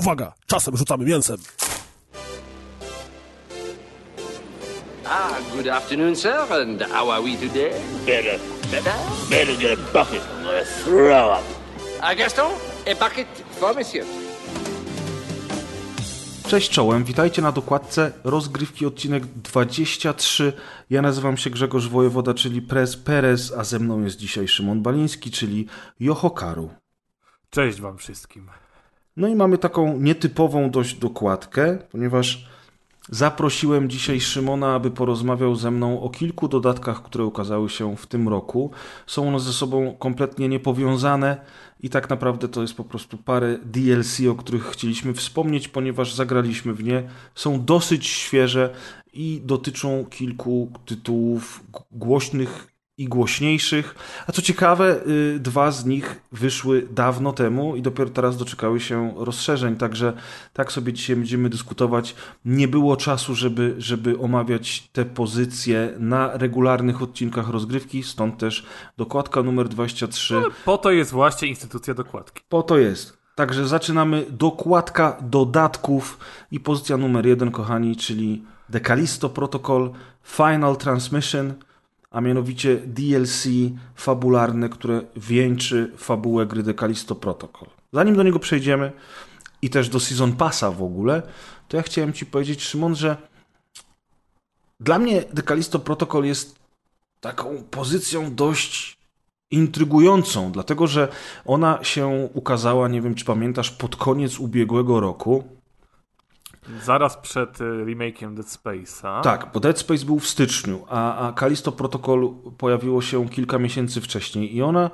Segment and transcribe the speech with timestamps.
[0.00, 1.36] Uwaga, czasem rzucamy mięsem.
[5.06, 7.72] Ah, good afternoon, sir, and how are we today?
[8.06, 8.40] Better,
[8.70, 8.94] Better?
[9.30, 10.22] better get a bucket.
[10.22, 11.44] I'm gonna throw up.
[12.02, 12.52] Ah, Gaston,
[12.86, 13.28] a bucket
[13.60, 14.06] for monsieur.
[16.48, 20.52] Cześć czołem, witajcie na dokładce rozgrywki odcinek 23.
[20.90, 25.30] Ja nazywam się Grzegorz Wojewoda, czyli Prez Perez, a ze mną jest dzisiaj Szymon Baliński,
[25.30, 25.66] czyli
[26.00, 26.70] Johokaru.
[27.50, 28.50] Cześć wam wszystkim.
[29.16, 32.50] No i mamy taką nietypową dość dokładkę, ponieważ
[33.08, 38.28] zaprosiłem dzisiaj Szymona, aby porozmawiał ze mną o kilku dodatkach, które ukazały się w tym
[38.28, 38.70] roku.
[39.06, 41.36] Są one ze sobą kompletnie niepowiązane
[41.80, 46.74] i tak naprawdę to jest po prostu parę DLC, o których chcieliśmy wspomnieć, ponieważ zagraliśmy
[46.74, 47.02] w nie.
[47.34, 48.74] Są dosyć świeże
[49.12, 52.69] i dotyczą kilku tytułów głośnych
[53.00, 53.94] i głośniejszych.
[54.26, 59.14] A co ciekawe, y, dwa z nich wyszły dawno temu i dopiero teraz doczekały się
[59.16, 59.76] rozszerzeń.
[59.76, 60.12] Także
[60.52, 62.14] tak sobie dzisiaj będziemy dyskutować.
[62.44, 69.42] Nie było czasu, żeby, żeby omawiać te pozycje na regularnych odcinkach rozgrywki, stąd też dokładka
[69.42, 70.42] numer 23.
[70.64, 72.42] Po to jest właśnie instytucja dokładki.
[72.48, 73.18] Po to jest.
[73.34, 76.18] Także zaczynamy dokładka dodatków
[76.50, 78.42] i pozycja numer jeden, kochani, czyli
[78.72, 79.90] The Callisto Protocol
[80.22, 81.54] Final Transmission,
[82.10, 83.46] a mianowicie DLC
[83.94, 87.68] fabularne, które wieńczy fabułę gry The Callisto Protocol.
[87.92, 88.92] Zanim do niego przejdziemy
[89.62, 91.22] i też do Season Passa w ogóle,
[91.68, 93.16] to ja chciałem Ci powiedzieć, Szymon, że
[94.80, 96.58] dla mnie The Callisto Protocol jest
[97.20, 98.98] taką pozycją dość
[99.50, 101.08] intrygującą, dlatego że
[101.44, 105.59] ona się ukazała, nie wiem czy pamiętasz, pod koniec ubiegłego roku.
[106.84, 109.22] Zaraz przed y, remakiem Dead Space'a.
[109.22, 114.00] Tak, bo Dead Space był w styczniu, a, a Callisto Protocol pojawiło się kilka miesięcy
[114.00, 114.90] wcześniej i ona,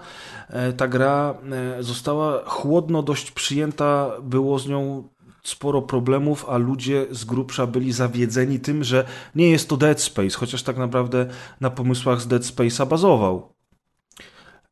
[0.49, 1.35] e, ta gra
[1.79, 5.09] e, została chłodno dość przyjęta, było z nią
[5.43, 10.39] sporo problemów, a ludzie z grubsza byli zawiedzeni tym, że nie jest to Dead Space,
[10.39, 11.27] chociaż tak naprawdę
[11.61, 13.56] na pomysłach z Dead Space'a bazował.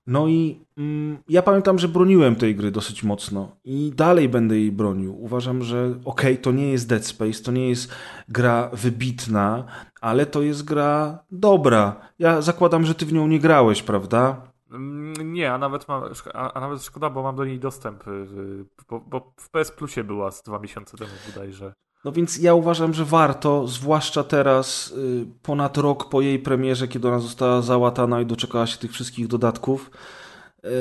[0.06, 4.72] No i mm, ja pamiętam, że broniłem tej gry dosyć mocno i dalej będę jej
[4.72, 5.22] bronił.
[5.22, 7.92] Uważam, że okej, to nie jest Dead Space, to nie jest
[8.28, 9.64] gra wybitna,
[10.00, 11.96] ale to jest gra dobra.
[12.18, 14.42] Ja zakładam, że ty w nią nie grałeś, prawda?
[14.70, 15.86] Mm, Nie, a nawet,
[16.34, 20.04] a nawet szkoda, bo mam do niej dostęp, y, y, bo, bo w PS Plusie
[20.04, 21.74] była z dwa miesiące temu bodajże.
[22.04, 27.08] No więc ja uważam, że warto, zwłaszcza teraz, y, ponad rok po jej premierze, kiedy
[27.08, 29.90] ona została załatana i doczekała się tych wszystkich dodatków,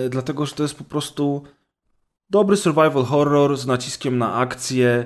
[0.05, 1.43] y, dlatego że to jest po prostu
[2.29, 5.05] dobry survival horror z naciskiem na akcję,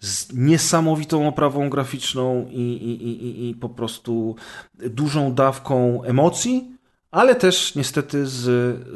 [0.00, 4.36] z niesamowitą oprawą graficzną i, i, i, i- po prostu
[4.76, 6.76] dużą dawką emocji,
[7.10, 8.40] ale też niestety z,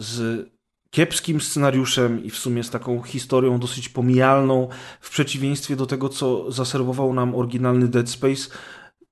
[0.05, 0.47] z
[0.93, 4.69] kiepskim scenariuszem i w sumie z taką historią dosyć pomijalną,
[5.01, 8.49] w przeciwieństwie do tego, co zaserwował nam oryginalny Dead Space,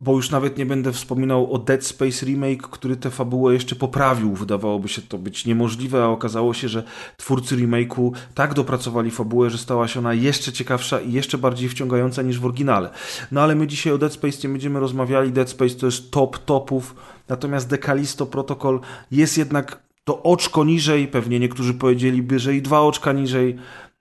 [0.01, 4.35] bo już nawet nie będę wspominał o Dead Space Remake, który tę fabułę jeszcze poprawił.
[4.35, 6.83] Wydawałoby się to być niemożliwe, a okazało się, że
[7.17, 12.23] twórcy remake'u tak dopracowali fabułę, że stała się ona jeszcze ciekawsza i jeszcze bardziej wciągająca
[12.23, 12.91] niż w oryginale.
[13.33, 15.33] No ale my dzisiaj o Dead Space nie będziemy rozmawiali.
[15.33, 16.95] Dead Space to jest top topów,
[17.29, 18.81] natomiast The Callisto Protocol
[19.11, 23.57] jest jednak to oczko niżej, pewnie niektórzy powiedzieliby, że i dwa oczka niżej.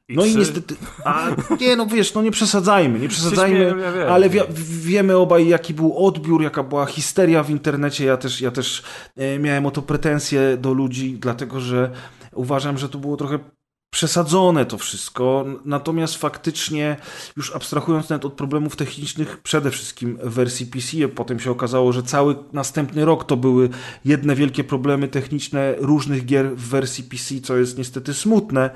[0.08, 0.38] I No i trzy.
[0.40, 0.76] niestety,
[1.06, 1.30] a
[1.62, 4.12] nie no wiesz, no nie przesadzajmy, nie przesadzajmy, śmieję, ja wiem.
[4.12, 4.40] ale wi
[4.82, 8.84] wiemy obaj jaki był odbiór, jaka była histeria w internecie, ja też, ja też
[9.18, 11.92] e, miałem o to pretensje do ludzi, dlatego że
[12.34, 13.40] uważam, że to było trochę
[13.90, 16.98] przesadzone to wszystko, natomiast faktycznie
[17.38, 22.04] już abstrahując nawet od problemów technicznych, przede wszystkim w wersji PC, potem się okazało, że
[22.04, 23.70] cały następny rok to były
[24.06, 28.70] jedne wielkie problemy techniczne różnych gier w wersji PC, co jest niestety smutne,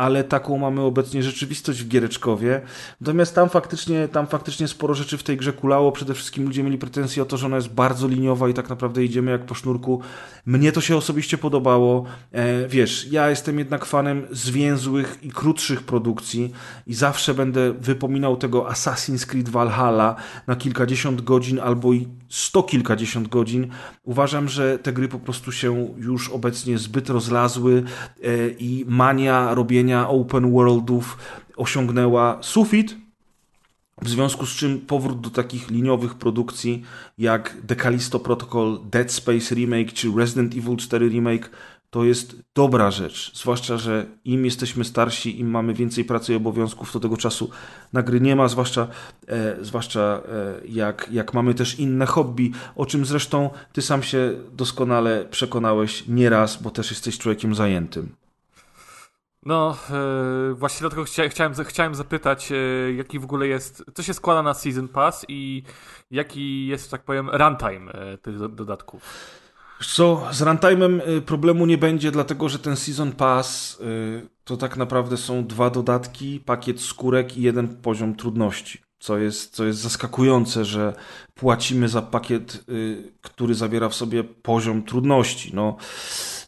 [0.00, 2.60] ale taką mamy obecnie rzeczywistość w Giereczkowie.
[3.00, 5.92] Natomiast tam faktycznie, tam faktycznie sporo rzeczy w tej grze kulało.
[5.92, 9.04] Przede wszystkim ludzie mieli pretensje o to, że ona jest bardzo liniowa i tak naprawdę
[9.04, 10.00] idziemy jak po sznurku.
[10.46, 12.04] Mnie to się osobiście podobało.
[12.32, 16.52] E, wiesz, ja jestem jednak fanem zwięzłych i krótszych produkcji
[16.86, 20.16] i zawsze będę wypominał tego Assassin's Creed Valhalla
[20.46, 23.68] na kilkadziesiąt godzin albo i sto kilkadziesiąt godzin.
[24.02, 27.82] Uważam, że te gry po prostu się już obecnie zbyt rozlazły
[28.22, 31.18] e, i mania robienia open worldów
[31.56, 32.96] osiągnęła sufit.
[34.02, 36.82] W związku z czym powrót do takich liniowych produkcji
[37.18, 41.50] jak The Callisto Protocol, Dead Space Remake czy Resident Evil 4 Remake
[41.90, 43.32] to jest dobra rzecz.
[43.34, 47.50] Zwłaszcza, że im jesteśmy starsi, im mamy więcej pracy i obowiązków, to tego czasu
[47.92, 48.88] na gry nie ma, zwłaszcza,
[49.28, 54.32] e, zwłaszcza e, jak, jak mamy też inne hobby, o czym zresztą ty sam się
[54.52, 58.20] doskonale przekonałeś nieraz, bo też jesteś człowiekiem zajętym.
[59.46, 64.14] No, e, właśnie dlatego chcia, chciałem, chciałem zapytać, e, jaki w ogóle jest, co się
[64.14, 65.62] składa na Season Pass i
[66.10, 69.02] jaki jest, tak powiem, runtime e, tych do, dodatków.
[69.86, 74.76] Co, z runtime'em y, problemu nie będzie, dlatego że ten Season Pass y, to tak
[74.76, 78.78] naprawdę są dwa dodatki, pakiet skórek i jeden poziom trudności.
[78.98, 80.94] Co jest, co jest zaskakujące, że
[81.34, 85.54] płacimy za pakiet, y, który zawiera w sobie poziom trudności.
[85.54, 85.76] No,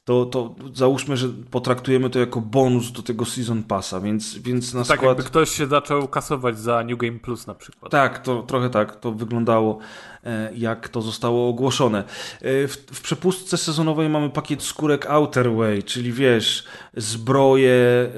[0.04, 4.84] to, to załóżmy, że potraktujemy to jako bonus do tego Season Passa, więc, więc na
[4.84, 5.08] tak skład...
[5.08, 7.92] jakby ktoś się zaczął kasować za New Game Plus na przykład.
[7.92, 9.78] Tak, to trochę tak to wyglądało,
[10.24, 11.98] e, jak to zostało ogłoszone.
[12.40, 16.64] E, w, w przepustce sezonowej mamy pakiet skórek Outerway, czyli wiesz,
[16.96, 18.10] zbroje e,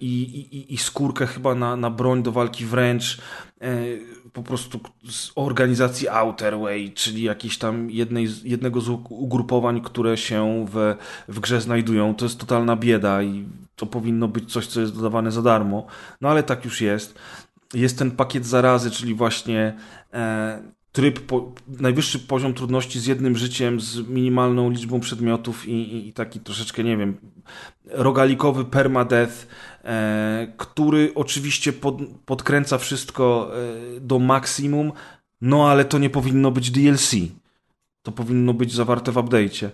[0.00, 3.18] i, i, i skórkę chyba na, na broń do walki wręcz,
[4.32, 4.80] po prostu
[5.10, 10.96] z organizacji Outerway, czyli jakiejś tam jednej, jednego z ugrupowań, które się w,
[11.28, 12.14] w grze znajdują.
[12.14, 13.44] To jest totalna bieda i
[13.76, 15.86] to powinno być coś, co jest dodawane za darmo.
[16.20, 17.18] No ale tak już jest.
[17.74, 19.76] Jest ten pakiet zarazy, czyli właśnie
[20.12, 20.62] e,
[20.92, 26.12] tryb, po, najwyższy poziom trudności z jednym życiem, z minimalną liczbą przedmiotów i, i, i
[26.12, 27.16] taki troszeczkę, nie wiem,
[27.90, 29.46] rogalikowy permadeath, e,
[30.56, 33.50] który oczywiście pod, podkręca wszystko
[33.96, 34.92] e, do maksimum,
[35.40, 37.14] no ale to nie powinno być DLC.
[38.02, 39.68] To powinno być zawarte w update'cie.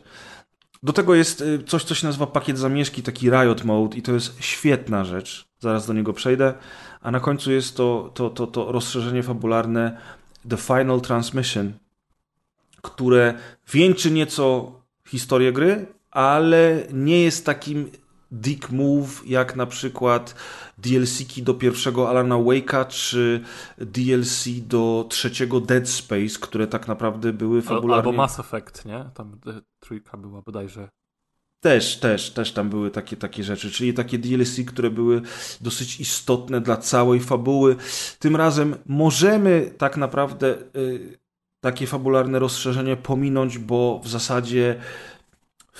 [0.82, 4.12] Do tego jest e, coś, co się nazywa pakiet zamieszki, taki Riot Mode i to
[4.12, 5.48] jest świetna rzecz.
[5.58, 6.54] Zaraz do niego przejdę.
[7.00, 10.00] A na końcu jest to, to, to, to rozszerzenie fabularne
[10.48, 11.72] The Final Transmission,
[12.82, 13.34] które
[13.72, 14.72] wieńczy nieco
[15.08, 17.90] historię gry, ale nie jest takim
[18.32, 20.34] dick move jak na przykład
[20.78, 23.40] DLC-ki do pierwszego Alana Wake'a czy
[23.78, 27.94] DLC do trzeciego Dead Space, które tak naprawdę były fabularnie...
[27.94, 29.04] Albo Mass Effect, nie?
[29.14, 29.38] Tam
[29.80, 30.88] trójka była bodajże.
[31.60, 35.22] Też, też, też tam były takie, takie rzeczy, czyli takie DLC, które były
[35.60, 37.76] dosyć istotne dla całej fabuły.
[38.18, 41.18] Tym razem możemy tak naprawdę y,
[41.60, 44.76] takie fabularne rozszerzenie pominąć, bo w zasadzie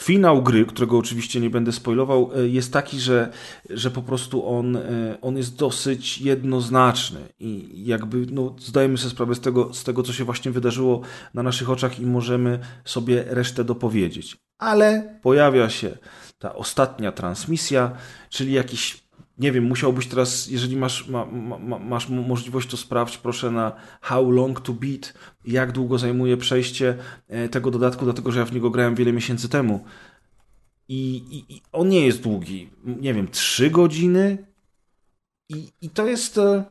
[0.03, 3.33] Finał gry, którego oczywiście nie będę spoilował, e, jest taki, że,
[3.71, 9.35] że po prostu on, e, on jest dosyć jednoznaczny i jakby no, zdajemy sobie sprawę
[9.35, 11.01] z tego, z tego, co się właśnie wydarzyło
[11.35, 14.37] na naszych oczach i możemy sobie resztę dopowiedzieć.
[14.59, 15.99] Ale pojawia się
[16.39, 17.93] ta ostatnia transmisja,
[18.31, 19.03] czyli jakiś
[19.39, 21.27] nie wiem, musiałbyś teraz, jeżeli masz, ma,
[21.59, 25.15] ma, masz możliwość, to sprawdź proszę na How Long to Beat,
[25.45, 26.97] jak długo zajmuje przejście
[27.29, 29.85] e, tego dodatku, dlatego że ja w niego grałem wiele miesięcy temu.
[30.89, 32.71] I, i, i on nie jest długi.
[32.85, 34.47] Nie wiem, trzy godziny.
[35.49, 36.39] I, i to jest.
[36.39, 36.65] E,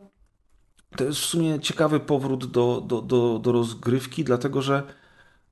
[0.97, 4.83] to jest w sumie ciekawy powrót do, do, do, do rozgrywki, dlatego że.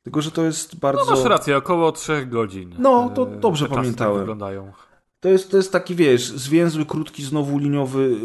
[0.04, 1.06] Tylko, że to jest bardzo.
[1.06, 2.76] No masz rację, około trzech godzin.
[2.80, 4.14] No, to e, dobrze pamiętałem.
[4.14, 4.72] Tak wyglądają.
[5.20, 8.20] To jest, to jest taki, wiesz, zwięzły, krótki, znowu liniowy, y,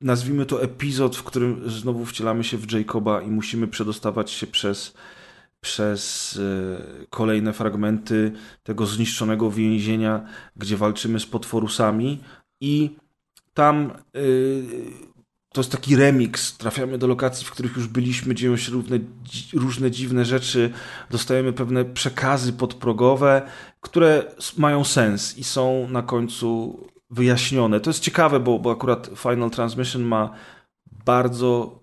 [0.00, 4.94] nazwijmy to epizod, w którym znowu wcielamy się w Jacoba i musimy przedostawać się przez,
[5.60, 8.32] przez y, kolejne fragmenty
[8.62, 10.26] tego zniszczonego więzienia,
[10.56, 12.18] gdzie walczymy z potworusami
[12.60, 12.90] i
[13.54, 14.64] tam y,
[15.54, 16.56] to jest taki remix.
[16.56, 18.98] Trafiamy do lokacji, w których już byliśmy, dzieją się różne,
[19.52, 20.70] różne dziwne rzeczy,
[21.10, 23.42] dostajemy pewne przekazy podprogowe,
[23.80, 24.22] które
[24.58, 26.78] mają sens i są na końcu
[27.10, 27.80] wyjaśnione.
[27.80, 30.30] To jest ciekawe, bo, bo akurat Final Transmission ma
[31.04, 31.80] bardzo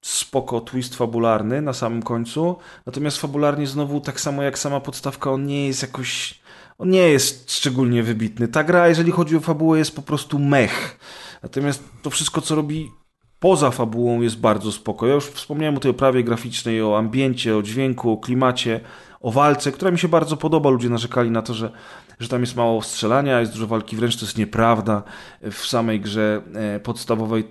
[0.00, 5.46] spoko twist fabularny na samym końcu, natomiast fabularnie znowu tak samo jak sama podstawka, on
[5.46, 6.42] nie jest jakoś
[6.78, 8.48] on nie jest szczególnie wybitny.
[8.48, 10.98] Ta gra, jeżeli chodzi o fabułę, jest po prostu mech.
[11.42, 12.90] Natomiast to wszystko, co robi
[13.38, 15.06] poza fabułą jest bardzo spoko.
[15.06, 18.80] Ja już wspomniałem o tej oprawie graficznej, o ambiencie, o dźwięku, o klimacie,
[19.20, 20.70] o walce, która mi się bardzo podoba.
[20.70, 21.72] Ludzie narzekali na to, że,
[22.20, 25.02] że tam jest mało strzelania, jest dużo walki wręcz, to jest nieprawda.
[25.50, 27.44] W samej grze e, podstawowej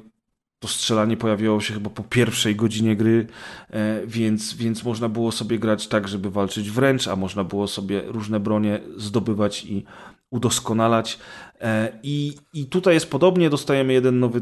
[0.60, 3.28] to strzelanie pojawiało się chyba po pierwszej godzinie gry,
[3.70, 8.02] e, więc, więc można było sobie grać tak, żeby walczyć wręcz, a można było sobie
[8.06, 9.86] różne bronie zdobywać i
[10.32, 11.20] udoskonalać.
[11.62, 14.42] E, I, I tutaj jest podobnie, dostajemy jeden nowy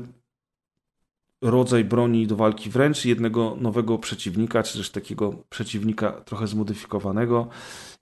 [1.41, 7.47] rodzaj broni do walki wręcz, jednego nowego przeciwnika, czy też takiego przeciwnika trochę zmodyfikowanego.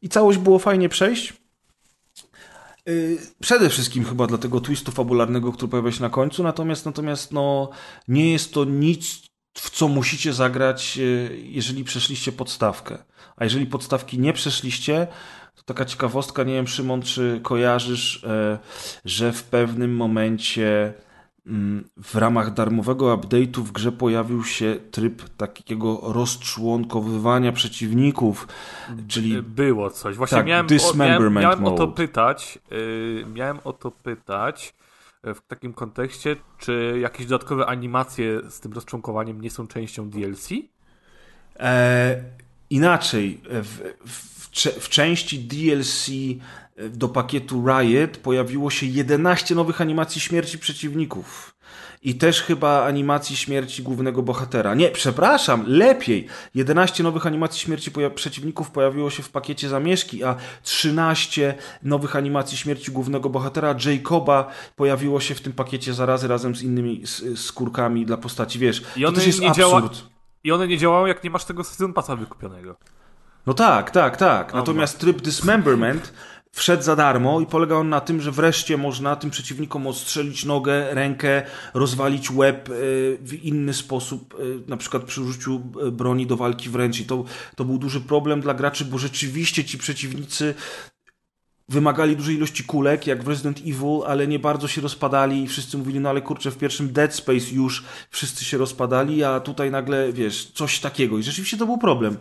[0.02, 1.34] I całość było fajnie przejść.
[2.88, 2.92] E,
[3.40, 7.70] przede wszystkim chyba dla tego twistu fabularnego, który pojawia się na końcu, natomiast natomiast no,
[8.08, 9.22] nie jest to nic,
[9.58, 11.02] w co musicie zagrać, e,
[11.38, 12.98] jeżeli przeszliście podstawkę.
[13.36, 15.08] A jeżeli podstawki nie przeszliście,
[15.68, 18.58] taka ciekawostka, nie wiem Szymon, czy kojarzysz, e,
[19.06, 20.94] że w pewnym momencie
[21.48, 28.48] mm, w ramach darmowego update'u w grze pojawił się tryb takiego rozczłonkowywania przeciwników,
[29.08, 30.16] czyli Było coś.
[30.16, 32.60] Właśnie Tak, miałem, o, miałem, miałem o to pytać.
[32.72, 34.74] Yy, miałem o to pytać
[35.24, 40.50] w takim kontekście, czy jakieś dodatkowe animacje z tym rozczłonkowaniem nie są częścią DLC?
[41.60, 42.24] E,
[42.70, 46.10] inaczej, w, w, w części DLC
[46.90, 51.54] do pakietu Riot pojawiło się 11 nowych animacji śmierci przeciwników.
[52.04, 54.76] I też chyba animacji śmierci głównego bohatera.
[54.76, 56.28] Nie, przepraszam, lepiej.
[56.56, 62.58] 11 nowych animacji śmierci poja- przeciwników pojawiło się w pakiecie zamieszki, a 13 nowych animacji
[62.58, 67.04] śmierci głównego bohatera Jacoba pojawiło się w tym pakiecie zarazy razem z innymi
[67.36, 68.60] skórkami dla postaci.
[68.60, 69.70] Wiesz, I to też jest nie absurd.
[69.70, 72.76] działa- I one nie działają, jak nie masz tego Season Passa wykupionego.
[73.46, 74.54] No tak, tak, tak.
[74.54, 76.14] Natomiast tryb Dismemberment
[76.52, 80.94] wszedł za darmo i polega on na tym, że wreszcie można tym przeciwnikom odstrzelić nogę,
[80.94, 82.74] rękę, rozwalić łeb y,
[83.22, 87.00] w inny sposób, y, na przykład przy użyciu y, broni do walki wręcz.
[87.00, 87.24] I to,
[87.56, 90.56] to był duży problem dla graczy, bo rzeczywiście ci przeciwnicy
[91.70, 95.78] wymagali dużej ilości kulek, jak w Resident Evil, ale nie bardzo się rozpadali i wszyscy
[95.78, 100.14] mówili, no ale kurczę, w pierwszym Dead Space już wszyscy się rozpadali, a tutaj nagle,
[100.14, 101.18] wiesz, coś takiego.
[101.18, 102.18] I rzeczywiście to był problem.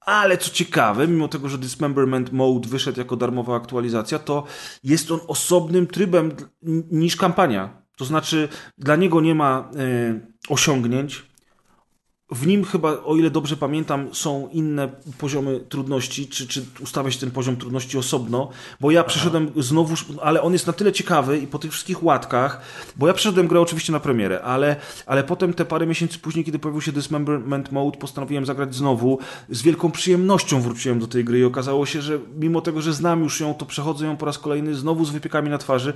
[0.00, 4.44] Ale co ciekawe, mimo tego, że Dismemberment Mode wyszedł jako darmowa aktualizacja, to
[4.84, 6.32] jest on osobnym trybem
[6.90, 7.82] niż kampania.
[7.96, 8.48] To znaczy,
[8.78, 11.31] dla niego nie ma e, osiągnięć.
[12.32, 17.30] W nim chyba, o ile dobrze pamiętam, są inne poziomy trudności, czy, czy ustawiać ten
[17.30, 18.48] poziom trudności osobno,
[18.80, 22.60] bo ja przeszedłem znowu, ale on jest na tyle ciekawy i po tych wszystkich łatkach,
[22.96, 26.58] bo ja przeszedłem grę oczywiście na premierę, ale, ale potem te parę miesięcy później, kiedy
[26.58, 29.18] pojawił się Dismemberment Mode, postanowiłem zagrać znowu.
[29.48, 33.22] Z wielką przyjemnością wróciłem do tej gry i okazało się, że mimo tego, że znam
[33.22, 35.92] już ją, to przechodzę ją po raz kolejny znowu z wypiekami na twarzy.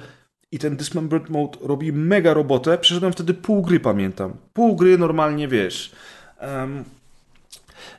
[0.53, 2.79] I ten Dismembered Mode robi mega robotę.
[2.79, 4.33] Przeszedłem wtedy pół gry, pamiętam.
[4.53, 5.93] Pół gry normalnie, wiesz.
[6.41, 6.67] E,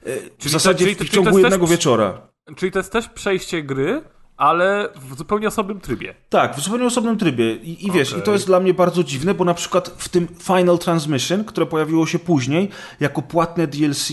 [0.04, 2.22] w Czyli zasadzie to- czyli w, ciągu jednego też- wieczora.
[2.56, 4.02] Czyli to jest też przejście gry,
[4.38, 6.16] ale w zupełnie osobnym trybie.
[6.30, 7.56] Tak, w zupełnie osobnym trybie.
[7.56, 8.22] I, i wiesz, Okej.
[8.22, 11.66] i to jest dla mnie bardzo dziwne, bo na przykład w tym Final Transmission, które
[11.66, 14.10] pojawiło się później, jako płatne DLC,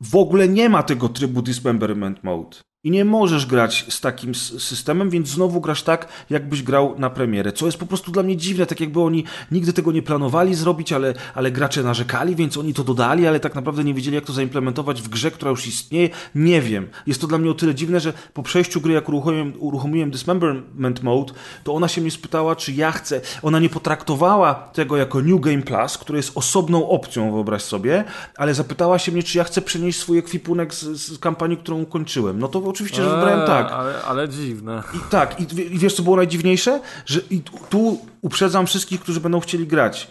[0.00, 2.56] w ogóle nie ma tego trybu Dismemberment Mode.
[2.84, 7.52] I nie możesz grać z takim systemem, więc znowu grasz tak, jakbyś grał na premierę.
[7.52, 10.92] Co jest po prostu dla mnie dziwne, tak jakby oni nigdy tego nie planowali zrobić,
[10.92, 14.32] ale, ale gracze narzekali, więc oni to dodali, ale tak naprawdę nie wiedzieli, jak to
[14.32, 16.10] zaimplementować w grze, która już istnieje.
[16.34, 16.88] Nie wiem.
[17.06, 21.02] Jest to dla mnie o tyle dziwne, że po przejściu gry, jak uruchomiłem, uruchomiłem Dismemberment
[21.02, 21.32] Mode,
[21.64, 23.20] to ona się mnie spytała, czy ja chcę.
[23.42, 28.04] Ona nie potraktowała tego jako New Game Plus, który jest osobną opcją, wyobraź sobie,
[28.36, 32.38] ale zapytała się mnie, czy ja chcę przenieść swój ekwipunek z, z kampanii, którą ukończyłem.
[32.38, 33.72] No to oczywiście, że wybrałem Eee, tak.
[33.72, 34.82] Ale, ale dziwne.
[34.94, 35.42] I tak, i,
[35.74, 36.80] i wiesz co było najdziwniejsze?
[37.06, 40.08] Że i tu- uprzedzam wszystkich, którzy będą chcieli grać,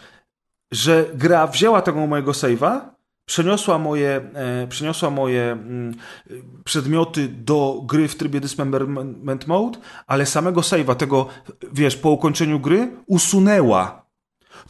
[0.71, 2.79] że gra wzięła tego mojego save'a,
[3.25, 5.93] przeniosła moje, e, przeniosła moje mm,
[6.63, 11.27] przedmioty do gry w trybie Dismemberment Mode, ale samego save'a, tego,
[11.73, 14.05] wiesz, po ukończeniu gry, usunęła.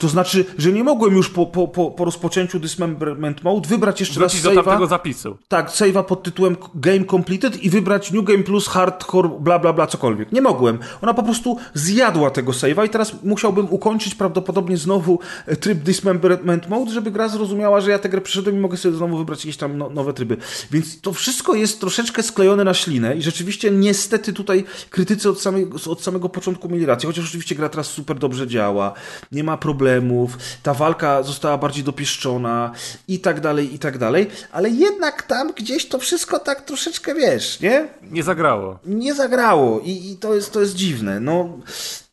[0.02, 4.20] To znaczy, że nie mogłem już po, po, po, po rozpoczęciu Dismemberment Mode wybrać jeszcze
[4.20, 4.64] raz Wrócić do save'a.
[4.64, 5.38] tamtego zapisu.
[5.48, 9.88] Tak, save'a pod tytułem Game Completed i wybrać New Game Plus, Hardcore, bla bla bla,
[9.88, 10.32] cokolwiek.
[10.32, 10.80] Nie mogłem.
[11.02, 16.70] Ona po prostu zjadła tego save'a i teraz musiałbym ukończyć prawdopodobnie znowu e, tryb Dismemberment
[16.70, 19.58] Mode, żeby gra zrozumiała, że ja tę grę przeszedłem i mogę sobie znowu wybrać jakieś
[19.58, 20.38] tam no, nowe tryby.
[20.72, 25.78] Więc to wszystko jest troszeczkę sklejone na ślinę i rzeczywiście niestety tutaj krytycy od samego,
[25.92, 28.94] od samego początku mieli rację, chociaż oczywiście gra teraz super dobrze działa,
[29.32, 29.58] nie ma
[29.96, 32.72] problemów, ta walka została bardziej dopieszczona
[33.08, 37.60] i tak dalej, i tak dalej, ale jednak tam gdzieś to wszystko tak troszeczkę, wiesz,
[37.60, 37.88] nie?
[38.12, 38.80] Nie zagrało.
[38.86, 41.50] Nie zagrało i, i to, jest, to jest dziwne, no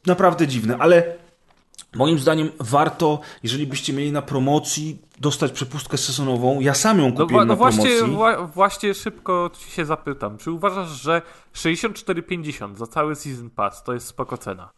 [0.06, 1.02] naprawdę dziwne, ale
[1.94, 7.16] moim zdaniem warto, jeżeli byście mieli na promocji dostać przepustkę sezonową, ja sam ją No,
[7.16, 7.80] kupiłem wa- no na promocji.
[8.00, 10.38] właśnie, wła- właśnie szybko się zapytam.
[10.38, 11.22] Czy uważasz, że
[11.54, 14.70] 64,50 za cały Season Pass to jest spoko cena?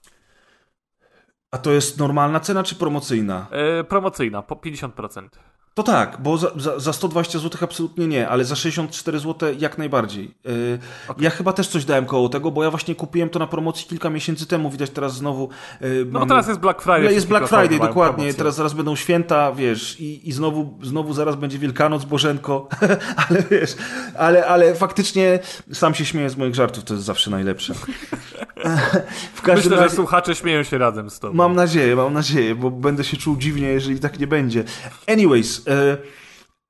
[1.50, 3.47] A to jest normalna cena czy promocyjna?
[3.50, 5.28] E, promocyjna, po 50%.
[5.75, 9.79] To tak, bo za, za, za 120 zł absolutnie nie, ale za 64 zł jak
[9.79, 10.35] najbardziej.
[10.45, 10.79] Yy,
[11.19, 14.11] Ja chyba też coś dałem koło tego, bo ja właśnie kupiłem to na promocji kilka
[14.11, 15.49] miesięcy temu, widać teraz znowu.
[15.81, 17.12] Yy, No teraz jest Black Friday.
[17.12, 18.15] jest Black Friday, dokładnie.
[18.15, 18.35] promocje.
[18.35, 22.69] Teraz zaraz będą święta, wiesz, i, i znowu, znowu zaraz będzie Wielkanoc, Bożenko,
[23.29, 23.77] ale wiesz,
[24.19, 25.39] ale, ale faktycznie
[25.73, 27.75] sam się śmieję z moich żartów, to jest zawsze najlepsze.
[29.35, 31.35] w każdym Myślę, że razie, słuchacze śmieją się razem z tobą.
[31.35, 34.65] Mam nadzieję, mam nadzieję, bo będę się czuł dziwnie, jeżeli tak nie będzie.
[35.09, 35.62] Anyways,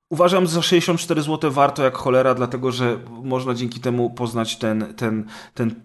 [0.09, 4.93] uważam, że za 64 zł warto jak cholera, dlatego że można dzięki temu poznać ten,
[4.93, 5.75] ten, ten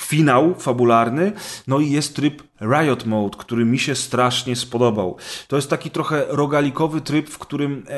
[0.00, 1.32] finał fabularny,
[1.66, 5.16] no i jest tryb Riot Mode, który mi się strasznie spodobał.
[5.48, 7.92] To jest taki trochę rogalikowy tryb, w którym e,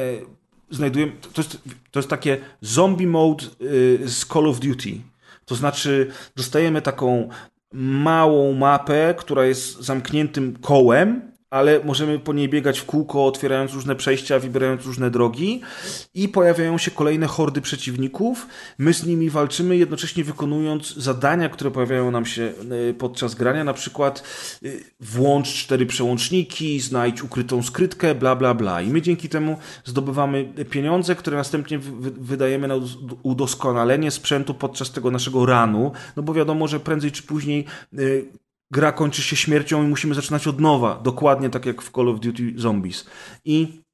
[0.71, 1.59] znajdujemy, to jest,
[1.91, 5.01] to jest takie zombie mode e, z Call of Duty.
[5.45, 7.29] To znaczy, dostajemy taką
[7.73, 13.97] małą mapę, która jest zamkniętym kołem, ale możemy po niej biegać w kółko, otwierając różne
[13.97, 15.61] przejścia, wybierając różne drogi
[16.15, 18.47] i pojawiają się kolejne hordy przeciwników.
[18.79, 22.53] My z nimi walczymy, jednocześnie wykonując zadania, które pojawiają nam się
[22.91, 24.23] e, podczas grania, na przykład
[24.65, 24.69] e,
[25.01, 28.83] włącz cztery przełączniki, znajdź ukrytą skrytkę, bla, bla, bla.
[28.83, 31.79] I my dzięki temu zdobywamy pieniądze, które następnie
[32.21, 32.75] wydajemy na
[33.23, 37.99] udoskonalenie sprzętu podczas tego naszego ranu, no bo wiadomo, że prędzej czy później e,
[38.71, 42.21] gra kończy się śmiercią i musimy zaczynać od nowa, dokładnie tak jak w Call of
[42.21, 43.07] Duty Zombies.
[43.45, 43.85] I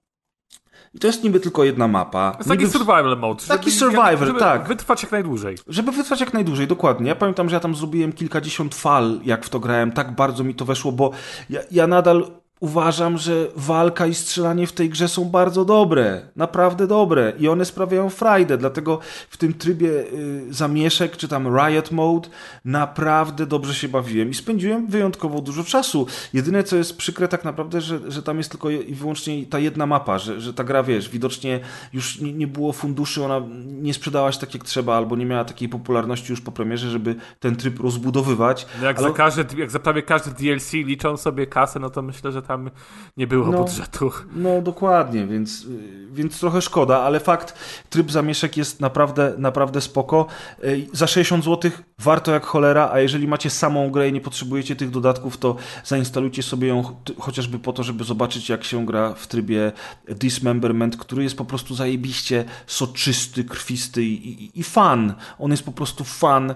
[0.94, 2.34] i to jest niby tylko jedna mapa.
[2.38, 3.44] Jest taki survival mode.
[3.48, 4.68] Taki survival, żeby tak.
[4.68, 5.56] wytrwać jak najdłużej.
[5.66, 7.08] Żeby wytrwać jak najdłużej, dokładnie.
[7.08, 9.92] Ja pamiętam, że ja tam zrobiłem kilkadziesiąt fal, jak w to grałem.
[9.92, 11.10] Tak bardzo mi to weszło, bo
[11.50, 16.86] ja, ja nadal uważam, że walka i strzelanie w tej grze są bardzo dobre, naprawdę
[16.86, 18.98] dobre i one sprawiają frajdę, dlatego
[19.30, 22.28] w tym trybie y, zamieszek czy tam riot mode
[22.64, 26.06] naprawdę dobrze się bawiłem i spędziłem wyjątkowo dużo czasu.
[26.32, 29.86] Jedyne co jest przykre tak naprawdę, że, że tam jest tylko i wyłącznie ta jedna
[29.86, 31.60] mapa, że, że ta gra wiesz, widocznie
[31.92, 35.44] już nie, nie było funduszy, ona nie sprzedała się tak jak trzeba albo nie miała
[35.44, 38.66] takiej popularności już po premierze, żeby ten tryb rozbudowywać.
[38.80, 39.08] No jak, Ale...
[39.08, 42.70] za każdy, jak za prawie każdy DLC liczą sobie kasę, no to myślę, że tam
[43.16, 44.10] nie było no, budżetu.
[44.34, 45.66] No dokładnie, więc,
[46.12, 47.54] więc trochę szkoda, ale fakt,
[47.90, 50.26] tryb zamieszek jest naprawdę, naprawdę spoko.
[50.92, 54.90] Za 60 zł warto jak cholera, a jeżeli macie samą grę i nie potrzebujecie tych
[54.90, 59.72] dodatków, to zainstalujcie sobie ją chociażby po to, żeby zobaczyć jak się gra w trybie
[60.08, 65.14] Dismemberment, który jest po prostu zajebiście soczysty, krwisty i, i, i fan.
[65.38, 66.54] On jest po prostu fan, e,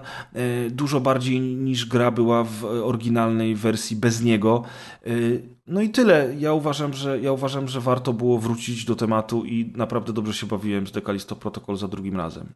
[0.69, 4.63] dużo bardziej niż gra była w oryginalnej wersji bez niego.
[5.67, 6.35] No i tyle.
[6.37, 10.45] Ja uważam, że, ja uważam, że warto było wrócić do tematu i naprawdę dobrze się
[10.45, 12.53] bawiłem z Dekalisto Protocol za drugim razem.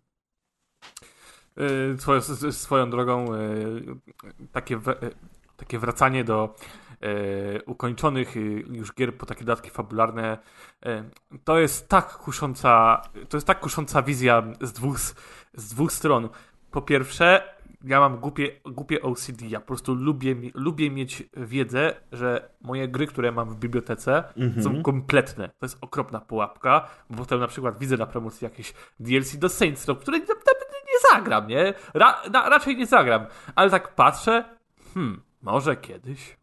[1.58, 3.96] Yy, swoją, swoją drogą yy,
[4.52, 5.12] takie, yy,
[5.58, 6.56] takie wracanie do
[7.66, 8.36] ukończonych
[8.70, 10.38] już gier po takie dodatki fabularne
[11.44, 15.00] to jest tak kusząca to jest tak kusząca wizja z dwóch,
[15.54, 16.30] z dwóch stron.
[16.72, 19.46] Po pierwsze ja mam głupie, głupie OCD.
[19.48, 24.64] Ja po prostu lubię, lubię mieć wiedzę, że moje gry, które mam w bibliotece, mm-hmm.
[24.64, 25.50] są kompletne.
[25.50, 29.86] To jest okropna pułapka, bo potem na przykład widzę na promocji jakieś DLC do Saints
[29.88, 31.74] Row, które nie, nie zagram, nie?
[31.94, 33.26] Ra, na, raczej nie zagram.
[33.56, 34.44] Ale tak patrzę,
[34.94, 36.38] hmm, może kiedyś.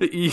[0.00, 0.30] I,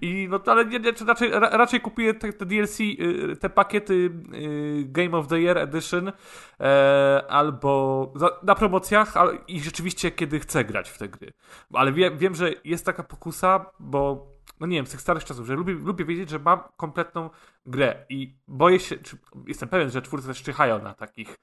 [0.00, 4.84] I no ale nie, nie, raczej, raczej kupuję te, te DLC, y, te pakiety y,
[4.86, 6.12] Game of the Year Edition
[6.60, 11.32] e, albo za, na promocjach ale, i rzeczywiście kiedy chcę grać w te gry.
[11.72, 14.31] Ale wie, wiem, że jest taka pokusa, bo
[14.62, 17.30] no nie wiem, z tych starych czasów, że lubię, lubię wiedzieć, że mam kompletną
[17.66, 21.38] grę i boję się, czy, jestem pewien, że twórcy też czyhają na takich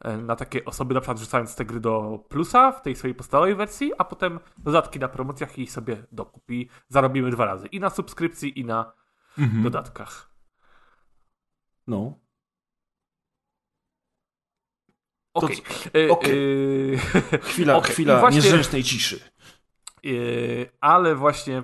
[0.00, 3.54] E, na takie osoby, na przykład wrzucając te gry do plusa w tej swojej podstawowej
[3.54, 6.68] wersji, a potem dodatki na promocjach i sobie dokupi.
[6.88, 7.66] Zarobimy dwa razy.
[7.66, 8.92] I na subskrypcji, i na
[9.38, 9.62] mhm.
[9.62, 10.30] dodatkach.
[11.86, 12.18] No.
[15.34, 15.62] Okej.
[15.88, 16.10] Okay.
[16.10, 16.36] okay.
[16.36, 16.98] Yy,
[17.42, 17.90] chwila, okay.
[17.90, 19.20] chwila właśnie, niezręcznej ciszy.
[20.02, 21.62] Yy, ale właśnie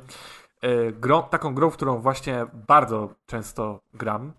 [0.93, 4.33] grą, taką grą, w którą właśnie bardzo często gram.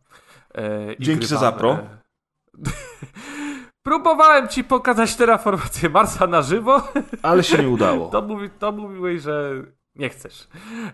[1.00, 1.80] Dzięki za zapro.
[3.84, 6.82] Próbowałem ci pokazać terraformację Marsa na żywo.
[7.22, 8.10] Ale się nie udało.
[8.10, 9.64] to, mówi, to mówiłeś, że
[9.96, 10.48] nie chcesz.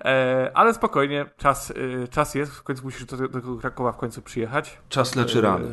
[0.05, 4.21] E, ale spokojnie, czas, e, czas jest, w końcu musisz do, do Krakowa w końcu
[4.21, 4.77] przyjechać.
[4.89, 5.67] Czas leczy rany.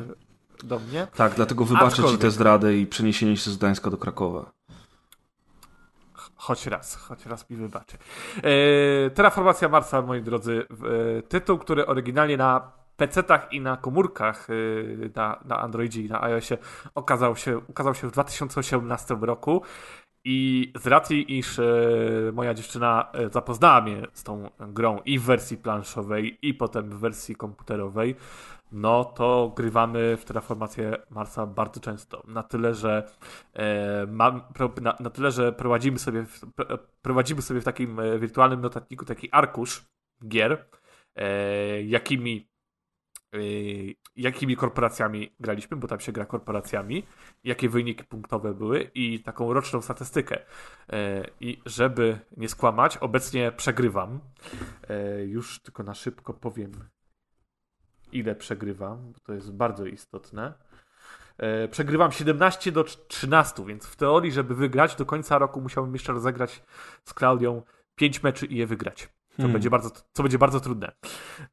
[0.62, 1.07] E, do mnie.
[1.17, 2.12] Tak, dlatego wybaczę Aczkolwiek.
[2.12, 4.53] ci tę zdradę i przeniesienie się z Gdańska do Krakowa.
[6.44, 7.96] Choć raz, choć raz mi wybaczy.
[8.37, 10.66] E, Terraformacja Marsa, moi drodzy,
[11.18, 16.22] e, tytuł, który oryginalnie na PC-tach i na komórkach y, na, na Androidzie i na
[16.22, 16.59] iOSie
[16.94, 19.62] okazał się, ukazał się w 2018 roku.
[20.24, 25.22] I z racji, iż y, moja dziewczyna y, zapoznała mnie z tą grą i w
[25.22, 28.16] wersji planszowej, i potem w wersji komputerowej,
[28.72, 32.22] no to grywamy w Terraformację Marsa bardzo często.
[32.28, 33.08] Na tyle, że
[33.54, 34.42] e, mam,
[34.80, 36.40] na, na, tyle, że prowadzimy sobie, w,
[37.02, 39.87] prowadzimy sobie w takim e, wirtualnym notatniku taki arkusz
[40.28, 40.66] gier,
[41.16, 42.54] e, jakimi
[44.16, 47.07] jakimi korporacjami graliśmy, bo tam się gra korporacjami,
[47.44, 50.38] jakie wyniki punktowe były i taką roczną statystykę.
[50.38, 50.44] Y,
[51.40, 54.20] I żeby nie skłamać, obecnie przegrywam.
[55.20, 56.73] Y, już tylko na szybko powiem,
[58.12, 60.55] ile przegrywam, bo to jest bardzo istotne.
[61.70, 66.62] Przegrywam 17 do 13, więc w teorii, żeby wygrać, do końca roku musiałbym jeszcze rozegrać
[67.05, 67.62] z Klaudią
[67.94, 69.09] 5 meczy i je wygrać.
[69.37, 69.53] Co, Hmm.
[69.53, 70.92] będzie, bardzo, co będzie bardzo trudne.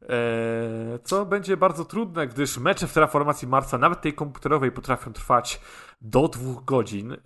[0.01, 5.61] E, co będzie bardzo trudne, gdyż mecze w Terraformacji Marsa, nawet tej komputerowej, potrafią trwać
[6.01, 7.11] do dwóch godzin.
[7.13, 7.17] E,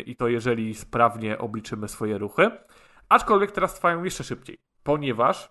[0.00, 2.50] I to jeżeli sprawnie obliczymy swoje ruchy.
[3.08, 5.50] Aczkolwiek teraz trwają jeszcze szybciej, ponieważ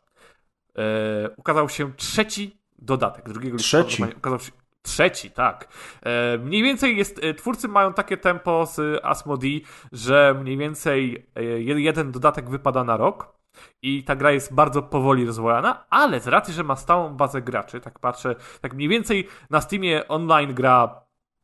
[0.78, 3.30] e, ukazał się trzeci dodatek.
[3.30, 4.04] Drugiego Trzeci?
[4.18, 4.52] Ukazał się
[4.82, 5.68] trzeci, tak.
[6.02, 11.42] E, mniej więcej jest, e, twórcy mają takie tempo z Asmodee, że mniej więcej e,
[11.42, 13.34] jed- jeden dodatek wypada na rok
[13.82, 17.82] i ta gra jest bardzo powoli rozwijana, ale z racji, że ma stałą bazę graczy,
[17.82, 21.02] tak patrzę, tak mniej więcej na Steamie online gra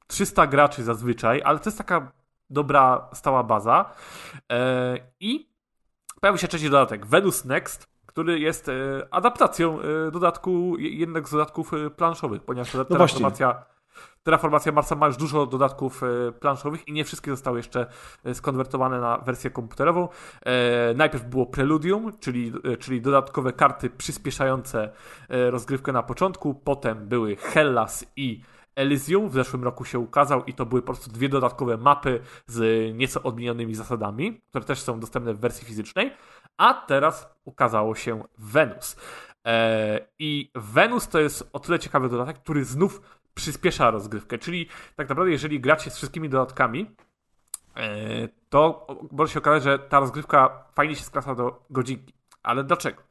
[0.07, 2.11] 300 graczy zazwyczaj, ale to jest taka
[2.49, 3.85] dobra, stała baza
[4.51, 5.49] e, i
[6.21, 8.73] pojawił się trzeci dodatek, Venus Next, który jest e,
[9.11, 12.97] adaptacją e, dodatku, jednego z dodatków planszowych, ponieważ ta No właśnie.
[12.97, 13.65] terraformacja,
[14.23, 17.85] terraformacja Marsa ma już dużo dodatków e, planszowych i nie wszystkie zostały jeszcze
[18.23, 20.07] e, skonwertowane na wersję komputerową.
[20.45, 24.91] E, najpierw było Preludium, czyli, czyli dodatkowe karty przyspieszające
[25.29, 28.41] rozgrywkę na początku, potem były Hellas i
[28.75, 32.89] Elysium w zeszłym roku się ukazał i to były po prostu dwie dodatkowe mapy z
[32.95, 36.11] nieco odmienionymi zasadami, które też są dostępne w wersji fizycznej,
[36.57, 38.95] a teraz ukazało się Venus.
[40.19, 45.31] I Venus to jest o tyle ciekawy dodatek, który znów przyspiesza rozgrywkę, czyli tak naprawdę
[45.31, 46.95] jeżeli gracie z wszystkimi dodatkami,
[47.75, 52.13] e, to może się okazać, że ta rozgrywka fajnie się skraca do godzinki.
[52.43, 53.01] Ale dlaczego?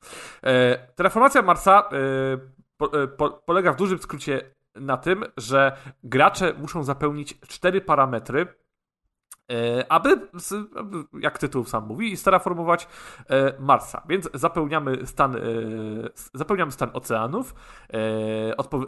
[0.43, 2.39] E, Terraformacja Marsa e,
[2.77, 8.47] po, po, polega w dużym skrócie na tym, że gracze muszą zapełnić cztery parametry,
[9.89, 12.89] aby, z- aby, jak tytuł sam mówi, terraformować
[13.31, 14.03] e, Marsa.
[14.09, 15.41] Więc zapełniamy stan, e,
[16.35, 17.55] zapełniamy stan oceanów,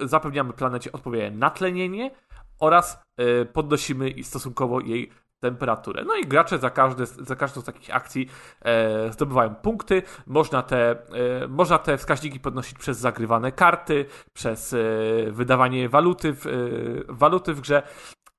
[0.01, 2.11] e, zapewniamy planecie odpowiednie natlenienie
[2.59, 6.05] oraz e, podnosimy stosunkowo jej temperaturę.
[6.05, 8.29] No i gracze za, każde, za każdą z takich akcji
[8.63, 10.03] e, zdobywają punkty.
[10.27, 14.77] Można te, e, można te wskaźniki podnosić przez zagrywane karty, przez e,
[15.31, 16.51] wydawanie waluty w, e,
[17.09, 17.83] waluty w grze.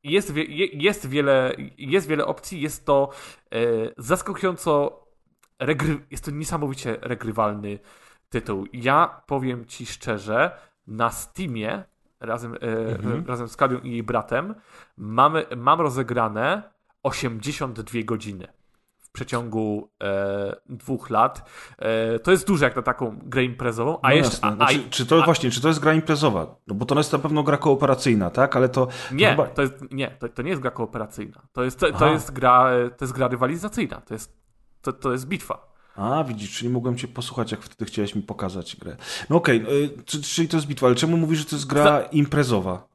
[0.04, 3.10] Jest, wie, je- jest, wiele, jest wiele opcji, jest to
[3.54, 3.58] e,
[3.98, 5.02] zaskakująco
[5.60, 7.80] regry, jest to niesamowicie regrywalny
[8.30, 8.66] tytuł.
[8.74, 10.52] Ja powiem ci szczerze,
[10.88, 11.84] na Steamie
[12.20, 14.56] razem, e, razem z Kalią i jej bratem
[14.98, 16.64] mamy, mam rozegrane
[17.04, 18.48] 82 godziny
[19.12, 21.50] w przeciągu e, dwóch lat.
[21.78, 24.38] E, to jest dużo jak na taką grę imprezową, a No jeszcze...
[24.42, 26.56] A, a, Znaczy, czy to właśnie, czy to jest gra imprezowa?
[26.68, 28.56] No bo to jest na pewno gra kooperacyjna, tak?
[28.56, 28.86] Ale to.
[28.86, 31.42] to nie, chyba- to jest, nie to, to nie jest gra kooperacyjna.
[31.54, 34.02] To jest, to, to jest, gra, e, to jest gra rywalizacyjna.
[34.02, 34.34] To jest,
[34.82, 35.72] to, to jest bitwa.
[35.96, 38.96] A, widzisz, czyli mogłem cię posłuchać, jak wtedy chciałeś mi pokazać grę.
[39.30, 42.02] No okej, y, czy- czyli to jest bitwa, ale czemu mówisz, że to jest gra
[42.02, 42.91] imprezowa?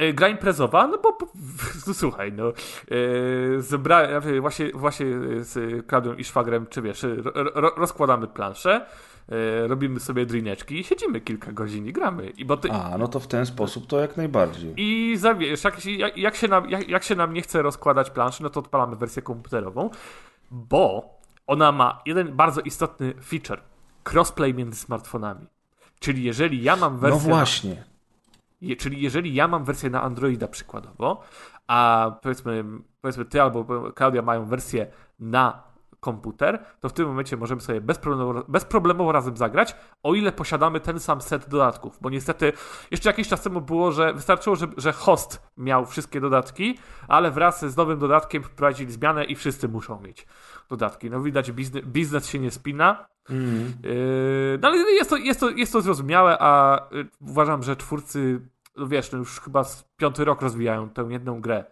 [0.00, 1.18] E, Gra imprezowa, no bo,
[1.86, 2.52] no, słuchaj, no
[3.58, 5.06] zebra, wiem, właśnie, właśnie
[5.40, 8.86] z Klaudią i Szwagrem, czy wiesz, ro, ro, rozkładamy planszę,
[9.66, 12.30] robimy sobie drineczki i siedzimy kilka godzin i gramy.
[12.30, 14.74] I, bo ty, A, no to w ten sposób to jak najbardziej.
[14.76, 18.10] I zawiesz, jak, się- jak, jak, się nam, jak, jak się nam nie chce rozkładać
[18.10, 19.90] planszy, no to odpalamy wersję komputerową,
[20.50, 21.10] bo
[21.46, 23.60] ona ma jeden bardzo istotny feature.
[24.12, 25.46] Crossplay między smartfonami.
[26.00, 27.84] Czyli jeżeli ja mam No wersję na właśnie.
[28.60, 31.22] Je, czyli jeżeli ja mam wersję na Androida przykładowo,
[31.66, 32.64] a powiedzmy,
[33.00, 34.86] powiedzmy ty albo Klaudia mają wersję
[35.18, 35.70] na
[36.00, 41.00] komputer, to w tym momencie możemy sobie bezproblemowo, bezproblemowo razem zagrać, o ile posiadamy ten
[41.00, 41.98] sam set dodatków.
[42.00, 42.52] Bo niestety
[42.90, 47.64] jeszcze jakiś czas temu było, że wystarczyło, że, że host miał wszystkie dodatki, ale wraz
[47.64, 50.26] z nowym dodatkiem wprowadzili zmianę i wszyscy muszą mieć
[50.70, 51.10] dodatki.
[51.10, 53.06] No widać, biznes, biznes się nie spina.
[53.30, 53.72] Mm.
[53.82, 58.40] Yy, no ale jest to, jest, to, jest to zrozumiałe, a y, uważam, że twórcy,
[58.76, 61.64] no wiesz, no już chyba z piąty rok rozwijają tę jedną grę,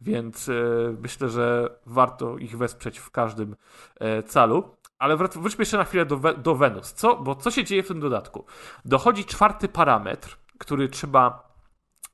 [0.00, 3.56] więc y, myślę, że warto ich wesprzeć w każdym
[4.00, 4.76] e, calu.
[4.98, 6.92] Ale wróćmy jeszcze na chwilę do, do Venus.
[6.92, 8.44] Co, bo co się dzieje w tym dodatku?
[8.84, 11.52] Dochodzi czwarty parametr, który trzeba,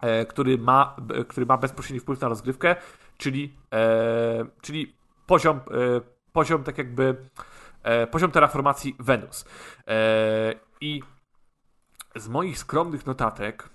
[0.01, 0.97] e, który, ma,
[1.29, 2.77] który ma bezpośredni wpływ na rozgrywkę,
[3.17, 4.95] czyli, e, czyli
[5.27, 5.61] poziom,
[6.33, 7.17] poziom tak jakby
[7.83, 9.45] e, poziom terraformacji Wenus.
[9.89, 11.03] E, I
[12.17, 13.69] z moich skromnych notatek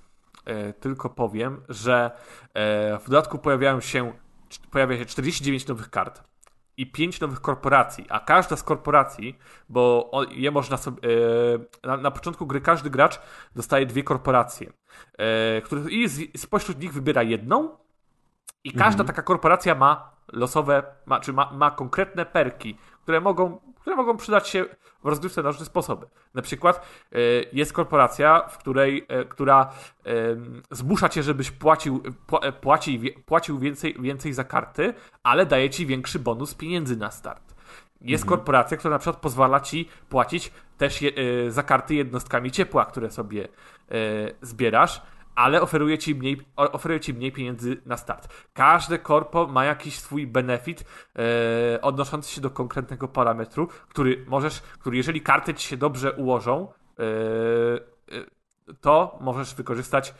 [0.45, 2.11] e, tylko powiem, że
[2.53, 4.13] e, w dodatku pojawiają się,
[4.71, 6.23] pojawia się 49 nowych kart
[6.77, 9.39] i 5 nowych korporacji, a każda z korporacji,
[9.69, 11.09] bo je można sobie.
[11.83, 13.19] E, na, na początku gry każdy gracz
[13.55, 14.73] dostaje dwie korporacje,
[15.17, 17.77] e, które, i z, spośród nich wybiera jedną,
[18.63, 23.95] i każda taka korporacja ma losowe, ma, czy ma, ma konkretne perki, które mogą, które
[23.95, 24.65] mogą przydać się
[25.03, 26.07] w rozgrywce na różne sposoby.
[26.33, 27.17] Na przykład e,
[27.53, 29.71] jest korporacja, w której, e, która
[30.71, 35.85] zmusza cię, żebyś płacił, pła- e, płaci, płacił więcej, więcej za karty, ale daje ci
[35.85, 37.55] większy bonus pieniędzy na start.
[38.01, 41.11] Jest korporacja, która na przykład pozwala ci płacić też je,
[41.47, 43.47] za karty jednostkami ciepła, które sobie
[44.41, 45.01] zbierasz,
[45.35, 48.33] ale oferuje ci, mniej, oferuje ci mniej pieniędzy na start.
[48.53, 50.85] Każde korpo ma jakiś swój benefit
[51.75, 56.67] e, odnoszący się do konkretnego parametru, który możesz, który jeżeli karty ci się dobrze ułożą,
[56.99, 58.25] e, e,
[58.81, 60.13] to możesz wykorzystać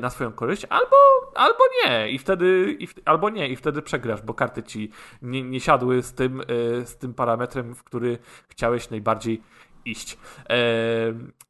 [0.00, 0.96] na swoją korzyść, albo,
[1.34, 4.90] albo nie, i wtedy, i w, albo nie, i wtedy przegrasz, bo karty ci
[5.22, 6.42] nie, nie siadły z tym,
[6.84, 9.42] z tym parametrem, w który chciałeś najbardziej
[9.84, 10.18] iść.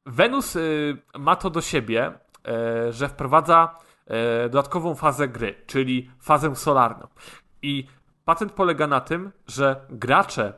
[0.06, 0.60] Venus e,
[1.18, 2.12] ma to do siebie,
[2.90, 7.08] że wprowadza e, dodatkową fazę gry, czyli fazę solarną.
[7.62, 7.86] I
[8.24, 10.52] patent polega na tym, że gracze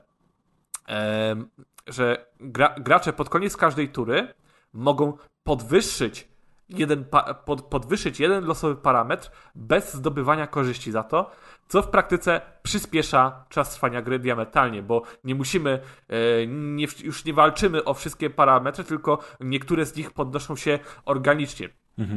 [0.86, 1.50] em,
[1.86, 4.34] że gra, gracze pod koniec każdej tury
[4.72, 6.28] mogą podwyższyć
[6.68, 11.30] jeden, pa, pod, podwyższyć jeden losowy parametr bez zdobywania korzyści za to,
[11.68, 17.32] co w praktyce przyspiesza czas trwania gry diametralnie, bo nie musimy, e, nie, już nie
[17.32, 21.68] walczymy o wszystkie parametry, tylko niektóre z nich podnoszą się organicznie.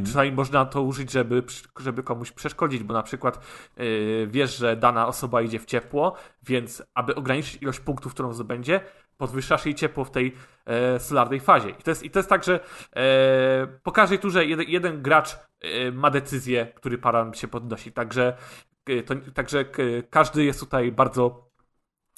[0.05, 1.43] Czasami można to użyć, żeby,
[1.79, 3.45] żeby komuś przeszkodzić, bo na przykład
[3.77, 8.81] yy, wiesz, że dana osoba idzie w ciepło, więc aby ograniczyć ilość punktów, którą zdobędzie,
[9.17, 11.69] podwyższasz jej ciepło w tej e, solarnej fazie.
[11.69, 12.59] I to jest, i to jest tak, że
[12.95, 17.91] e, po każdej turze jeden, jeden gracz e, ma decyzję, który parametr się podnosi.
[17.91, 18.37] Także,
[18.85, 21.49] e, to, także k- każdy jest tutaj bardzo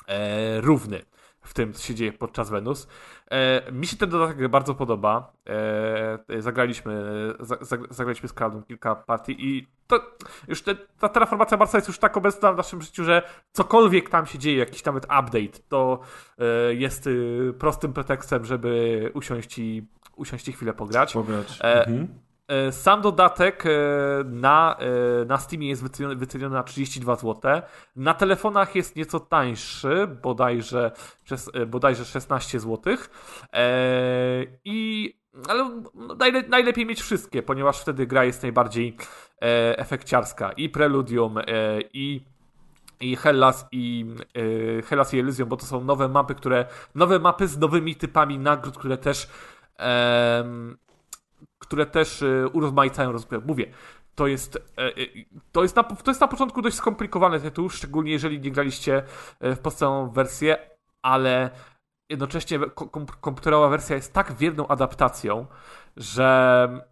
[0.07, 1.01] e, równy
[1.41, 2.87] w tym, co się dzieje podczas Wenus.
[3.31, 5.33] E, mi się ten dodatek bardzo podoba.
[6.29, 7.03] E, zagraliśmy,
[7.39, 9.99] za, za- zagraliśmy z Cloudem kilka partii i to
[10.47, 13.21] już te, ta terraformacja Marsa jest już tak obecna w naszym życiu, że
[13.51, 15.99] cokolwiek tam się dzieje, jakiś nawet update, to
[16.39, 21.13] e, jest y, prostym pretekstem, żeby usiąść i, usiąść i chwilę pograć.
[21.13, 21.59] Pograć.
[21.61, 22.07] E, Mhm.
[22.49, 23.69] E, Sam dodatek e,
[24.25, 27.61] na, e, na Steamie jest wyceniony, wyceniony na 32 zł.
[27.95, 30.91] Na telefonach jest nieco tańszy, bodajże,
[31.67, 32.97] bodajże 16 zł.
[34.65, 35.13] I
[35.49, 38.97] ale no, najle, najlepiej mieć wszystkie, ponieważ wtedy gra jest najbardziej
[39.77, 40.51] efekciarska.
[40.51, 41.39] I Preludium,
[41.93, 42.21] i
[43.01, 44.05] i Hellas i
[44.85, 48.77] Hellas i Elysium, bo to są nowe mapy, które nowe mapy z nowymi typami nagród,
[48.77, 49.27] które też
[51.69, 53.47] które też e, urozmaicają rozgrywkę.
[53.47, 53.65] Mówię,
[54.15, 54.91] to jest, e, e,
[55.51, 59.03] to, jest na, to jest na początku dość skomplikowany tytuł, szczególnie jeżeli nie graliście
[59.39, 60.57] e, w podstawową wersję,
[61.01, 61.49] ale
[62.09, 65.45] jednocześnie kom- komputerowa wersja jest tak wierną adaptacją,
[65.97, 66.88] że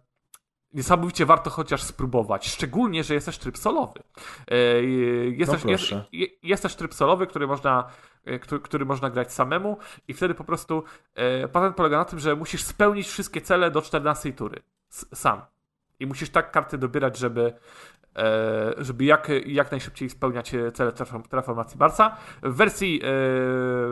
[0.74, 2.48] niesamowicie warto chociaż spróbować.
[2.48, 4.00] Szczególnie, że jest też tryb solowy.
[4.48, 4.82] E,
[5.30, 7.90] Jest, No też, jest, jest też tryb solowy, który można,
[8.24, 9.78] e, który, który można grać samemu
[10.08, 13.82] i wtedy po prostu e, patent polega na tym, że musisz spełnić wszystkie cele do
[13.82, 14.62] 14 tury.
[15.14, 15.40] Sam.
[16.00, 17.52] I musisz tak karty dobierać, żeby,
[18.78, 20.92] żeby jak, jak najszybciej spełniać e, cele
[21.30, 22.16] terraformacji Marsa.
[22.42, 23.06] W wersji, e,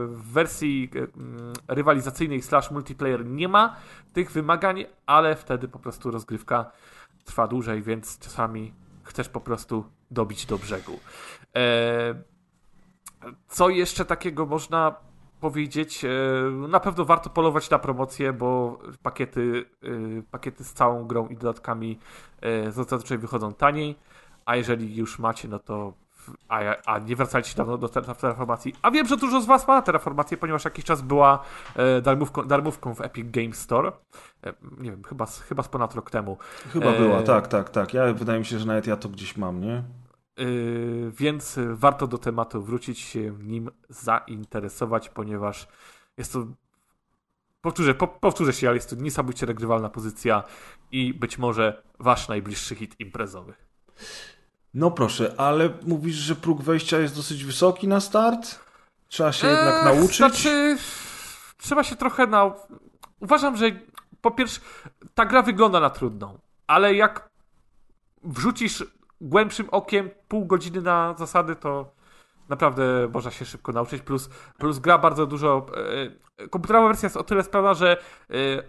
[0.06, 3.76] w wersji e, mm, rywalizacyjnej slash multiplayer nie ma
[4.12, 6.70] tych wymagań, ale wtedy po prostu rozgrywka
[7.24, 11.00] trwa dłużej, więc czasami chcesz po prostu dobić do brzegu.
[11.56, 12.14] E,
[13.48, 14.94] co jeszcze takiego można
[15.40, 16.04] powiedzieć?
[16.04, 16.08] E,
[16.68, 19.88] Na pewno warto polować na promocję, bo pakiety, e,
[20.30, 21.98] pakiety z całą grą i dodatkami
[22.40, 23.96] e, zazwyczaj wychodzą taniej,
[24.44, 25.92] a jeżeli już macie, no to
[26.48, 28.74] a, a nie wracajcie dawno do ter- terraformacji.
[28.82, 31.42] A wiem, że dużo z Was ma terraformację, ponieważ jakiś czas była
[32.02, 33.92] darmówką, darmówką w Epic Games Store.
[34.78, 36.36] Nie wiem, chyba, z- chyba z ponad rok temu.
[36.72, 37.94] Chyba była, tak, tak, tak.
[37.94, 39.82] Ja wydaje mi się, że nawet ja to gdzieś mam, nie?
[40.36, 45.68] Yy, więc warto do tematu wrócić, się nim zainteresować, ponieważ
[46.16, 46.46] jest to.
[47.60, 50.44] Powtórzę, po, powtórzę się, ale jest to niesamowicie regrywalna pozycja
[50.92, 53.54] i być może wasz najbliższy hit imprezowy.
[54.74, 58.60] No proszę, ale mówisz, że próg wejścia jest dosyć wysoki na start?
[59.08, 60.16] Trzeba się jednak Eee, nauczyć?
[60.16, 60.76] Znaczy,
[61.58, 62.54] trzeba się trochę na.
[63.20, 63.64] Uważam, że
[64.20, 64.60] po pierwsze,
[65.14, 67.28] ta gra wygląda na trudną, ale jak
[68.24, 68.84] wrzucisz
[69.20, 71.92] głębszym okiem pół godziny na zasady, to
[72.48, 74.02] naprawdę można się szybko nauczyć.
[74.02, 75.66] Plus, plus gra bardzo dużo.
[76.38, 77.96] E, komputerowa wersja jest o tyle sprawna, że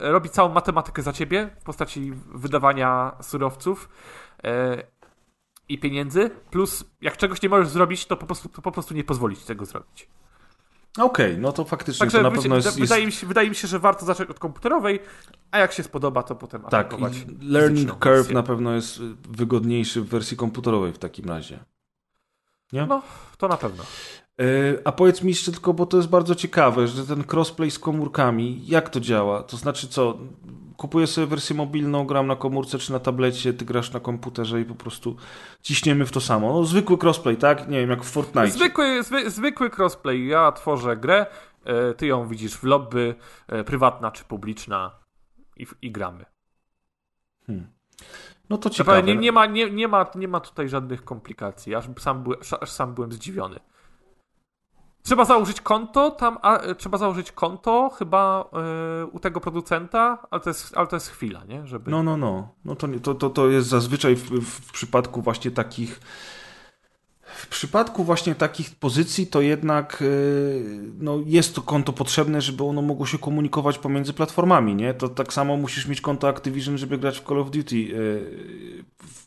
[0.02, 3.90] e, robi całą matematykę za ciebie w postaci wydawania surowców.
[4.44, 4.84] E,
[5.70, 9.04] i pieniędzy, plus jak czegoś nie możesz zrobić, to po prostu, to po prostu nie
[9.04, 10.10] pozwolić tego zrobić.
[10.98, 12.80] Okej, no to faktycznie Także to na pewno jest...
[12.80, 15.00] wydaje, mi się, wydaje mi się, że warto zacząć od komputerowej,
[15.52, 17.14] a jak się spodoba, to potem Tak, atakować.
[17.42, 18.34] learning curve wersję.
[18.34, 21.60] na pewno jest wygodniejszy w wersji komputerowej w takim razie.
[22.74, 22.86] Nie?
[22.86, 23.02] No,
[23.38, 23.84] to na pewno.
[24.40, 24.44] E,
[24.88, 28.62] a powiedz mi jeszcze tylko, bo to jest bardzo ciekawe, że ten crossplay z komórkami,
[28.68, 29.44] jak to działa?
[29.44, 30.18] To znaczy co,
[30.78, 34.66] kupuję sobie wersję mobilną, gram na komórce czy na tablecie, ty grasz na komputerze i
[34.66, 35.16] po prostu
[35.62, 36.54] ciśniemy w to samo.
[36.54, 37.68] No, zwykły crossplay, tak?
[37.68, 38.52] Nie wiem, jak w Fortnite.
[38.52, 40.28] Zwykły, zwy, zwykły crossplay.
[40.28, 41.26] Ja tworzę grę,
[41.66, 43.16] e, ty ją widzisz w lobby,
[43.48, 44.92] e, prywatna czy publiczna
[45.58, 46.26] i, i gramy.
[47.48, 47.68] Hmm.
[48.50, 49.04] No to ciekawe.
[49.04, 52.24] Nie, nie, ma, nie, nie, ma, nie ma tutaj żadnych komplikacji, aż sam,
[52.62, 53.60] aż sam byłem zdziwiony.
[55.04, 58.50] Trzeba założyć konto, tam a, e, trzeba założyć konto chyba
[59.02, 61.68] y, u tego producenta, ale to, jest, ale to jest chwila, nie?
[61.68, 61.92] Żeby...
[61.92, 62.50] No, no, no.
[62.66, 66.00] No to, to, to, to jest zazwyczaj w, w przypadku właśnie takich
[67.36, 72.82] w przypadku właśnie takich pozycji to jednak y, no, jest to konto potrzebne, żeby ono
[72.82, 74.94] mogło się komunikować pomiędzy platformami, nie?
[74.94, 77.76] To tak samo musisz mieć konto Activision, żeby grać w Call of Duty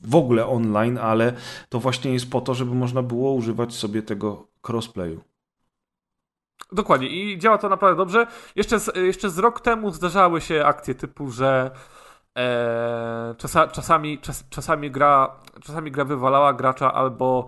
[0.02, 1.32] w ogóle online, ale
[1.68, 5.20] to właśnie jest po to, żeby można było używać sobie tego crossplayu.
[6.72, 8.26] Dokładnie i działa to naprawdę dobrze.
[8.56, 11.70] Jeszcze z, jeszcze z rok temu zdarzały się akcje typu, że
[12.38, 17.46] e, czasa, czasami, czas, czasami, gra, czasami gra wywalała gracza albo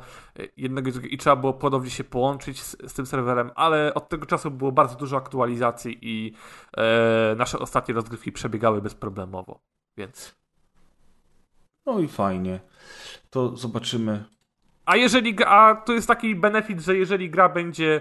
[0.57, 4.09] jednego i drugiego i trzeba było ponownie się połączyć z, z, tym serwerem, ale od
[4.09, 6.35] tego czasu było bardzo dużo aktualizacji i
[6.77, 9.61] e, nasze ostatnie rozgrywki przebiegały bezproblemowo,
[9.97, 10.35] więc...
[11.87, 12.61] No i fajnie.
[13.31, 14.25] To zobaczymy.
[14.87, 18.01] A jeżeli, a to jest taki benefit, że jeżeli gra będzie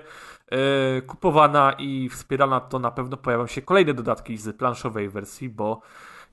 [1.07, 5.81] kupowana i wspierana, to na pewno pojawią się kolejne dodatki z planszowej wersji, bo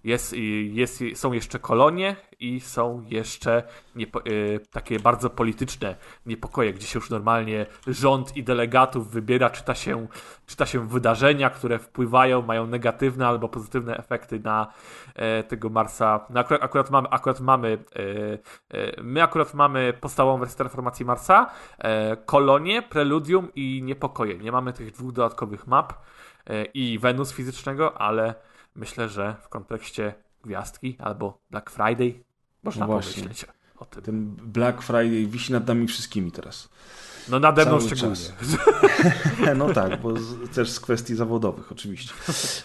[0.05, 0.35] jest,
[0.73, 3.63] jest, są jeszcze kolonie i są jeszcze
[3.97, 9.75] niepo, y, takie bardzo polityczne niepokoje, gdzie się już normalnie rząd i delegatów wybiera, czyta
[9.75, 10.07] się,
[10.47, 14.73] czyta się wydarzenia, które wpływają, mają negatywne albo pozytywne efekty na
[15.41, 16.27] y, tego Marsa.
[16.31, 18.39] No akurat, akurat mamy, akurat mamy y,
[19.03, 21.51] my akurat mamy podstawową wersję transformacji Marsa,
[22.27, 24.39] kolonie, preludium i niepokoje.
[24.39, 25.93] Nie mamy tych dwóch dodatkowych map
[26.75, 28.35] i Wenus fizycznego, ale
[28.79, 30.15] myślę, że w kontekście
[30.45, 32.25] gwiazdki albo Black Friday
[32.63, 34.03] można no pomyśleć o tym.
[34.03, 36.69] Ten Black Friday wisi nad nami wszystkimi teraz.
[37.31, 38.17] No nade mną szczególnie.
[39.57, 42.15] no tak, bo z, też z kwestii zawodowych oczywiście.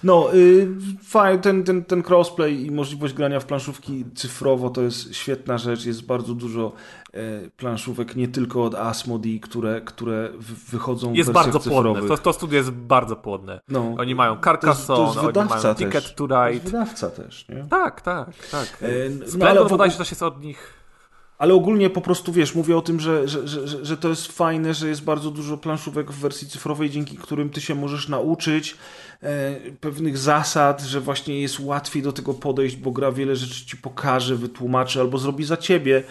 [0.04, 0.68] No, y,
[1.04, 5.86] fajnie, ten, ten, ten crossplay i możliwość grania w planszówki cyfrowo to jest świetna rzecz.
[5.86, 6.72] Jest bardzo dużo
[7.14, 10.30] e, planszówek, nie tylko od Asmodee, które, które
[10.70, 11.94] wychodzą jest w bardzo cyfrowych.
[11.94, 12.18] płodne.
[12.18, 13.60] To, to studio jest bardzo płodne.
[13.68, 16.44] No, oni mają Carcassonne, oni mają Ticket to Ride.
[16.44, 17.66] To jest wydawca też, nie?
[17.70, 18.78] Tak, tak, tak.
[18.82, 18.88] E,
[19.38, 20.83] no, ale bodajże też jest od nich
[21.44, 24.74] ale ogólnie po prostu wiesz, mówię o tym, że, że, że, że to jest fajne,
[24.74, 28.78] że jest bardzo dużo planszówek w wersji cyfrowej, dzięki którym ty się możesz nauczyć
[29.24, 33.78] e, pewnych zasad, że właśnie jest łatwiej do tego podejść, bo gra wiele rzeczy ci
[33.78, 36.04] pokaże, wytłumaczy albo zrobi za ciebie.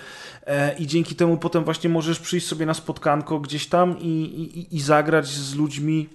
[0.47, 4.77] E, I dzięki temu potem właśnie możesz przyjść sobie na spotkanko gdzieś tam i, i,
[4.77, 6.09] i zagrać z ludźmi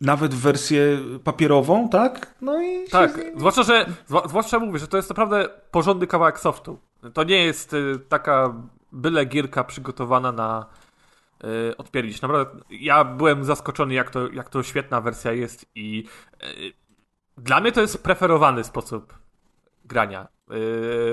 [0.00, 2.34] nawet w wersję papierową, tak?
[2.40, 2.88] No i.
[2.88, 3.86] Tak, zwłaszcza, że
[4.28, 6.78] zwłaszcza mówię, że to jest naprawdę porządny kawałek softu.
[7.14, 8.54] To nie jest y, taka
[8.92, 10.66] byle gierka przygotowana na
[11.44, 12.22] y, odpierdzić.
[12.22, 16.04] Naprawdę, ja byłem zaskoczony, jak to, jak to świetna wersja jest i
[16.42, 16.72] y,
[17.38, 19.14] dla mnie to jest preferowany sposób
[19.84, 20.22] grania.
[20.22, 20.26] Y,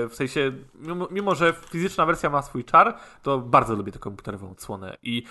[0.08, 4.50] w sensie, mimo, mimo, że fizyczna wersja ma swój czar, to bardzo lubię tę komputerową
[4.50, 5.22] odsłonę i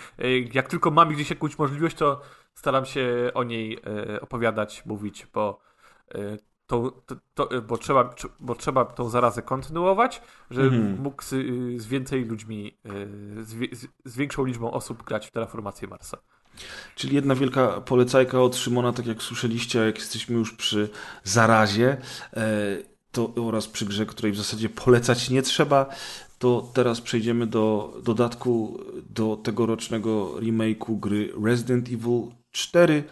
[0.54, 2.22] jak tylko mam gdzieś jakąś możliwość, to
[2.54, 3.80] staram się o niej
[4.22, 5.60] opowiadać, mówić, bo
[6.68, 10.22] to, to, to, bo, trzeba, bo trzeba tą zarazę kontynuować,
[10.52, 11.02] żeby mhm.
[11.02, 11.30] mógł z,
[11.82, 12.78] z, więcej ludźmi,
[13.42, 16.18] z, z, większą liczbą osób grać w Terraformację Marsa.
[16.96, 20.90] Czyli jedna wielka polecajka od Szymona, tak jak słyszeliście, jak jesteśmy już przy
[21.24, 21.98] zarazie
[22.34, 22.48] e,
[23.12, 25.86] to, oraz przy grze, której w zasadzie polecać nie trzeba,
[26.40, 32.22] to teraz przejdziemy do dodatku do tegorocznego remake'u gry Resident Evil
[32.52, 33.04] 4,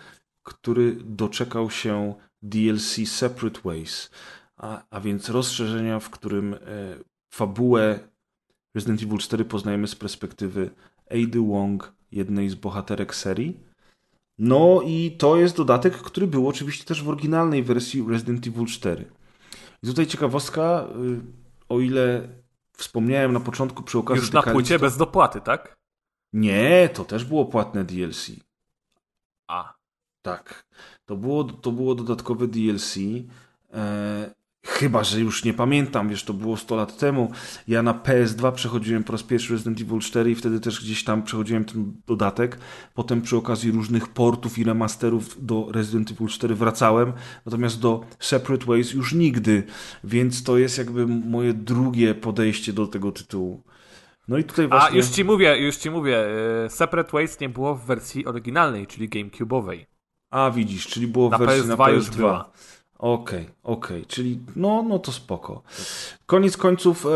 [0.43, 4.11] który doczekał się DLC Separate Ways,
[4.57, 6.57] a, a więc rozszerzenia, w którym e,
[7.29, 7.99] fabułę
[8.75, 10.69] Resident Evil 4 poznajemy z perspektywy
[11.11, 13.59] Ady Wong, jednej z bohaterek serii.
[14.37, 19.05] No i to jest dodatek, który był oczywiście też w oryginalnej wersji Resident Evil 4.
[19.83, 21.21] I tutaj ciekawostka, y,
[21.69, 22.27] o ile
[22.77, 24.21] wspomniałem na początku przy okazji...
[24.21, 25.77] Już na płycie bez dopłaty, tak?
[26.33, 28.31] Nie, to też było płatne DLC.
[29.47, 29.73] A.
[30.21, 30.65] Tak.
[31.05, 32.97] To było, to było dodatkowe DLC.
[33.73, 37.31] E, chyba, że już nie pamiętam, wiesz, to było 100 lat temu.
[37.67, 41.23] Ja na PS2 przechodziłem po raz pierwszy Resident Evil 4 i wtedy też gdzieś tam
[41.23, 42.59] przechodziłem ten dodatek.
[42.93, 47.13] Potem przy okazji różnych portów i remasterów do Resident Evil 4 wracałem.
[47.45, 49.63] Natomiast do Separate Ways już nigdy.
[50.03, 53.63] Więc to jest jakby moje drugie podejście do tego tytułu.
[54.27, 54.89] No i tutaj właśnie...
[54.89, 56.25] A już ci mówię, już ci mówię,
[56.65, 59.90] y, Separate Ways nie było w wersji oryginalnej, czyli GameCube'owej.
[60.31, 62.15] A widzisz, czyli było w Na wersji na PS2 już PS2.
[62.15, 62.51] była.
[63.01, 65.63] Okej, okej, czyli no, no to spoko.
[66.25, 67.09] Koniec końców e,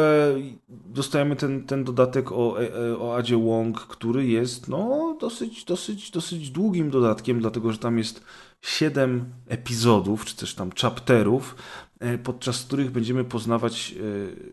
[0.70, 6.12] dostajemy ten, ten dodatek o, e, e, o Adzie Wong, który jest no dosyć, dosyć,
[6.12, 8.24] dosyć długim dodatkiem, dlatego że tam jest
[8.62, 11.56] siedem epizodów, czy też tam chapterów,
[12.00, 13.96] e, podczas których będziemy poznawać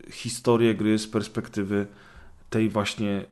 [0.08, 1.86] e, historię gry z perspektywy
[2.50, 3.24] tej właśnie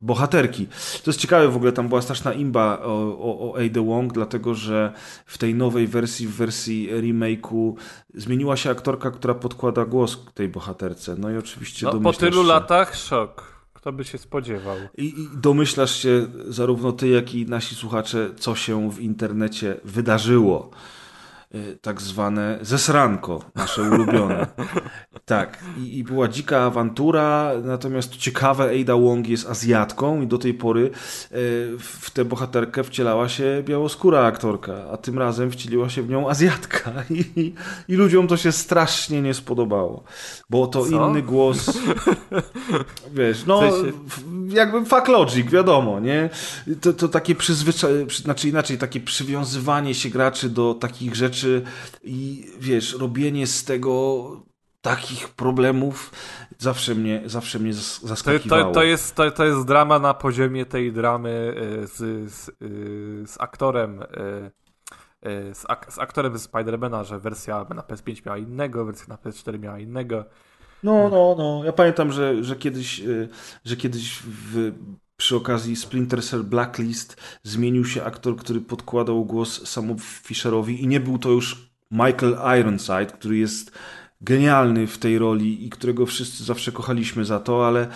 [0.00, 0.66] bohaterki.
[1.04, 4.54] To jest ciekawe w ogóle, tam była straszna imba o, o, o Ada Wong, dlatego
[4.54, 4.92] że
[5.26, 7.74] w tej nowej wersji, w wersji remake'u
[8.14, 11.16] zmieniła się aktorka, która podkłada głos tej bohaterce.
[11.18, 13.58] No i oczywiście No, po tylu się, latach szok.
[13.74, 14.76] Kto by się spodziewał?
[14.98, 20.70] I, I domyślasz się, zarówno ty, jak i nasi słuchacze, co się w internecie wydarzyło.
[21.54, 24.46] Y, Tak zwane zesranko, nasze ulubione.
[25.24, 30.54] Tak, I, i była dzika awantura, natomiast ciekawe, Ada Wong jest Azjatką i do tej
[30.54, 30.90] pory y,
[31.78, 36.90] w tę bohaterkę wcielała się białoskóra aktorka, a tym razem wcieliła się w nią Azjatka
[37.10, 37.52] i,
[37.88, 40.04] i ludziom to się strasznie nie spodobało,
[40.50, 41.08] bo to Co?
[41.08, 41.78] inny głos,
[43.12, 43.62] wiesz, no
[44.48, 46.30] jakby fuck logic, wiadomo, nie?
[46.80, 51.37] To, to takie przyzwyczajenie, znaczy inaczej, takie przywiązywanie się graczy do takich rzeczy
[52.02, 54.22] i wiesz, robienie z tego
[54.80, 56.12] takich problemów
[56.58, 58.64] zawsze mnie, zawsze mnie zas- To, zaskakiwało.
[58.64, 61.96] to, to, jest, to, to jest drama na poziomie tej dramy y, z,
[62.32, 62.52] z, y,
[63.26, 64.02] z aktorem.
[64.02, 64.50] y,
[65.54, 69.58] Z, ak z aktorem z Spidermana, że wersja na PS5 miała innego, wersja na PS4
[69.58, 70.24] miała innego.
[70.82, 71.64] No, no, no.
[71.64, 73.02] Ja pamiętam, że, że kiedyś,
[73.64, 74.72] że kiedyś w,
[75.18, 81.00] przy okazji Splinter Cell Blacklist zmienił się aktor, który podkładał głos Samu Fisherowi i nie
[81.00, 83.72] był to już Michael Ironside, który jest
[84.20, 87.88] genialny w tej roli i którego wszyscy zawsze kochaliśmy za to, ale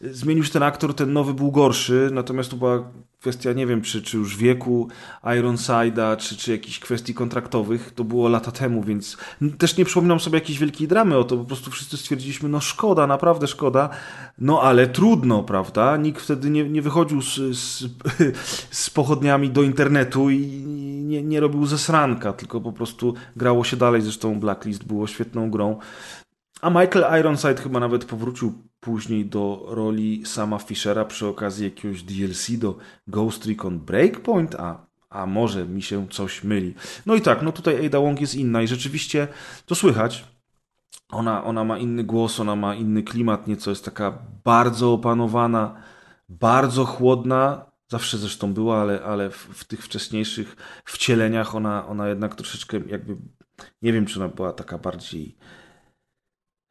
[0.00, 4.02] zmienił się ten aktor, ten nowy był gorszy, natomiast to była kwestia, nie wiem, czy,
[4.02, 4.88] czy już wieku
[5.24, 9.16] Ironside'a, czy, czy jakichś kwestii kontraktowych, to było lata temu, więc
[9.58, 13.06] też nie przypominam sobie jakiejś wielkiej dramy o to, po prostu wszyscy stwierdziliśmy, no szkoda,
[13.06, 13.88] naprawdę szkoda,
[14.38, 15.96] no ale trudno, prawda?
[15.96, 17.84] Nikt wtedy nie, nie wychodził z, z,
[18.70, 20.46] z pochodniami do internetu i
[21.06, 25.78] nie, nie robił zesranka, tylko po prostu grało się dalej, zresztą Blacklist było świetną grą.
[26.60, 32.50] A Michael Ironside chyba nawet powrócił później do roli sama Fishera przy okazji jakiegoś DLC
[32.50, 36.74] do Ghost Recon Breakpoint, a, a może mi się coś myli.
[37.06, 39.28] No i tak, no tutaj Ada Wong jest inna i rzeczywiście
[39.66, 40.24] to słychać.
[41.10, 45.82] Ona, ona ma inny głos, ona ma inny klimat, nieco jest taka bardzo opanowana,
[46.28, 47.70] bardzo chłodna.
[47.88, 53.16] Zawsze zresztą była, ale, ale w, w tych wcześniejszych wcieleniach ona, ona jednak troszeczkę jakby,
[53.82, 55.36] nie wiem, czy ona była taka bardziej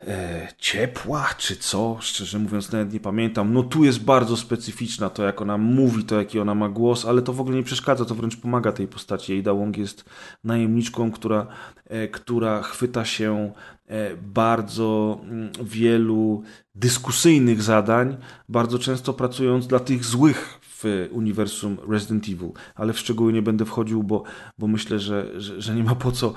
[0.07, 3.53] e, ciepła, czy co, szczerze mówiąc nawet nie pamiętam.
[3.53, 7.21] No tu jest bardzo specyficzna to, jak ona mówi, to jaki ona ma głos, ale
[7.21, 9.39] to w ogóle nie przeszkadza, to wręcz pomaga tej postaci.
[9.39, 10.05] Ada Wong jest
[10.43, 11.47] najemniczką, która,
[11.85, 13.51] e, która chwyta się
[13.87, 16.43] e, bardzo mm, wielu
[16.75, 18.17] dyskusyjnych zadań,
[18.49, 23.65] bardzo często pracując dla tych złych w uniwersum Resident Evil, ale w szczegóły nie będę
[23.65, 24.23] wchodził, bo,
[24.57, 26.33] bo myślę, że, że, że nie ma po co.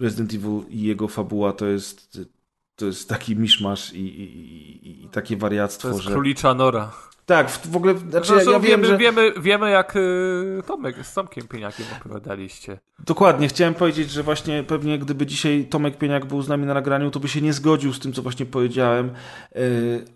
[0.00, 2.18] Resident Evil i jego fabuła to jest,
[2.76, 6.10] to jest taki miszmasz i, i, i, takie To wariactwo, jest że...
[6.10, 6.92] królicza nora.
[7.26, 8.98] Tak, w, ogóle, znaczy ja, Zresztą ja wiem, wiemy, że...
[8.98, 12.78] wiemy, wiemy jak y, Tomek z Tomkiem Pieniakiem opowiadaliście.
[12.98, 17.10] Dokładnie, chciałem powiedzieć, że właśnie pewnie gdyby dzisiaj Tomek Pieniak był z nami na nagraniu,
[17.10, 19.10] to by się nie zgodził z tym, co właśnie powiedziałem,
[19.54, 19.60] yy,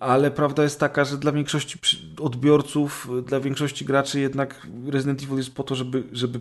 [0.01, 1.79] ale prawda jest taka, że dla większości
[2.21, 6.41] odbiorców, yy, dla większości graczy jednak Resident Evil jest po to, żeby, żeby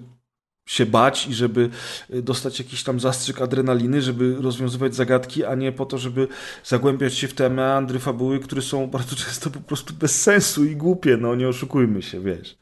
[0.67, 1.69] się bać i żeby
[2.09, 6.27] yy, dostać jakiś tam zastrzyk adrenaliny, żeby rozwiązywać zagadki, a nie po to, żeby
[6.63, 10.75] zagłębiać się w te meandry fabuły, które są bardzo często po prostu bez sensu i
[10.75, 12.57] głupie, no nie oszukujmy się, wiesz.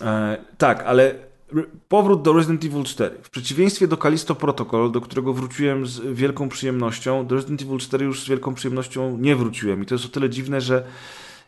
[0.00, 1.14] E, tak, ale
[1.88, 3.16] powrót do Resident Evil 4.
[3.22, 8.04] W przeciwieństwie do Callisto Protocol, do którego wróciłem z wielką przyjemnością, do Resident Evil 4
[8.04, 9.82] już z wielką przyjemnością nie wróciłem.
[9.82, 10.84] I to jest o tyle dziwne, że,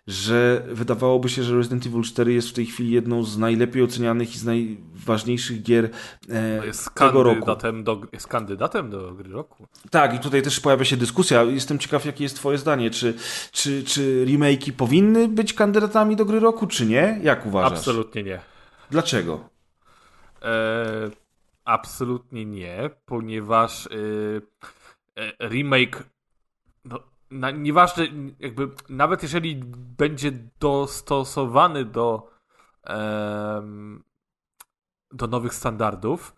[0.07, 4.35] że wydawałoby się, że Resident Evil 4 jest w tej chwili jedną z najlepiej ocenianych
[4.35, 5.85] i z najważniejszych gier
[6.29, 7.35] e, No jest, tego roku.
[7.35, 9.67] kandydatem do, jest kandydatem do gry roku.
[9.91, 11.43] Tak, i tutaj też pojawia się dyskusja.
[11.43, 12.91] Jestem ciekaw, jakie jest Twoje zdanie.
[12.91, 13.15] Czy,
[13.53, 17.21] czy, czy remake'i powinny być kandydatami do gry roku, czy nie?
[17.23, 17.79] Jak uważasz?
[17.79, 18.41] Absolutnie nie.
[18.91, 19.49] Dlaczego?
[20.43, 21.11] E,
[21.65, 24.43] absolutnie nie, ponieważ y,
[25.17, 26.03] e, remake,
[26.85, 26.99] no,
[27.35, 28.07] na, nieważne,
[28.39, 29.61] jakby nawet jeżeli
[29.99, 32.31] będzie dostosowany do,
[35.13, 36.35] do nowych standardów,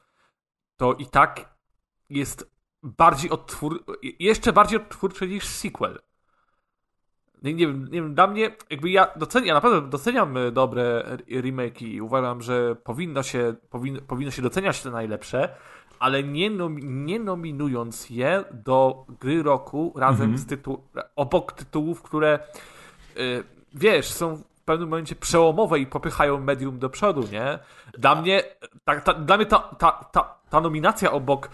[0.76, 1.56] to i tak
[2.10, 2.50] jest
[2.82, 3.84] bardziej odtwór,
[4.18, 5.98] jeszcze bardziej odtwórczy niż sequel.
[7.42, 11.16] nie, nie, wiem, nie wiem, dla mnie, jakby ja doceniam, ja naprawdę doceniam e, dobre
[11.30, 15.56] remake i uważam, że powinno się, powinno, powinno się doceniać te najlepsze,
[15.98, 16.76] ale nie, nom,
[17.06, 20.38] nie nominując je do gry roku razem Mhm.
[20.38, 20.82] z tytuł,
[21.16, 22.38] obok tytułów, które
[23.16, 23.44] y,
[23.74, 27.58] wiesz, są w pewnym momencie przełomowe i popychają medium do przodu, nie?
[27.98, 28.42] Dla mnie,
[28.84, 31.50] ta, ta, dla mnie ta, ta, ta, ta nominacja obok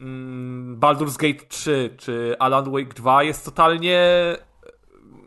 [0.00, 4.00] mm, Baldur's Gate 3 czy Alan Wake 2 jest totalnie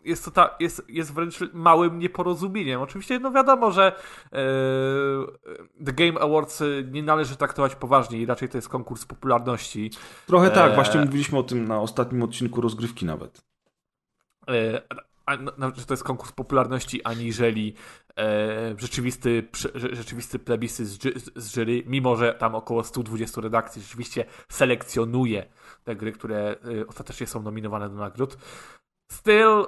[0.06, 2.80] jest, to ta, jest, jest wręcz małym nieporozumieniem.
[2.80, 3.86] Oczywiście, no wiadomo, że
[4.32, 4.38] e,
[5.84, 9.90] The Game Awards e, nie należy traktować poważnie i raczej to jest konkurs popularności.
[10.26, 10.74] Trochę tak, Eee.
[10.74, 13.42] właśnie mówiliśmy o tym na ostatnim odcinku rozgrywki nawet.
[14.50, 14.82] E,
[15.26, 17.74] a, no, że to jest konkurs popularności, aniżeli
[18.18, 20.98] e, rzeczywisty, prze- rzeczywisty plebiscyt z,
[21.36, 25.46] z jury, mimo że tam około 120 redakcji rzeczywiście selekcjonuje
[25.84, 28.36] te gry, które e, ostatecznie są nominowane do nagród.
[29.12, 29.64] Still,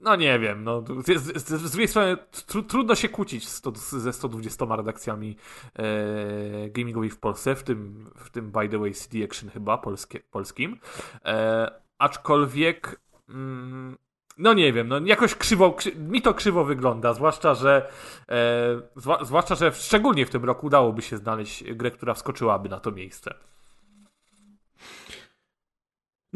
[0.00, 2.16] no nie wiem, no, z, z, z, drugiej strony
[2.46, 5.36] tru, trudno się kłócić z to, ze 120 redakcjami
[5.74, 10.20] e, gamingowej w Polsce, w tym, w tym by the way CD Action chyba polskie,
[10.20, 10.78] polskim.
[11.24, 13.96] E, aczkolwiek mm,
[14.38, 17.88] no nie wiem, no jakoś krzywo, krzy, mi to krzywo wygląda, zwłaszcza, że
[18.28, 22.92] e, zwłaszcza, że szczególnie w tym roku udałoby się znaleźć grę, która wskoczyłaby na to
[22.92, 23.34] miejsce.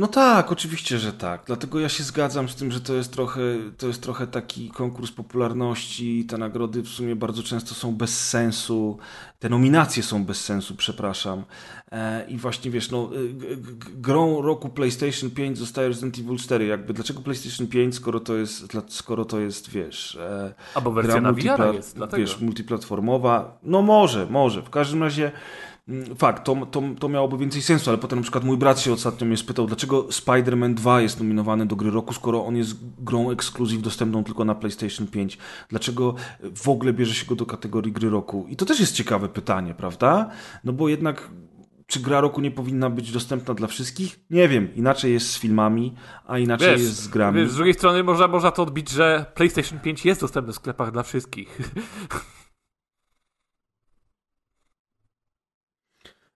[0.01, 1.43] No tak, oczywiście, że tak.
[1.47, 3.41] Dlatego ja się zgadzam z tym, że to jest trochę,
[3.79, 6.25] to jest trochę taki konkurs popularności.
[6.25, 8.99] Te nagrody w sumie bardzo często są bez sensu.
[9.39, 11.45] Te nominacje są bez sensu, przepraszam.
[11.93, 13.57] E, I właśnie wiesz, no, g-
[13.95, 16.67] grą roku PlayStation 5 zostaje Resident Evil 4.
[16.67, 20.17] Jakby dlaczego PlayStation 5, skoro to jest, skoro to jest wiesz.
[20.17, 22.21] E, Albo wersja gra na VR jest, dlatego.
[22.21, 23.59] Wiesz, multiplatformowa.
[23.63, 24.63] No może, może.
[24.63, 25.33] W każdym razie
[26.19, 29.27] fakt, to, to, to miałoby więcej sensu, ale potem na przykład mój brat się ostatnio
[29.27, 33.83] mnie spytał, dlaczego Spider-Man 2 jest nominowany do gry roku, skoro on jest grą ekskluzyw
[33.83, 35.39] dostępną tylko na PlayStation 5.
[35.69, 36.15] Dlaczego
[36.57, 38.47] w ogóle bierze się go do kategorii gry roku?
[38.49, 40.31] I to też jest ciekawe pytanie, prawda?
[40.65, 41.31] No bo jednak
[41.91, 44.21] czy gra roku nie powinna być dostępna dla wszystkich?
[44.31, 44.75] Nie wiem.
[44.75, 45.95] Inaczej jest z filmami,
[46.27, 47.41] a inaczej Wiesz, jest z grami.
[47.41, 50.93] wiesz, z drugiej strony można, można to odbić, że PlayStation 5 jest dostępny w sklepach
[50.93, 51.59] dla wszystkich.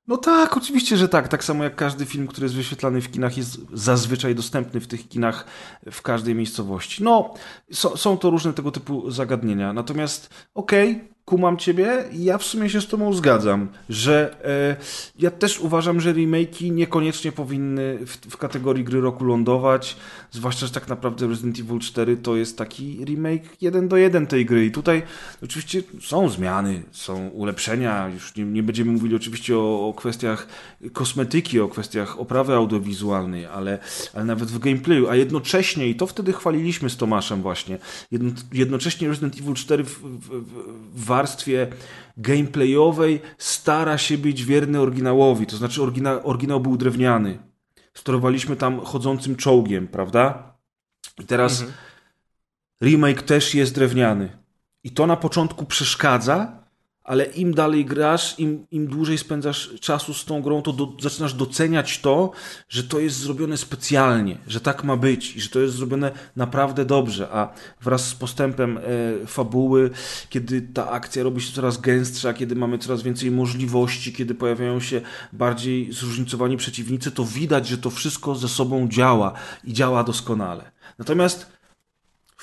[0.06, 1.28] No tak, oczywiście, że tak.
[1.28, 5.08] Tak samo jak każdy film, który jest wyświetlany w kinach, jest zazwyczaj dostępny w tych
[5.08, 5.46] kinach
[5.90, 7.02] w każdej miejscowości.
[7.02, 7.34] No,
[7.72, 9.72] so, są to różne tego typu zagadnienia.
[9.72, 14.76] Natomiast, okej, kumam ciebie i ja w sumie się z tobą zgadzam, że e,
[15.18, 19.96] ja też uważam, że remake'i niekoniecznie powinny w, w kategorii gry roku lądować,
[20.30, 24.46] zwłaszcza, że tak naprawdę Resident Evil 4 to jest taki remake jeden do jeden tej
[24.46, 24.66] gry.
[24.66, 25.02] I tutaj
[25.42, 30.48] oczywiście są zmiany, są ulepszenia, już nie, nie będziemy mówili oczywiście o, o kwestiach
[30.92, 33.78] kosmetyki, o kwestiach oprawy audiowizualnej, ale,
[34.14, 37.78] ale nawet w gameplayu, a jednocześnie, i to wtedy chwaliliśmy z Tomaszem właśnie,
[38.10, 40.44] jedno, jednocześnie Resident Evil 4 w, w,
[40.94, 41.66] w warstwie
[42.16, 47.38] gameplayowej stara się być wierny oryginałowi, to znaczy orygina, oryginał był drewniany.
[47.94, 50.54] Sterowaliśmy tam chodzącym czołgiem, prawda?
[51.18, 51.64] I teraz
[52.82, 54.38] remake też jest drewniany.
[54.84, 56.63] I to na początku przeszkadza,
[57.04, 61.34] ale im dalej grasz, im, im dłużej spędzasz czasu z tą grą, to do, zaczynasz
[61.34, 62.30] doceniać to,
[62.68, 66.84] że to jest zrobione specjalnie, że tak ma być i że to jest zrobione naprawdę
[66.84, 67.28] dobrze.
[67.32, 68.82] A wraz z postępem e,
[69.26, 69.90] fabuły,
[70.28, 75.00] kiedy ta akcja robi się coraz gęstsza, kiedy mamy coraz więcej możliwości, kiedy pojawiają się
[75.32, 79.32] bardziej zróżnicowani przeciwnicy, to widać, że to wszystko ze sobą działa
[79.64, 80.70] i działa doskonale.
[80.98, 81.53] Natomiast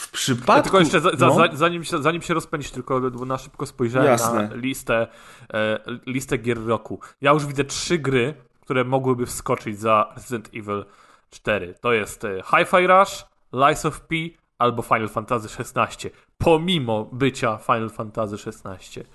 [0.02, 0.54] w przypadku.
[0.58, 3.66] Ja tylko jeszcze, za, za, no, za- zanim, się, zanim się rozpędzisz, tylko na szybko
[3.66, 4.48] spojrzałem Jasne.
[4.48, 5.08] na listę,
[5.54, 7.00] e, listę gier roku.
[7.22, 10.86] Ja już widzę trzy gry, które mogłyby wskoczyć za Resident Evil
[11.30, 11.74] 4.
[11.82, 14.16] To jest e, Hi-Fi Rush, Lies of P
[14.58, 16.10] albo Final Fantasy XVI.
[16.38, 19.04] Pomimo bycia Final Fantasy XVI.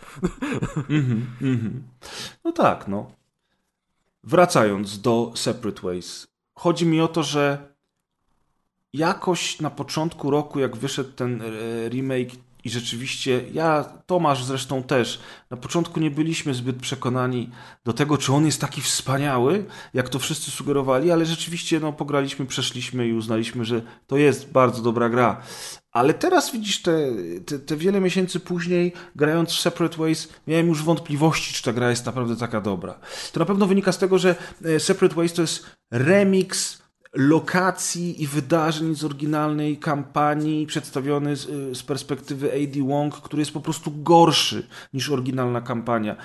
[2.44, 3.10] No tak, no.
[4.24, 6.26] Wracając do Separate Ways.
[6.54, 7.58] Chodzi mi o to, że
[8.92, 15.20] jakoś na początku roku, jak wyszedł ten e, remake i rzeczywiście, ja, Tomasz zresztą też,
[15.50, 17.50] na początku nie byliśmy zbyt przekonani
[17.84, 19.64] do tego, czy on jest taki wspaniały,
[19.94, 24.82] jak to wszyscy sugerowali, ale rzeczywiście, no, pograliśmy, przeszliśmy i uznaliśmy, że to jest bardzo
[24.82, 25.42] dobra gra.
[25.92, 26.98] Ale teraz widzisz, te,
[27.46, 31.90] te, te wiele miesięcy później, grając w Separate Ways, miałem już wątpliwości, czy ta gra
[31.90, 32.98] jest naprawdę taka dobra.
[33.32, 34.34] To na pewno wynika z tego, że
[34.64, 36.82] e, Separate Ways to jest remix
[37.16, 42.82] lokacji i wydarzeń z oryginalnej kampanii przedstawiony z, y, z perspektywy A.D.
[42.82, 46.16] Wong, który jest po prostu gorszy niż oryginalna kampania.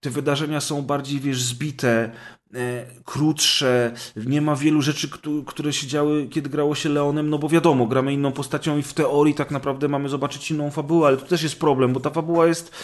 [0.00, 2.10] Te wydarzenia są bardziej, wiesz, zbite,
[2.54, 3.92] e, krótsze,
[4.26, 5.08] nie ma wielu rzeczy,
[5.46, 8.94] które się działy, kiedy grało się Leonem, no bo wiadomo, gramy inną postacią i w
[8.94, 12.46] teorii tak naprawdę mamy zobaczyć inną fabułę, ale to też jest problem, bo ta fabuła
[12.46, 12.74] jest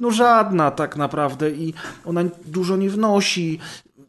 [0.00, 1.74] no żadna tak naprawdę i
[2.04, 3.58] ona dużo nie wnosi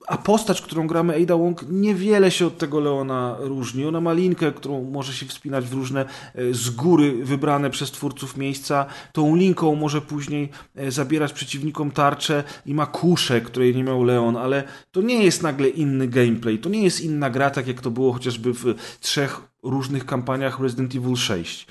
[0.10, 3.86] a postać, którą gramy, Ada Wong, niewiele się od tego Leona różni.
[3.86, 6.05] Ona ma linkę, którą może się wspinać w różne
[6.36, 8.86] e, z góry wybrane przez twórców miejsca.
[9.14, 14.38] Tą linką może później e, zabierać przeciwnikom tarczę i ma kuszę, której nie miał Leon,
[14.38, 16.60] ale to nie jest nagle inny gameplay.
[16.60, 20.95] To nie jest inna gra, tak jak to było chociażby w trzech różnych kampaniach Resident
[20.95, 21.68] Evil 6.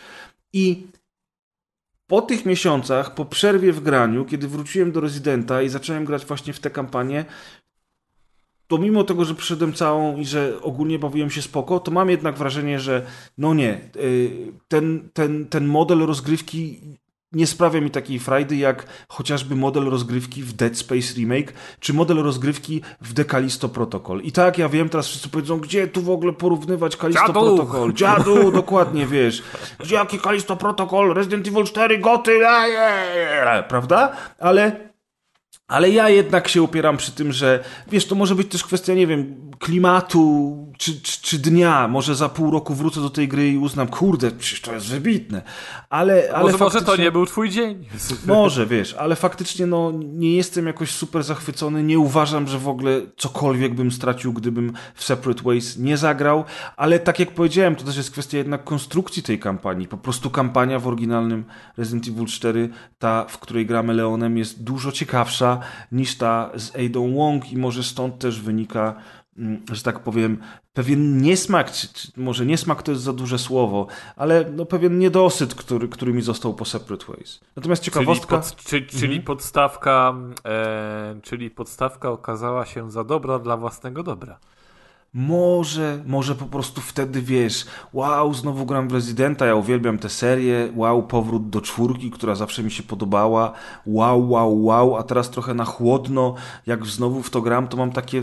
[0.52, 0.86] I
[2.08, 6.52] po tych miesiącach, po przerwie w graniu, kiedy wróciłem do Residenta i zacząłem grać właśnie
[6.52, 7.24] w tę kampanię,
[8.68, 12.38] to mimo tego, że przyszedłem całą i że ogólnie bawiłem się spoko, to mam jednak
[12.38, 13.06] wrażenie, że
[13.38, 16.80] no nie, y, ten, ten, ten model rozgrywki
[17.32, 22.16] nie sprawia mi takiej frajdy jak chociażby model rozgrywki w Dead Space Remake, czy model
[22.16, 24.20] rozgrywki w The Callisto Protocol.
[24.20, 27.56] I tak, ja wiem, teraz wszyscy powiedzą, gdzie tu w ogóle porównywać Callisto Dziadu!
[27.56, 27.92] Protocol?
[27.92, 29.42] Dziadu, dokładnie, wiesz.
[29.80, 31.14] Gdzie jaki Callisto Protocol?
[31.14, 32.40] Resident Evil 4, goty,
[33.68, 34.12] prawda?
[34.38, 34.87] Ale
[35.68, 39.06] ale ja jednak się upieram przy tym, że wiesz, to może być też kwestia, nie
[39.06, 41.88] wiem, klimatu czy, czy, czy, dnia.
[41.88, 45.42] Może za pół roku wrócę do tej gry i uznam, kurde, przecież to jest wybitne.
[45.90, 46.80] Ale, ale może, faktycznie...
[46.80, 47.86] może to nie był twój dzień.
[48.26, 51.82] Może, wiesz, ale faktycznie no, nie jestem jakoś super zachwycony.
[51.82, 56.44] Nie uważam, że w ogóle cokolwiek bym stracił, gdybym w Separate Ways nie zagrał.
[56.76, 59.88] Ale tak jak powiedziałem, to też jest kwestia jednak konstrukcji tej kampanii.
[59.88, 61.44] Po prostu kampania w oryginalnym
[61.76, 65.60] Resident Evil 4, ta, w której gramy Leonem, jest dużo ciekawsza
[65.92, 68.94] niż ta z Adą Wong i może stąd też wynika
[69.72, 70.38] że tak powiem,
[70.72, 73.86] pewien niesmak, czy, czy może niesmak to jest za duże słowo,
[74.16, 77.40] ale no, pewien niedosyt, który, który mi został po Separate Ways.
[77.56, 78.40] Natomiast ciekawostka...
[78.40, 79.22] Czyli, pod, czy, czyli mhm.
[79.22, 80.14] podstawka,
[80.44, 84.38] e, czyli podstawka okazała się za dobra dla własnego dobra.
[85.14, 90.72] Może, może po prostu wtedy wiesz, wow, znowu gram w Residenta, ja uwielbiam tę serię,
[90.76, 93.52] wow, powrót do czwórki, która zawsze mi się podobała,
[93.86, 96.34] wow, wow, wow, a teraz trochę na chłodno,
[96.66, 98.22] jak znowu w to gram, to mam takie...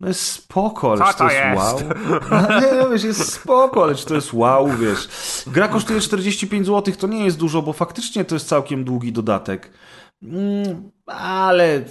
[0.00, 1.80] No jest spoko, ale to, to jest, jest, wow.
[2.30, 5.08] No, nie, no, wiesz, jest spoko, ale czy to jest wow, wiesz.
[5.46, 9.70] Gra kosztuje 45 zł, to nie jest dużo, bo faktycznie to jest całkiem długi dodatek.
[10.22, 11.84] Mm, ale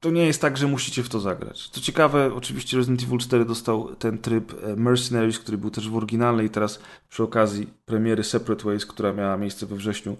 [0.00, 1.68] to nie jest tak, że musicie w to zagrać.
[1.68, 5.96] Co ciekawe, oczywiście Resident Evil 4 dostał ten tryb e, Mercenaries, który był też w
[5.96, 10.16] oryginalnej i teraz przy okazji premiery Separate Ways, która miała miejsce we wrześniu,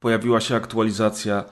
[0.00, 1.44] pojawiła się aktualizacja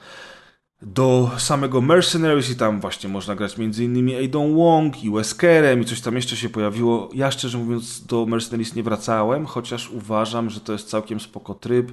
[0.83, 5.85] do samego Mercenaries i tam właśnie można grać między innymi Aidą Wong i Weskerem i
[5.85, 7.09] coś tam jeszcze się pojawiło.
[7.14, 11.93] Ja szczerze mówiąc do Mercenaries nie wracałem, chociaż uważam, że to jest całkiem spoko tryb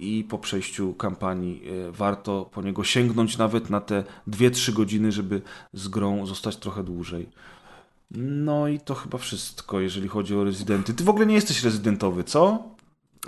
[0.00, 5.42] i po przejściu kampanii e, warto po niego sięgnąć nawet na te 2-3 godziny, żeby
[5.72, 7.28] z grą zostać trochę dłużej.
[8.10, 10.94] No i to chyba wszystko, jeżeli chodzi o rezydenty.
[10.94, 12.62] Ty w ogóle nie jesteś rezydentowy, co?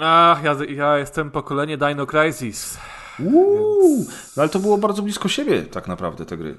[0.00, 2.78] Ach, ja, ja jestem pokolenie Dino Crisis.
[3.20, 4.36] Uuu, więc...
[4.36, 6.56] no ale to było bardzo blisko siebie tak naprawdę te gry.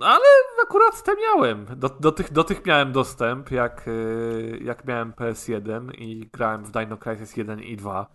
[0.00, 0.26] Ale
[0.62, 1.66] akurat te miałem.
[1.76, 6.70] Do, do, tych, do tych miałem dostęp, jak, y, jak miałem PS1 i grałem w
[6.70, 8.06] Dino Crisis 1 i 2.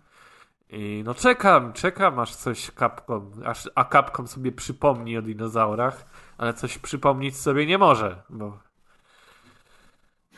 [0.68, 6.06] I no czekam, czekam aż coś Capcom, aż, a Capcom sobie przypomni o dinozaurach,
[6.38, 8.58] ale coś przypomnieć sobie nie może, bo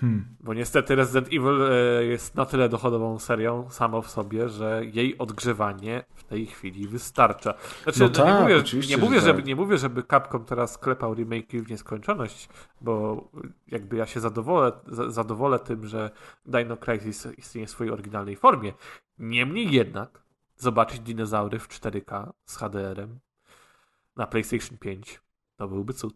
[0.01, 0.37] Hmm.
[0.41, 5.19] Bo niestety Resident Evil e, jest na tyle dochodową serią samo w sobie, że jej
[5.19, 7.55] odgrzewanie w tej chwili wystarcza.
[7.83, 9.47] Znaczy, no tak, nie, mówię, nie, mówię, żeby, tak.
[9.47, 12.49] nie mówię, żeby Capcom teraz klepał remake w nieskończoność,
[12.81, 13.25] bo
[13.69, 14.73] jakby ja się zadowolę,
[15.09, 16.11] zadowolę tym, że
[16.47, 18.73] Dino Crisis istnieje w swojej oryginalnej formie.
[19.19, 20.23] Niemniej jednak
[20.57, 23.19] zobaczyć dinozaury w 4K z HDR-em
[24.17, 25.21] na PlayStation 5
[25.59, 26.15] to byłby cud.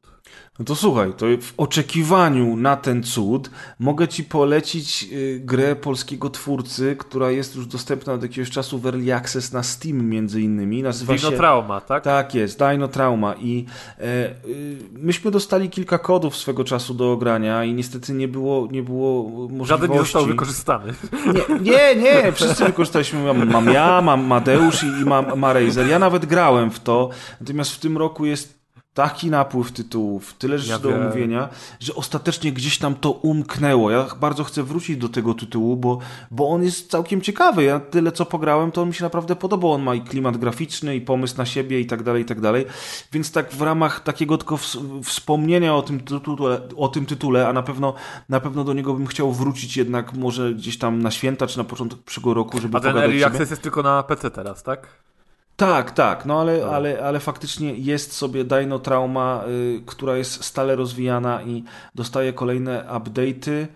[0.59, 6.31] No to słuchaj, to w oczekiwaniu na ten cud mogę ci polecić y, grę polskiego
[6.31, 10.83] twórcy, która jest już dostępna od jakiegoś czasu w Early Access na Steam między innymi.
[10.83, 11.37] Nazywa Dino się...
[11.37, 12.05] Trauma, tak?
[12.05, 13.67] Tak jest, Dino Trauma i
[13.99, 18.83] e, y, myśmy dostali kilka kodów swego czasu do ogrania i niestety nie było, nie
[18.83, 19.69] było możliwości.
[19.69, 20.95] Żaden nie został wykorzystany.
[21.49, 23.21] Nie, nie, nie wszyscy wykorzystaliśmy.
[23.25, 25.87] Mam, mam ja, mam Madeusz i, i mam Marejzer.
[25.87, 27.09] Ja nawet grałem w to,
[27.41, 28.62] natomiast w tym roku jest
[28.95, 31.01] taki napływ tytułów, tyle rzeczy ja do wiem.
[31.01, 31.49] omówienia,
[31.81, 33.91] że ostatecznie gdzieś tam to umknęło.
[33.91, 35.99] Ja bardzo chcę wrócić do tego tytułu, bo,
[36.31, 37.63] bo on jest całkiem ciekawy.
[37.63, 39.73] Ja tyle co pograłem, to on mi się naprawdę podobał.
[39.73, 42.67] On ma i klimat graficzny, i pomysł na siebie, i tak dalej, i tak dalej.
[43.13, 44.59] Więc tak w ramach takiego tylko
[45.05, 47.95] wspomnienia o tym tytule, o tym tytule a na pewno,
[48.29, 51.65] na pewno do niego bym chciał wrócić jednak może gdzieś tam na święta, czy na
[51.65, 55.12] początku przyszłego roku, żeby A ten Early Access jest tylko na PC teraz, tak?
[55.63, 60.77] Tak, tak, no ale, ale, ale faktycznie jest sobie Dino Trauma, y, która jest stale
[60.77, 63.67] rozwijana i dostaje kolejne update'y.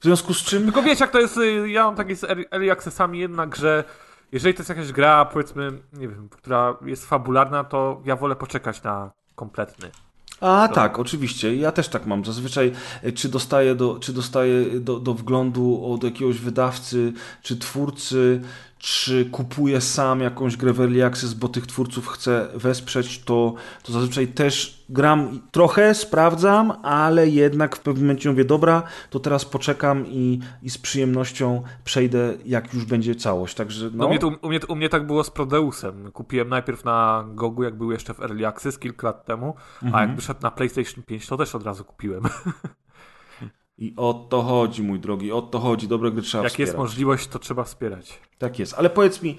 [0.00, 0.64] W związku z czym...
[0.64, 3.84] Tylko wiecie, jak to jest, y, ja mam takie z early accessami jednak, że
[4.32, 8.82] jeżeli to jest jakaś gra, powiedzmy, nie wiem, która jest fabularna, to ja wolę poczekać
[8.82, 9.90] na kompletny.
[10.40, 11.56] A tak, oczywiście.
[11.56, 12.24] Ja też tak mam.
[12.24, 12.72] Zazwyczaj,
[13.04, 18.40] y, czy dostaję, do, czy dostaję do, do wglądu od jakiegoś wydawcy, czy twórcy,
[18.80, 23.92] czy kupuję sam jakąś grę w Early Access, bo tych twórców chcę wesprzeć, to, to
[23.92, 30.06] zazwyczaj też gram trochę, sprawdzam, ale jednak w pewnym momencie mówię, dobra, to teraz poczekam
[30.06, 33.54] i, i z przyjemnością przejdę, jak już będzie całość.
[33.54, 34.06] Także, no.
[34.06, 36.12] u, mnie to, u, mnie, u mnie tak było z Prodeusem.
[36.12, 39.94] Kupiłem najpierw na Gogu, jak był jeszcze w Early Access kilka lat temu, mhm.
[39.94, 42.22] a jak wyszedł na PlayStation 5, to też od razu kupiłem.
[43.80, 45.88] I o to chodzi, mój drogi, o to chodzi.
[45.88, 46.68] Dobre gry trzeba Jak wspierać.
[46.68, 48.20] jest możliwość, to trzeba wspierać.
[48.38, 48.74] Tak jest.
[48.74, 49.36] Ale powiedz mi,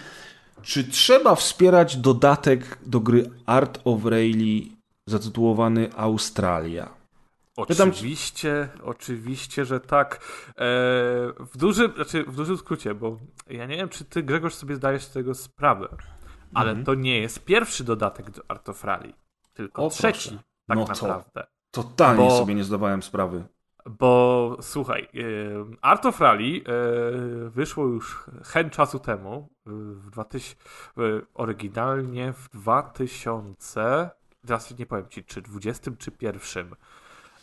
[0.62, 4.62] czy trzeba wspierać dodatek do gry Art of Rally
[5.08, 7.02] zatytułowany Australia?
[7.58, 10.20] Oczywiście, oczywiście, że tak.
[10.48, 10.68] Eee,
[11.40, 13.20] w, dużym, znaczy w dużym skrócie, bo
[13.50, 15.88] ja nie wiem, czy ty, Grzegorz, sobie zdajesz z tego sprawę,
[16.54, 16.86] ale mm -hmm.
[16.86, 19.14] to nie jest pierwszy dodatek do Art of Rally,
[19.54, 20.44] tylko o, trzeci, proszę.
[20.68, 21.48] tak no naprawdę.
[21.72, 23.44] To, totalnie bo, sobie nie zdawałem sprawy.
[23.90, 25.08] Bo słuchaj,
[25.82, 26.62] Art of Rally
[27.50, 30.56] wyszło już hen czasu temu, w 2000,
[31.34, 34.10] oryginalnie w 2000,
[34.42, 36.76] teraz nie powiem ci, czy 20 czy pierwszym,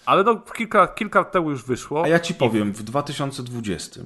[0.07, 2.05] ale no kilka, kilka lat temu już wyszło.
[2.05, 4.01] A ja ci powiem, w 2020.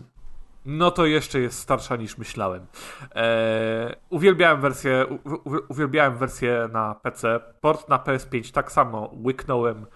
[0.66, 2.66] No to jeszcze jest starsza niż myślałem.
[3.14, 7.40] Eee, uwielbiałem wersję, u, u, uwielbiałem wersję na PC.
[7.60, 9.86] Port na PS5 tak samo łyknąłem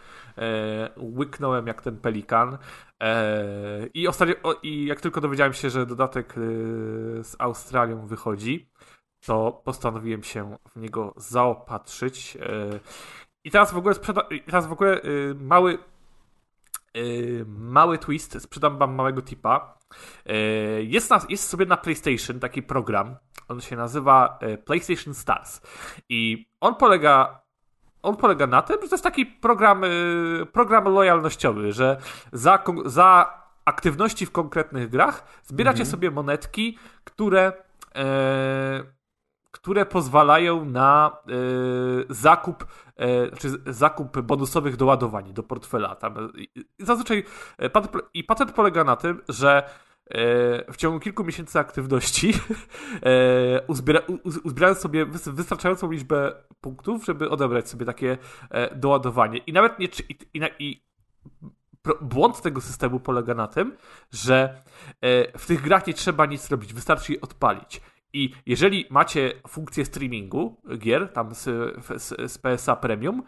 [0.96, 2.58] łyknąłem jak ten pelikan.
[3.02, 6.40] E, i, ostatnio, I jak tylko dowiedziałem się, że dodatek e,
[7.24, 8.70] z Australią wychodzi,
[9.26, 12.36] to postanowiłem się w niego zaopatrzyć.
[12.36, 12.80] E,
[13.44, 15.78] I teraz w ogóle, sprzeda- teraz w ogóle e, mały
[16.94, 17.00] e,
[17.46, 19.76] mały twist, sprzedam wam małego tipa.
[20.80, 23.16] Jest, na, jest sobie na PlayStation taki program,
[23.48, 25.60] on się nazywa PlayStation Stars
[26.08, 27.45] i on polega
[28.06, 31.96] on polega na tym, że to jest taki program, y, program lojalnościowy, że
[32.32, 35.90] za, za aktywności w konkretnych grach zbieracie mhm.
[35.90, 37.52] sobie monetki, które,
[37.94, 38.82] e,
[39.50, 41.32] które pozwalają na e,
[42.08, 45.94] zakup e, czy zakup bonusowych doładowań do portfela.
[45.94, 46.32] Tam,
[46.78, 47.24] zazwyczaj
[48.14, 49.95] i patent polega na tym, że E,
[50.72, 52.32] w ciągu kilku miesięcy aktywności
[53.02, 53.62] e,
[54.44, 58.18] uzbiera, sobie wystarczającą liczbę punktów, żeby odebrać sobie takie
[58.50, 59.38] e, doładowanie.
[59.38, 59.86] I nawet nie.
[60.08, 60.86] I, i, i
[62.00, 63.76] błąd tego systemu polega na tym,
[64.12, 64.62] że
[65.38, 67.80] w tych grach nie trzeba nic robić, wystarczy je odpalić.
[68.12, 71.44] I jeżeli macie funkcję streamingu gier, tam z,
[72.02, 73.22] z, z PSA Premium,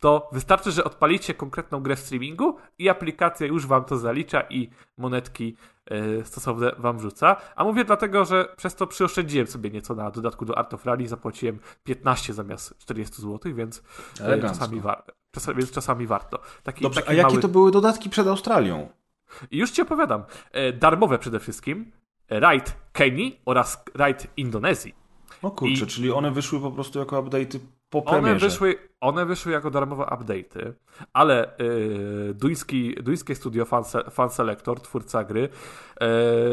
[0.00, 4.70] to wystarczy, że odpalicie konkretną grę w streamingu i aplikacja już wam to zalicza i
[4.98, 7.36] monetki e, stosowne wam wrzuca.
[7.56, 11.08] A mówię dlatego, że przez to przyoszczędziłem sobie nieco na dodatku do Art of Rally,
[11.08, 13.82] zapłaciłem 15 zamiast 40 zł, więc
[14.20, 15.04] e, czasami, war
[15.56, 16.40] więc czasami warto.
[16.62, 17.42] Taki, Dobrze, taki a jakie mały...
[17.42, 18.88] to były dodatki przed Australią?
[19.50, 20.24] I już ci opowiadam.
[20.52, 21.92] E, darmowe przede wszystkim.
[22.30, 24.94] Ride Kenii oraz Ride Indonezji.
[25.42, 25.86] No kurczę, I...
[25.86, 27.58] czyli one wyszły po prostu jako update'y
[27.90, 28.30] po premierze.
[28.30, 30.72] One wyszły, one wyszły jako darmowe update'y,
[31.12, 36.08] ale yy, duński, duńskie studio Fan, Fan Selector, twórca gry, yy,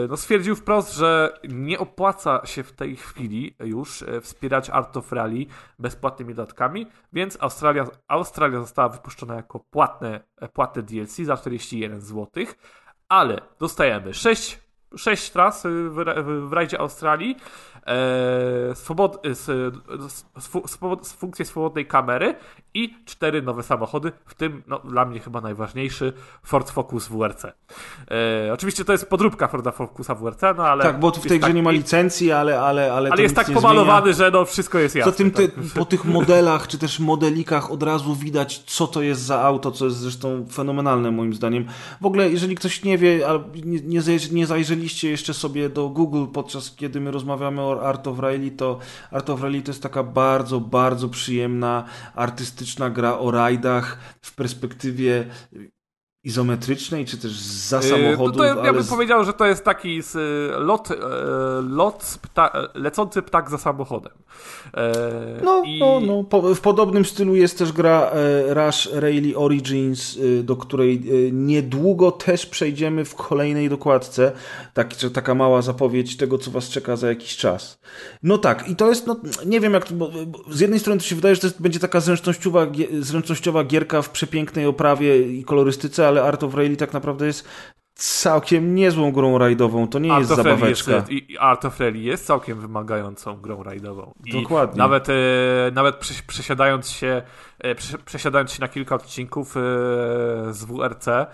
[0.10, 5.12] no stwierdził wprost, że nie opłaca się w tej chwili już yy, wspierać Art of
[5.12, 5.46] Rally
[5.80, 10.20] bezpłatnymi dodatkami, więc Australia, Australia została wypuszczona jako płatne,
[10.54, 12.46] płatne DLC za 41 zł,
[13.10, 14.66] ale dostajemy 6
[14.98, 17.38] 6 tras w, w, w rajdzie Australii,
[17.86, 19.45] e, swobod, z,
[20.12, 20.50] z, z,
[21.04, 22.36] z, funkcję swobodnej kamery
[22.74, 27.45] i cztery nowe samochody, w tym no, dla mnie chyba najważniejszy Ford Focus WRC.
[27.45, 30.84] E, oczywiście to jest podróbka Forda Focusa WRC, no ale...
[30.84, 32.62] Tak, bo w tej grze tak, nie ma licencji, ale...
[32.62, 34.32] Ale, ale, ale jest tak pomalowany, zmienia.
[34.32, 35.12] że no wszystko jest jasne.
[35.12, 35.64] Tym te, tak.
[35.76, 39.86] po tych modelach, czy też modelikach od razu widać, co to jest za auto, co
[39.86, 41.66] jest zresztą fenomenalne moim zdaniem.
[42.02, 43.20] W ogóle, jeżeli ktoś nie wie,
[43.66, 44.48] nie, nie, nie
[44.88, 48.80] zajrzeliście jeszcze sobie do Google podczas kiedy my rozmawiamy o Art of Rally, to
[49.12, 51.86] Art of Rally to jest taka bardzo, bardzo przyjemna,
[52.16, 55.26] artystyczna gra o rajdach w perspektywie
[56.28, 58.32] izometrycznej, czy też za Yy, samochodu.
[58.32, 60.96] to, to ja bym z- powiedział, że to jest taki z, y, lot, e,
[61.70, 64.12] lot pta, lecący ptak za samochodem.
[64.74, 66.24] E, No, i- no, no.
[66.24, 72.12] Po, w podobnym stylu jest też gra e, Rush Rally Origins, e, do której niedługo
[72.12, 74.32] też przejdziemy w kolejnej dokładce.
[74.74, 77.80] Tak, taka mała zapowiedź tego, co was czeka za jakiś czas.
[78.24, 79.16] No tak, i to jest, no,
[79.46, 81.62] nie wiem jak, to- bo, bo z jednej strony to się wydaje, że to jest,
[81.62, 82.68] będzie taka zręcznościowa,
[83.00, 87.47] zręcznościowa gierka w przepięknej oprawie i kolorystyce, ale Art of Rally tak naprawdę jest
[87.95, 89.88] całkiem niezłą grą rajdową.
[89.88, 91.03] To nie jest Art jest, zabaweczka.
[91.09, 94.13] i i Art of Rally jest całkiem wymagającą grą rajdową.
[94.26, 94.78] I Dokładnie.
[94.78, 95.13] Nawet, e,
[95.74, 97.22] nawet przes- przesiadając się
[98.05, 99.60] przesiadając się na kilka odcinków e,
[100.53, 101.28] z WRC e,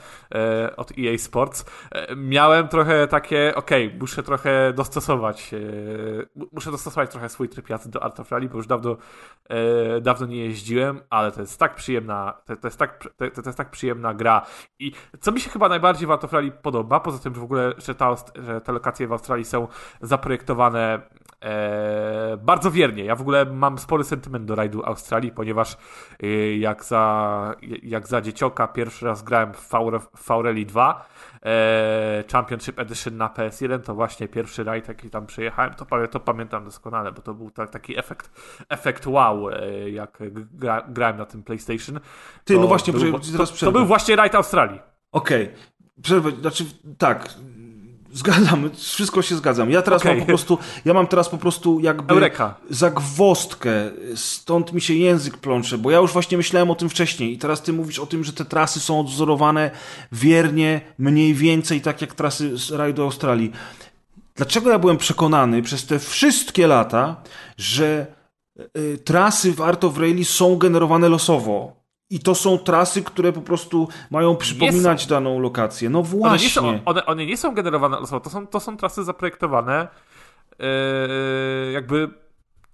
[0.76, 5.58] od EA Sports, e, miałem trochę takie, okej, muszę trochę dostosować, e,
[6.36, 8.98] mu- muszę dostosować trochę swój tryb jazdy do Art of Rally, bo już dawno,
[9.50, 13.58] e, dawno nie jeździłem, ale to jest tak przyjemna, to, jest tak, to, to jest
[13.58, 14.46] tak przyjemna gra.
[14.80, 17.44] I co mi się chyba najbardziej w Art of Rally podoba, poza tym, że w
[17.44, 19.68] ogóle, że, ta, że te lokacje w Australii są
[20.02, 21.02] zaprojektowane
[21.44, 23.06] e, bardzo wiernie.
[23.06, 25.78] Ja w ogóle mam spory sentyment do rajdu Australii, ponieważ
[26.24, 29.70] e, jak, za, jak za dziecioka pierwszy raz grałem w
[30.18, 31.06] Faureli 2
[31.46, 36.66] e, Championship Edition na PS1, to właśnie pierwszy rajd, jaki tam przejechałem, to, to pamiętam
[36.66, 38.32] doskonale, bo to był ta, taki efekt,
[38.70, 40.18] efekt wow, e, jak
[40.52, 42.00] gra, grałem na tym PlayStation.
[42.44, 44.80] Ty, To no właśnie, był, to, to był właśnie rajd Australii.
[45.12, 45.50] Okej.
[46.02, 46.66] Przerwę, znaczy
[46.98, 47.30] tak.
[48.14, 49.72] Zgadzam, wszystko się zgadzam.
[49.72, 50.12] Ja teraz Okej.
[50.12, 52.56] mam po prostu, ja mam teraz po prostu jakby Eureka.
[52.70, 53.72] zagwostkę,
[54.16, 57.62] stąd mi się język plącze, bo ja już właśnie myślałem o tym wcześniej i teraz
[57.62, 59.72] ty mówisz o tym, że te trasy są odwzorowane
[60.12, 63.52] wiernie, mniej więcej tak jak trasy z rajdu Australii.
[64.36, 67.16] Dlaczego ja byłem przekonany przez te wszystkie lata,
[67.58, 68.08] że
[68.78, 71.83] y, trasy w Art of Rally są generowane losowo?
[72.10, 75.90] I to są trasy, które po prostu mają przypominać daną lokację.
[75.90, 76.50] No One nie, właśnie.
[76.50, 79.88] są, one, one nie są generowane losowo, to są, to są trasy zaprojektowane
[80.60, 82.10] yy, jakby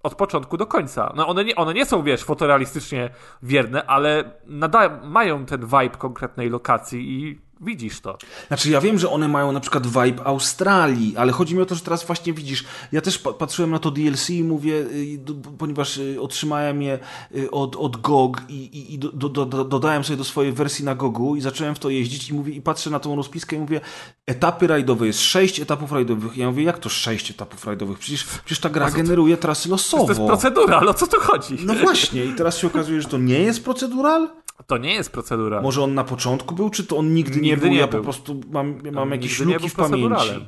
[0.02, 1.12] od początku do końca.
[1.16, 3.10] No one nie, one nie są, wiesz, fotorealistycznie
[3.42, 8.18] wierne, ale nada, mają ten vibe konkretnej lokacji i widzisz to.
[8.48, 11.74] Znaczy, ja wiem, że one mają na przykład vibe Australii, ale chodzi mi o to,
[11.74, 12.64] że teraz właśnie widzisz.
[12.92, 14.86] Ja też pa- patrzyłem na to DLC i mówię,
[15.58, 16.98] ponieważ y, otrzymałem je
[17.36, 20.84] y, od, od GOG i, i, i do, do, do, dodałem sobie do swojej wersji
[20.84, 23.58] na GOGu i zacząłem w to jeździć i mówię, i patrzę na tą rozpiskę i
[23.58, 23.80] mówię,
[24.26, 26.36] etapy rajdowe, jest sześć etapów rajdowych.
[26.36, 27.98] I ja mówię, jak to sześć etapów rajdowych?
[27.98, 30.04] Przecież, przecież ta gra generuje trasy losowo.
[30.04, 31.56] To jest procedura, ale o co tu chodzi?
[31.64, 34.30] No właśnie, i teraz się okazuje, że to nie jest procedural?
[34.66, 35.60] To nie jest procedura.
[35.62, 37.70] Może on na początku był, czy to on nigdy, nie Nigdy był?
[37.70, 38.00] nie ja był.
[38.00, 40.46] po prostu mam, mam On jakieś nie luki w pamięci.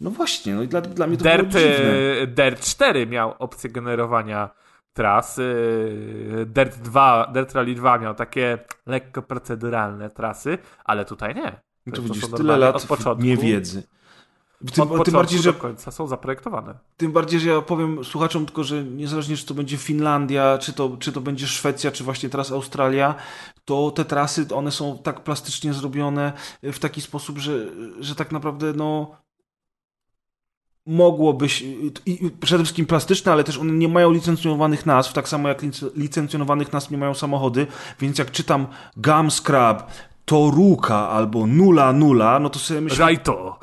[0.00, 1.92] No właśnie, no i dla, dla mnie to Dirt, było dziwne.
[2.22, 4.50] e, Dirt 4 miał opcję generowania
[4.92, 5.38] tras.
[5.38, 5.42] e,
[6.46, 11.60] Dirt 2, Dirt Rally 2 miał takie lekko proceduralne trasy, ale tutaj nie.
[11.86, 13.82] No to To widzisz, tyle lat od początku- niewiedzy.
[14.74, 16.74] Tym, Od tym, bardziej, że, do końca są zaprojektowane.
[16.96, 20.96] tym bardziej, że ja powiem słuchaczom tylko, że niezależnie czy to będzie Finlandia, czy to,
[21.00, 23.14] czy to będzie Szwecja, czy właśnie teraz Australia,
[23.64, 26.32] to te trasy, one są tak plastycznie zrobione
[26.62, 27.66] w taki sposób, że,
[28.00, 29.16] że tak naprawdę no
[30.86, 31.62] mogłobyś,
[32.06, 35.96] i przede wszystkim plastyczne, ale też one nie mają licencjonowanych nazw, tak samo jak lic-
[35.96, 37.66] licencjonowanych nazw nie mają samochody,
[38.00, 39.82] więc jak czytam Gum Scrub,
[40.24, 43.58] Toruka albo Nula Nula, no to sobie myślę, Rajto!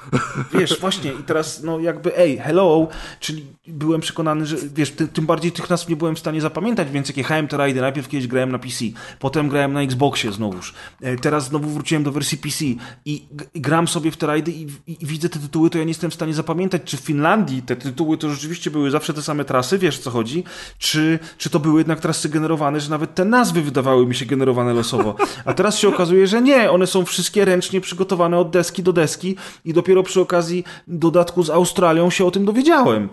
[0.60, 2.88] wiesz, właśnie i teraz no jakby ej, hello,
[3.20, 6.92] czyli byłem przekonany, że wiesz, ty, tym bardziej tych nazw nie byłem w stanie zapamiętać,
[6.92, 8.86] więc jak jechałem te rajdy, najpierw kiedyś grałem na PC,
[9.20, 12.66] potem grałem na Xboxie znowuż, e, teraz znowu wróciłem do wersji PC
[13.06, 15.90] i, gram sobie w te rajdy i, i, i widzę te tytuły, to ja nie
[15.90, 19.46] jestem w stanie zapamiętać, czy w Finlandii te tytuły to rzeczywiście były zawsze te same
[19.46, 20.44] trasy, wiesz co chodzi,
[20.78, 24.74] czy, czy to były jednak trasy generowane, że nawet te nazwy wydawały mi się generowane
[24.74, 28.94] losowo, a teraz się okazuje, że nie, one są wszystkie ręcznie przygotowane od deski do
[28.94, 29.36] deski
[29.66, 33.10] i dopiero przy okazji dodatku z Australią się o tym dowiedziałem.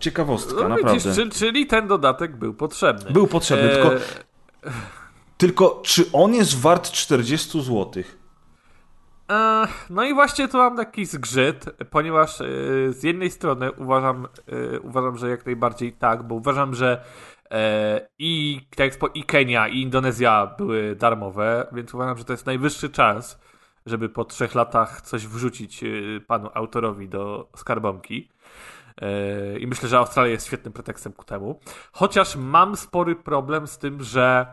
[0.00, 0.94] Ciekawostka, No naprawdę.
[0.98, 3.10] widzisz, czyli, czyli ten dodatek był potrzebny.
[3.10, 3.90] Był potrzebny, E, tylko,
[5.36, 8.02] tylko czy on jest wart 40 zł?
[9.32, 12.44] E, No i właśnie tu mam taki zgrzyt, ponieważ e,
[12.92, 14.28] z jednej strony uważam,
[14.74, 17.04] e, uważam, że jak najbardziej tak, bo uważam, że
[17.50, 22.90] e, i Expo, i Kenia, i Indonezja były darmowe, więc uważam, że to jest najwyższy
[22.90, 23.40] czas,
[23.86, 25.86] żeby po trzech latach coś wrzucić e,
[26.26, 28.28] panu autorowi do skarbonki.
[29.00, 31.60] E, I myślę, że Australia jest świetnym pretekstem ku temu.
[31.92, 34.46] Chociaż mam spory problem z tym, że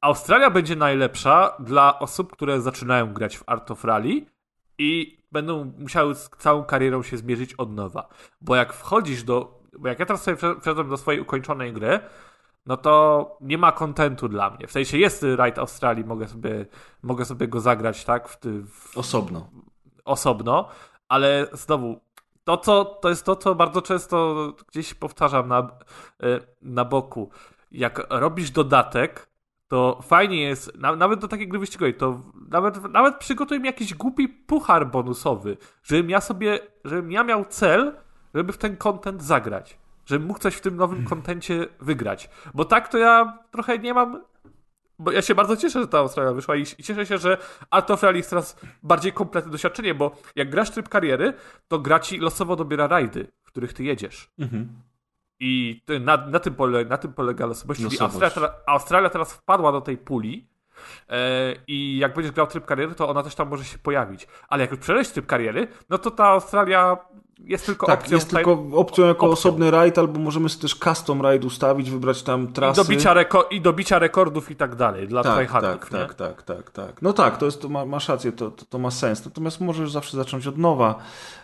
[0.00, 4.26] Australia będzie najlepsza dla osób, które zaczynają grać w Art of Rally
[4.78, 8.08] i będą musiały z całą karierą się zmierzyć od nowa.
[8.40, 9.57] Bo jak wchodzisz do.
[9.78, 12.00] Bo jak ja teraz sobie wszedłem do swojej ukończonej gry,
[12.66, 14.66] no to nie ma kontentu dla mnie.
[14.66, 16.66] W sensie jest Raid Australii, mogę sobie,
[17.02, 18.28] mogę sobie go zagrać, tak?
[18.28, 18.38] W,
[18.70, 19.50] w, Osobno.
[20.04, 20.68] osobno,
[21.08, 22.00] ale znowu,
[22.44, 24.36] to, co, to jest to, co bardzo często
[24.68, 25.68] gdzieś powtarzam na, e,
[26.62, 27.30] na boku.
[27.72, 29.28] Jak robisz dodatek,
[29.68, 33.94] to fajnie jest, na, nawet do takiej gry wyścigowej, to nawet, nawet przygotuj mi jakiś
[33.94, 37.96] głupi puchar bonusowy, żebym ja sobie, żebym ja miał cel,
[38.38, 39.78] żeby w ten content zagrać.
[40.06, 42.30] Żebym mógł coś w tym nowym kontencie wygrać.
[42.54, 44.20] Bo tak to ja trochę nie mam
[44.98, 47.38] bo ja się bardzo cieszę, że ta Australia wyszła i, cieszę się, że
[47.70, 51.34] Art of Rally jest teraz bardziej kompletne doświadczenie, bo jak grasz tryb kariery,
[51.68, 54.30] to gra ci losowo dobiera rajdy, w których ty jedziesz.
[54.38, 54.68] Mhm.
[55.40, 57.80] I na, na, tym pole, na tym polega losowość.
[57.80, 58.02] Losowość.
[58.02, 60.48] Australia, teraz- Australia teraz wpadła do tej puli
[61.08, 64.26] e, i jak będziesz grał tryb kariery, to ona też tam może się pojawić.
[64.48, 66.96] Ale jak już przejdziesz tryb kariery, no to ta Australia
[67.44, 68.14] jest tylko Tak, opcją.
[68.16, 69.32] jest tylko opcją jako opcją.
[69.32, 72.82] osobny rajd, albo możemy sobie też custom raid ustawić, wybrać tam I trasy.
[72.82, 75.98] do, bicia reko- I do bicia rekordów i tak dalej, dla tak, tak, nie?
[75.98, 77.02] tak, tak, tak, tak.
[77.02, 79.24] No tak, to jest, to ma, masz rację, to, to, to ma sens.
[79.24, 80.94] Natomiast możesz zawsze zacząć od nowa,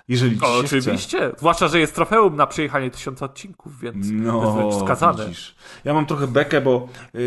[0.09, 0.77] jeżeli ci O, się chce.
[0.79, 1.33] oczywiście.
[1.39, 5.25] Zwłaszcza, że jest trofeum na przejechanie tysiąca odcinków, więc to jest No, wręcz wskazane.
[5.25, 5.55] widzisz.
[5.85, 7.19] Ja mam trochę bekę, bo y,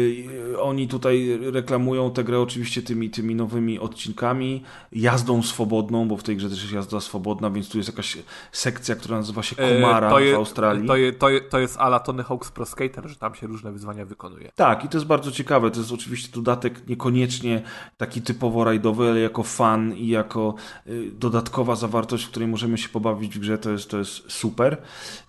[0.53, 6.23] y, oni tutaj reklamują tę grę oczywiście tymi, tymi nowymi odcinkami, jazdą swobodną, bo w
[6.23, 8.17] tej grze też jest jazda swobodna, więc tu jest jakaś
[8.57, 10.87] sekcja, która nazywa się E, Kumara to je- w Australii.
[10.87, 13.71] To, je, to, je, to jest ala Tony Hawk's Pro Skater, że tam się różne
[13.71, 14.51] wyzwania wykonuje.
[14.55, 15.71] Tak, i to jest bardzo ciekawe.
[15.71, 17.61] To jest oczywiście dodatek niekoniecznie
[17.97, 20.55] taki typowo rajdowy, ale jako fan i jako
[20.87, 24.77] y, dodatkowa zawartość, w której możemy się pobawić w grze, to jest, to jest super.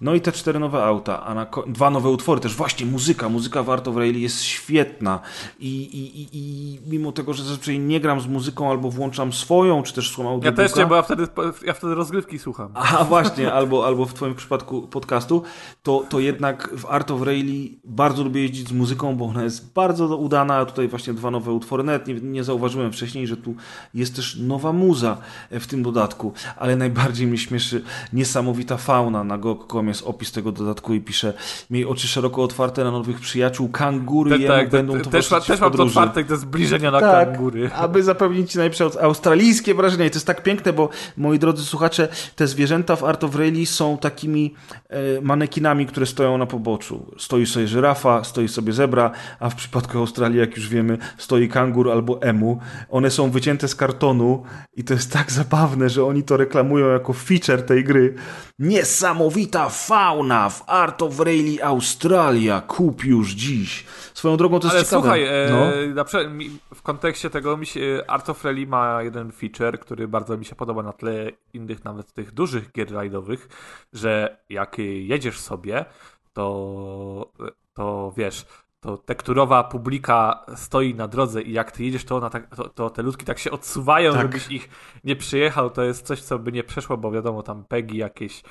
[0.00, 2.54] No i te cztery nowe auta, a na dwa nowe utwory też.
[2.54, 5.20] Właśnie muzyka, muzyka w Art of Rally jest świetna
[5.60, 9.82] I, i, i, i mimo tego, że zazwyczaj nie gram z muzyką albo włączam swoją,
[9.82, 10.62] czy też słucham Ja audiobooka.
[10.68, 11.26] też nie, bo ja wtedy,
[11.66, 12.68] ja wtedy rozgrywki słucham.
[12.74, 15.42] A właśnie, albo, albo w Twoim przypadku podcastu,
[15.82, 19.72] to, to jednak w Art of Rally bardzo lubię jeździć z muzyką, bo ona jest
[19.72, 20.64] bardzo udana.
[20.64, 21.82] Tutaj właśnie dwa nowe utwory.
[21.82, 23.54] Nawet nie, nie zauważyłem wcześniej, że tu
[23.94, 25.16] jest też nowa muza
[25.50, 29.24] w tym dodatku, ale najbardziej mnie śmieszy niesamowita fauna.
[29.24, 31.34] Na GOG.com jest opis tego dodatku i pisze
[31.70, 35.46] miej oczy szeroko otwarte na nowych przyjaciół, kangury jemu tak, będą te- też, towarzyszyć w
[35.46, 37.70] też mam to otwarte, te zbliżenia na Tak, kangury.
[37.74, 40.04] aby zapewnić ci najlepsze australijskie wrażenia.
[40.04, 43.66] I to jest tak piękne, bo moi drodzy słuchacze, te zwierzęta w Art of Rally
[43.66, 44.54] są takimi
[44.88, 47.14] e, manekinami, które stoją na poboczu.
[47.18, 51.90] Stoi sobie żyrafa, stoi sobie zebra, a w przypadku Australii, jak już wiemy, stoi kangur
[51.90, 52.60] albo emu.
[52.90, 54.42] One są wycięte z kartonu
[54.76, 58.14] i to jest tak zabawne, że oni to reklamują jako feature tej gry.
[58.58, 62.60] Niesamowita fauna w Art of Rally Australia.
[62.60, 63.84] Kup już dziś.
[64.18, 66.44] Swoją drogą to jest Ale słuchaj, e, No.
[66.74, 70.54] w kontekście tego mi się, Art of Rally ma jeden feature, który bardzo mi się
[70.54, 73.48] podoba na tle innych, nawet tych dużych gier rajdowych,
[73.92, 75.84] że jak jedziesz sobie,
[76.32, 77.32] to,
[77.74, 78.46] to wiesz,
[78.80, 82.90] to tekturowa publika stoi na drodze i jak ty jedziesz, to, ona tak, to, to
[82.90, 84.22] te ludki tak się odsuwają, Tak.
[84.22, 84.68] żebyś ich
[85.04, 85.70] nie przyjechał.
[85.70, 88.42] To jest coś, co by nie przeszło, bo wiadomo, tam PEGI, jakieś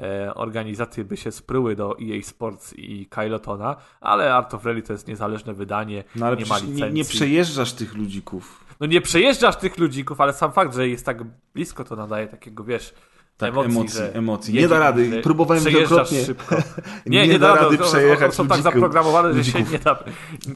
[0.00, 4.92] e, organizacje by się spryły do EA Sports i Kylotona, ale Art of Rally to
[4.92, 6.94] jest niezależne wydanie, No ale nie ma przecież nie, licencji.
[6.96, 8.64] nie przejeżdżasz tych ludzików.
[8.80, 11.18] No nie przejeżdżasz tych ludzików, ale sam fakt, że jest tak
[11.54, 12.94] blisko, to nadaje takiego, wiesz,
[13.40, 14.54] Tak, emocji, emocji, że emocji.
[14.54, 15.20] Nie da rady.
[15.22, 16.24] Próbowałem wielokrotnie.
[16.24, 16.56] szybko.
[17.06, 19.94] Nie da rady, rady przejechać są tak zaprogramowane, że się nie da.
[19.94, 20.04] To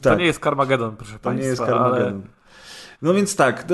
[0.01, 0.19] Tak.
[0.19, 1.43] nie jest Carmageddon, proszę To państwa.
[1.43, 1.71] nie jest ale...
[1.71, 2.21] Carmageddon.
[3.01, 3.73] No więc tak, to,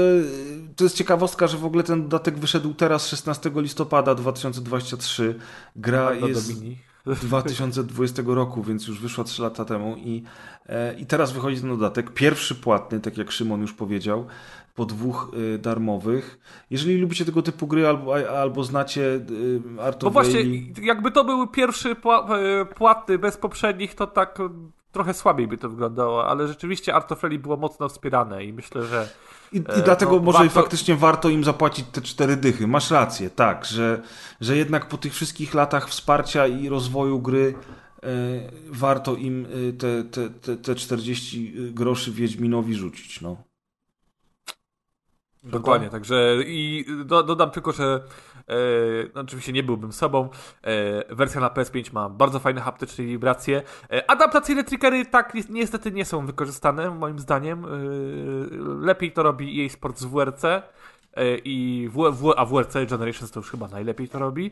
[0.75, 5.35] to jest ciekawostka, że w ogóle ten dodatek wyszedł teraz, 16 listopada 2023.
[5.75, 6.77] Gra No, jest Domini.
[7.23, 10.23] 2020 roku, więc już wyszła 3 lata temu i,
[10.69, 12.13] e, i teraz wychodzi ten dodatek.
[12.13, 14.25] Pierwszy płatny, tak jak Szymon już powiedział,
[14.75, 16.39] po dwóch y, darmowych.
[16.69, 20.41] Jeżeli lubicie tego typu gry albo, albo znacie y, Art Bo of właśnie,
[20.81, 24.49] jakby to był pierwszy pła- płatny bez poprzednich, to tak e,
[24.91, 28.85] trochę słabiej by to wyglądało, ale rzeczywiście Art of Rally było mocno wspierane i myślę,
[28.85, 29.09] że
[29.53, 32.67] I, i E, dlatego no, może warto- faktycznie warto im zapłacić te cztery dychy.
[32.67, 34.01] Masz rację, tak, że,
[34.41, 37.53] że jednak po tych wszystkich latach wsparcia i rozwoju gry
[38.03, 38.07] e,
[38.69, 43.21] warto im e, te, te, te, te 40 groszy Wiedźminowi rzucić.
[43.21, 43.37] No.
[45.43, 48.03] Dokładnie, także i do, dodam tylko, że
[48.47, 48.53] e,
[49.15, 50.29] no oczywiście nie byłbym sobą.
[50.63, 53.61] E, wersja na PS5 ma bardzo fajne haptyczne wibracje.
[53.91, 57.65] E, adaptacyjne triggery tak ni- niestety nie są wykorzystane, moim zdaniem.
[57.65, 57.67] E,
[58.85, 60.43] lepiej to robi EA Sports w WRC.
[60.45, 60.61] e,
[61.37, 64.51] I w, w, a WRC Generations to już chyba najlepiej to robi.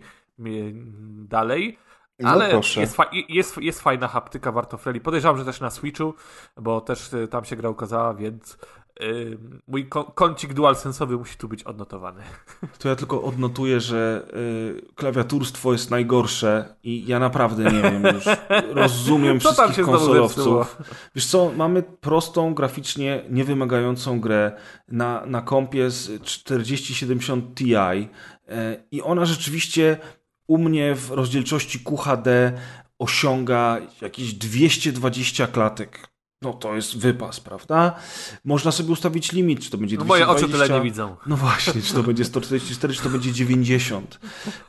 [1.29, 1.77] Dalej.
[2.19, 2.81] No Ale proszę.
[2.81, 4.99] jest, fa- jest, jest fajna haptyka w Art of Rally.
[5.01, 6.13] Podejrzewam, że też na Switchu,
[6.57, 8.57] bo też e, tam się gra ukazała, więc
[9.67, 12.21] mój kącik dualsensowy musi tu być odnotowany.
[12.79, 18.25] To ja tylko odnotuję, że y, klawiaturstwo jest najgorsze i ja naprawdę nie wiem już.
[18.83, 20.77] Rozumiem Co wszystkich konsolowców.
[21.15, 24.51] Wiesz co, mamy prostą, graficznie niewymagającą grę
[24.87, 28.07] na, na kompie z 4070 Ti y,
[28.91, 29.97] i ona rzeczywiście
[30.47, 32.53] u mnie w rozdzielczości QHD
[32.99, 36.09] osiąga jakieś 220 klatek.
[36.41, 37.95] No to jest wypas, prawda?
[38.45, 40.55] Można sobie ustawić limit, czy to będzie No moje 220.
[40.57, 41.15] oczy tyle nie widzą.
[41.27, 44.19] No właśnie, czy to będzie 144, czy to będzie 90.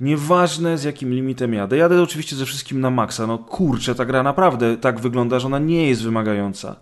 [0.00, 1.76] Nieważne z jakim limitem jadę.
[1.76, 3.26] Jadę oczywiście ze wszystkim na maksa.
[3.26, 6.76] No kurczę, ta gra naprawdę tak wygląda, że ona nie jest wymagająca.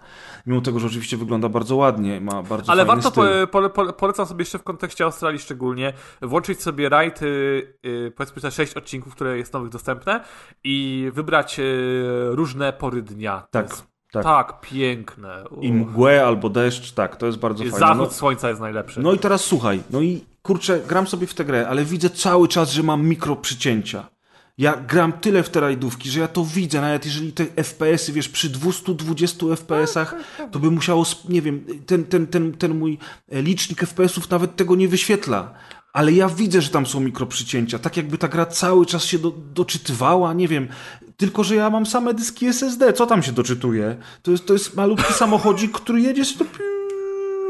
[0.46, 3.22] Mimo tego, że oczywiście wygląda bardzo ładnie, ma bardzo Ale warto, styl.
[3.52, 7.26] po, pole, polecam sobie jeszcze w kontekście Australii szczególnie, włączyć sobie rajd, y,
[7.86, 10.24] y, powiedzmy te 6 odcinków, które jest nowych dostępne
[10.64, 11.62] i wybrać y,
[12.30, 13.46] różne pory dnia.
[13.50, 13.76] Tak,
[14.12, 14.24] tak.
[14.24, 15.44] tak piękne.
[15.60, 17.78] I mgłę albo deszcz, tak, to jest bardzo fajne.
[17.78, 19.00] Zachód No, słońca jest najlepszy.
[19.00, 22.48] no i teraz słuchaj, no i kurczę, gram sobie w tę grę, ale widzę cały
[22.48, 24.06] czas, że mam mikro przycięcia.
[24.58, 28.28] Ja gram tyle w te rajdówki, że ja to widzę, nawet jeżeli te FPS-y, wiesz,
[28.28, 30.14] przy 220 FPS-ach,
[30.50, 32.98] to by musiało, nie wiem, ten, ten, ten, ten mój
[33.28, 35.54] e, licznik FPS-ów nawet tego nie wyświetla.
[35.92, 39.32] Ale ja widzę, że tam są mikroprzycięcia, tak jakby ta gra cały czas się do,
[39.54, 40.68] doczytywała, nie wiem.
[41.18, 43.96] Tylko, że ja mam same dyski SSD, co tam się doczytuje?
[44.22, 46.44] To jest, to jest malutki samochodzik, który jedzie, to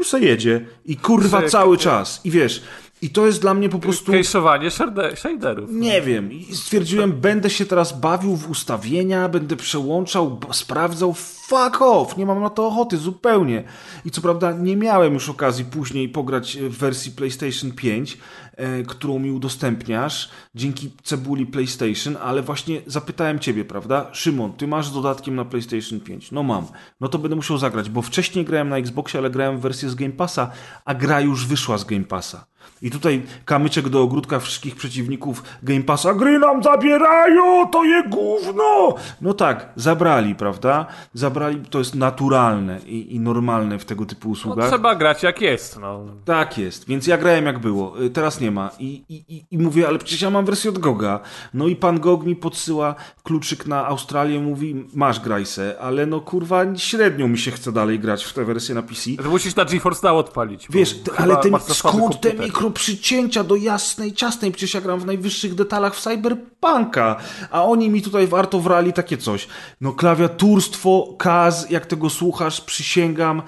[0.03, 0.65] se jedzie.
[0.85, 2.21] I kurwa cały czas.
[2.23, 2.63] I wiesz,
[3.01, 4.11] i to jest dla mnie po prostu...
[4.11, 5.69] Kejszowanie sherde- shaderów.
[5.71, 6.33] Nie wiem.
[6.33, 11.13] I stwierdziłem, będę się teraz bawił w ustawienia, będę przełączał, sprawdzał.
[11.13, 12.17] Fuck off!
[12.17, 13.63] Nie mam na to ochoty zupełnie.
[14.05, 18.48] I co prawda nie miałem już okazji później pograć w wersji PlayStation 5, e,
[18.87, 24.09] którą mi udostępniasz dzięki cebuli PlayStation, ale właśnie zapytałem ciebie, prawda?
[24.11, 26.31] Szymon, ty masz z dodatkiem na PlayStation 5.
[26.31, 26.65] No mam.
[26.99, 29.95] No to będę musiał zagrać, bo wcześniej grałem na Xboxie, ale grałem w wersję z
[29.95, 30.51] Game Passa,
[30.85, 32.48] a gra już wyszła z Game Passa.
[32.81, 36.13] I tutaj kamyczek do ogródka wszystkich przeciwników Game Passa.
[36.13, 38.95] Gry nam zabierają, to je gówno!
[39.21, 40.85] No tak, zabrali, prawda?
[41.13, 44.69] Zabrali, to jest naturalne i, i normalne w tego typu No, usługach.
[44.69, 45.79] trzeba grać jak jest.
[45.79, 46.05] No.
[46.25, 48.69] Tak jest, więc ja grałem jak było, Y, teraz nie ma.
[48.79, 51.19] I, i, i- mówię, ale przecież ja mam wersję od Goga.
[51.53, 56.19] No i pan Gog mi podsyła kluczyk na Australię, mówi, masz graj se, ale no
[56.21, 59.09] kurwa, średnio mi się chce dalej grać w tę wersję na PC.
[59.23, 60.67] To musisz na GeForce Now odpalić.
[60.69, 62.31] Wiesz, ale te, masz za słaby skąd te
[62.69, 62.79] komputer.
[62.89, 64.51] mikroprzycięcia do jasnej, ciasnej?
[64.51, 67.19] Przecież ja gram w najwyższych detalach w Cyberpunka,
[67.51, 69.47] a oni mi tutaj warto wrali takie coś.
[69.81, 73.41] No klawiaturstwo, kaz, jak tego słuchasz, przysięgam,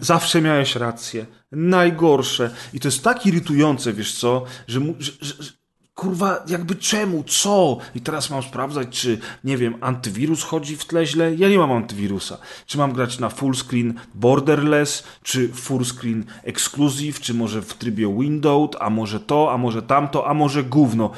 [0.00, 1.26] zawsze miałeś rację.
[1.52, 2.50] Najgorsze.
[2.72, 5.52] I to jest tak irytujące, wiesz co, że, że, że
[5.98, 7.24] Kurwa, jakby czemu?
[7.24, 7.78] Co?
[7.94, 11.34] I teraz mam sprawdzać, czy, nie wiem, antywirus chodzi w tle źle?
[11.34, 12.38] Ja nie mam antywirusa.
[12.66, 18.16] Czy mam grać na full screen borderless, czy full screen exclusive, czy może w trybie
[18.20, 21.10] windowed, a może to, a może tamto, a może gówno.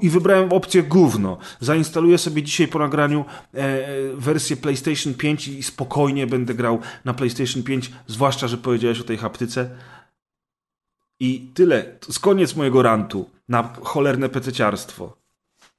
[0.00, 1.38] I wybrałem opcję gówno.
[1.60, 3.24] Zainstaluję sobie dzisiaj po nagraniu
[3.54, 9.04] e, wersję PlayStation 5 i spokojnie będę grał na PlayStation 5, zwłaszcza, że powiedziałeś o
[9.04, 9.70] tej haptyce.
[11.20, 11.82] I tyle.
[11.82, 15.16] To jest koniec mojego rantu na cholerne pececiarstwo.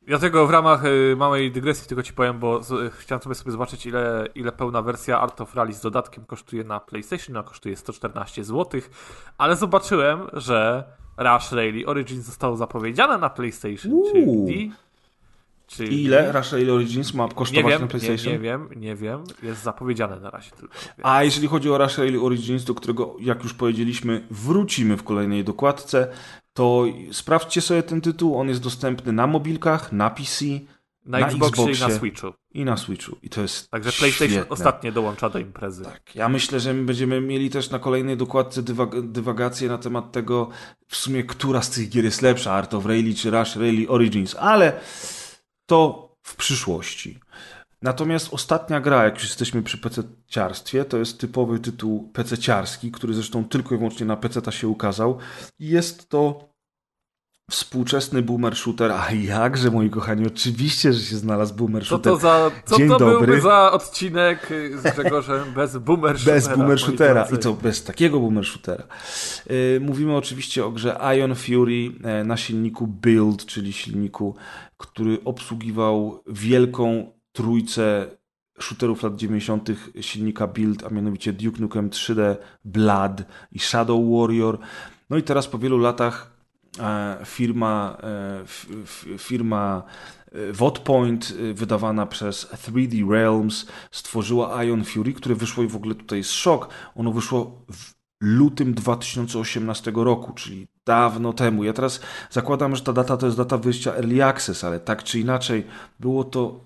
[0.07, 3.35] Ja tego w ramach y, małej dygresji tylko ci powiem, bo z, y, chciałem sobie,
[3.35, 7.43] sobie zobaczyć, ile, ile pełna wersja Art of Rally z dodatkiem kosztuje na PlayStation, a
[7.43, 8.81] kosztuje 114 zł,
[9.37, 10.83] ale zobaczyłem, że
[11.17, 14.11] Rush Rally Origins zostało zapowiedziane na PlayStation, Uuu.
[14.11, 14.71] czyli...
[15.89, 18.33] ile Rush Rally Origins ma Nie kosztować wiem, na nie, PlayStation?
[18.33, 20.73] nie wiem, nie wiem, jest zapowiedziane na razie tylko.
[21.03, 25.43] A jeżeli chodzi o Rush Rally Origins, do którego, jak już powiedzieliśmy, wrócimy w kolejnej
[25.43, 26.07] dokładce,
[26.53, 28.37] to sprawdźcie sobie ten tytuł.
[28.39, 30.45] On jest dostępny na mobilkach, na PC
[31.05, 31.97] Na, na Xboxie, i na Xboxie.
[31.97, 32.33] Switchu.
[32.53, 33.17] i na Switchu.
[33.23, 34.49] I to jest Także PlayStation świetne.
[34.49, 35.83] ostatnio dołącza do imprezy.
[35.83, 40.11] Tak, ja myślę, że my będziemy mieli też na kolejnej dokładce dywag- dywagację na temat
[40.11, 40.49] tego,
[40.87, 44.35] w sumie, która z tych gier jest lepsza, Art of Rally czy Rush Rally Origins,
[44.35, 44.79] ale
[45.67, 47.19] to w przyszłości.
[47.81, 53.45] Natomiast ostatnia gra, jak już jesteśmy przy PC-ciarstwie, to jest typowy tytuł PC-ciarski, który zresztą
[53.45, 55.17] tylko i wyłącznie na PC-ta się ukazał.
[55.59, 56.49] Jest to
[57.51, 62.13] współczesny boomer shooter, a jakże, moi kochani, oczywiście, że się znalazł boomer Co shooter.
[62.13, 63.27] to za, co Dzień to dobry.
[63.27, 66.35] byłby za odcinek y, z Grzegorzem bez boomer shootera?
[66.35, 68.83] Bez boomer shootera i to bez takiego boomer shootera.
[69.49, 74.35] Yy, mówimy oczywiście o grze Ion Fury e, na silniku Build, czyli silniku,
[74.77, 78.07] który obsługiwał wielką trójcę
[78.59, 79.69] shooterów lat 90.
[80.01, 84.59] silnika Build, a mianowicie Duke Nukem 3D, Blood i Shadow Warrior.
[85.09, 86.31] No i teraz po wielu latach
[86.79, 89.83] e, firma, e, firma
[90.53, 96.17] Wotpoint, e, wydawana przez 3D Realms, stworzyła Ion Fury, które wyszło i w ogóle tutaj
[96.17, 96.69] jest szok.
[96.95, 101.63] Ono wyszło w lutym 2018 roku, czyli dawno temu.
[101.63, 101.99] Ja teraz
[102.29, 105.67] zakładam, że ta data to jest data wyjścia Early Access, ale tak czy inaczej
[105.99, 106.65] było to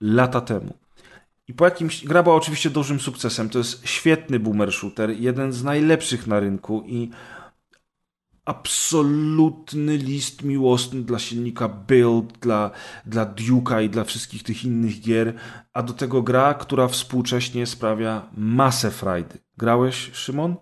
[0.00, 0.74] lata temu.
[1.48, 2.04] I po jakimś.
[2.04, 3.48] Gra była oczywiście dużym sukcesem.
[3.48, 7.10] To jest świetny boomer shooter, jeden z najlepszych na rynku i
[8.44, 12.70] absolutny list miłosny dla silnika Build, dla,
[13.06, 15.34] dla Duke'a i dla wszystkich tych innych gier,
[15.72, 19.38] a do tego gra, która współcześnie sprawia masę frajdy.
[19.56, 20.56] Grałeś, Szymon?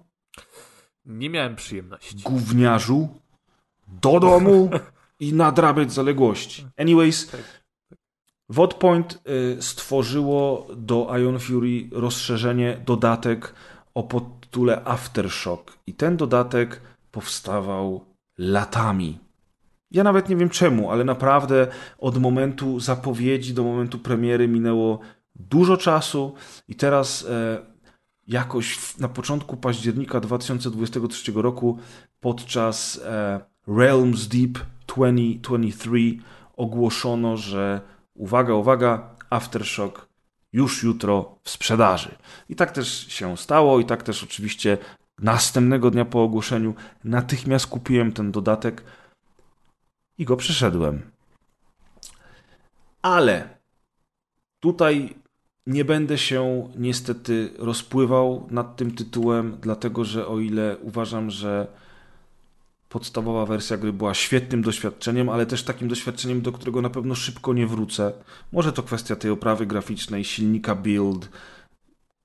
[1.07, 2.17] Nie miałem przyjemności.
[2.25, 3.09] Gówniarzu,
[3.89, 4.71] do domu
[5.21, 6.67] i nadrabiać zaległości.
[6.77, 7.31] Anyways,
[8.49, 9.19] Wodpoint
[9.59, 13.55] y, stworzyło do Ion Fury rozszerzenie, dodatek
[13.95, 15.79] o podtytule Aftershock.
[15.87, 18.05] I ten dodatek powstawał
[18.39, 19.19] latami.
[19.91, 21.67] Ja nawet nie wiem czemu, ale naprawdę
[21.99, 24.99] od momentu zapowiedzi do momentu premiery minęło
[25.35, 26.35] dużo czasu
[26.69, 27.59] i teraz e,
[28.29, 31.79] jakoś na początku października 2023 roku
[32.21, 35.91] podczas e, Realms Deep 2023
[36.57, 37.81] ogłoszono, że
[38.15, 40.09] uwaga, uwaga, Aftershock
[40.53, 42.15] już jutro w sprzedaży.
[42.49, 44.79] I tak też się stało, i tak też oczywiście
[45.19, 46.75] następnego dnia po ogłoszeniu
[47.05, 48.85] natychmiast kupiłem ten dodatek
[50.19, 51.11] i go przeszedłem.
[53.03, 53.59] Ale
[54.61, 55.15] tutaj
[55.69, 61.67] nie będę się niestety rozpływał nad tym tytułem, dlatego że o ile uważam, że
[62.89, 67.55] podstawowa wersja gry była świetnym doświadczeniem, ale też takim doświadczeniem, do którego na pewno szybko
[67.55, 68.13] nie wrócę.
[68.53, 71.29] Może to kwestia tej oprawy graficznej, silnika build,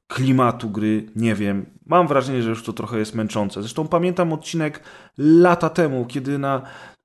[0.07, 1.65] klimatu gry, nie wiem.
[1.85, 3.61] Mam wrażenie, że już to trochę jest męczące.
[3.61, 4.83] Zresztą pamiętam odcinek
[5.17, 6.61] lata temu, kiedy na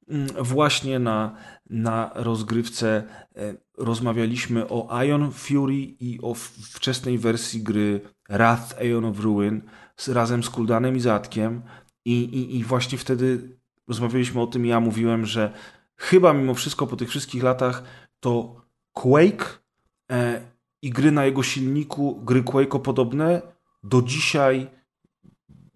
[0.08, 1.34] mm, właśnie na,
[1.70, 3.04] na rozgrywce
[3.36, 6.34] e, rozmawialiśmy o Ion Fury i o
[6.74, 9.62] wczesnej wersji gry Wrath Aeon of Ruin
[10.08, 11.62] razem z Kuldanem i Zatkiem
[12.04, 13.58] i, i, i właśnie wtedy
[13.88, 15.52] rozmawialiśmy o tym ja mówiłem, że
[15.96, 17.82] chyba mimo wszystko po tych wszystkich latach
[18.20, 18.62] to
[18.92, 19.58] Quake
[20.10, 20.40] e,
[20.82, 23.42] i gry na jego silniku, gry Quake'o podobne
[23.82, 24.77] do dzisiaj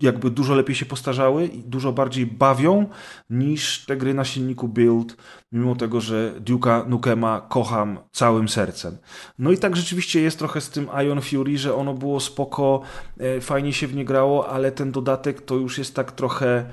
[0.03, 2.87] jakby dużo lepiej się postarzały i dużo bardziej bawią
[3.31, 5.16] niż te gry na silniku Build,
[5.53, 8.97] mimo tego, że Duke'a Nukema kocham całym sercem.
[9.39, 12.81] No i tak rzeczywiście jest trochę z tym Ion Fury, że ono było spoko,
[13.19, 16.65] e, fajnie się w nie grało, ale ten dodatek to już jest tak trochę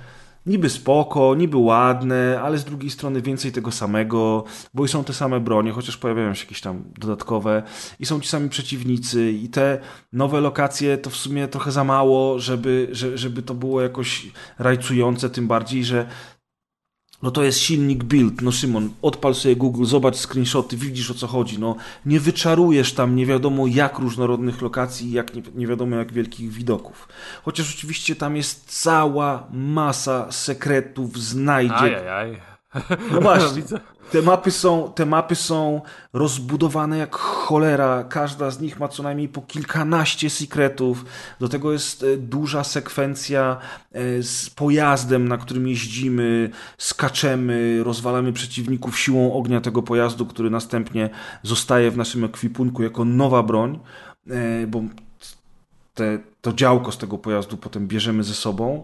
[0.46, 4.44] niby spoko, niby ładne, ale z drugiej strony więcej tego samego,
[4.74, 7.64] bo i są te same bronie, chociaż pojawiają się jakieś tam dodatkowe
[8.00, 9.80] i są ci sami przeciwnicy i te
[10.14, 15.48] nowe lokacje to w sumie trochę za mało, żeby, żeby to było jakoś rajcujące, tym
[15.48, 16.08] bardziej, że
[17.24, 18.42] no to jest silnik build.
[18.42, 21.60] No Szymon, odpal sobie Google, zobacz screenshoty, widzisz o co chodzi.
[21.60, 21.76] No
[22.06, 27.08] nie wyczarujesz tam nie wiadomo jak różnorodnych lokacji, jak nie, nie wiadomo jak wielkich widoków.
[27.44, 31.82] Chociaż oczywiście tam jest cała masa sekretów, znajdziek.
[31.82, 32.59] Ajajaj.
[33.12, 33.64] No właśnie.
[34.12, 35.82] Te mapy, są, te mapy są
[36.14, 38.04] rozbudowane jak cholera.
[38.04, 41.06] Każda z nich ma co najmniej po kilkanaście sekretów.
[41.40, 43.58] Do tego jest e, duża sekwencja
[43.92, 51.10] e, z pojazdem, na którym jeździmy, skaczemy, rozwalamy przeciwników siłą ognia tego pojazdu, który następnie
[51.44, 53.80] zostaje w naszym ekwipunku jako nowa broń,
[54.30, 54.82] e, bo
[55.94, 58.84] te, to działko z tego pojazdu potem bierzemy ze sobą.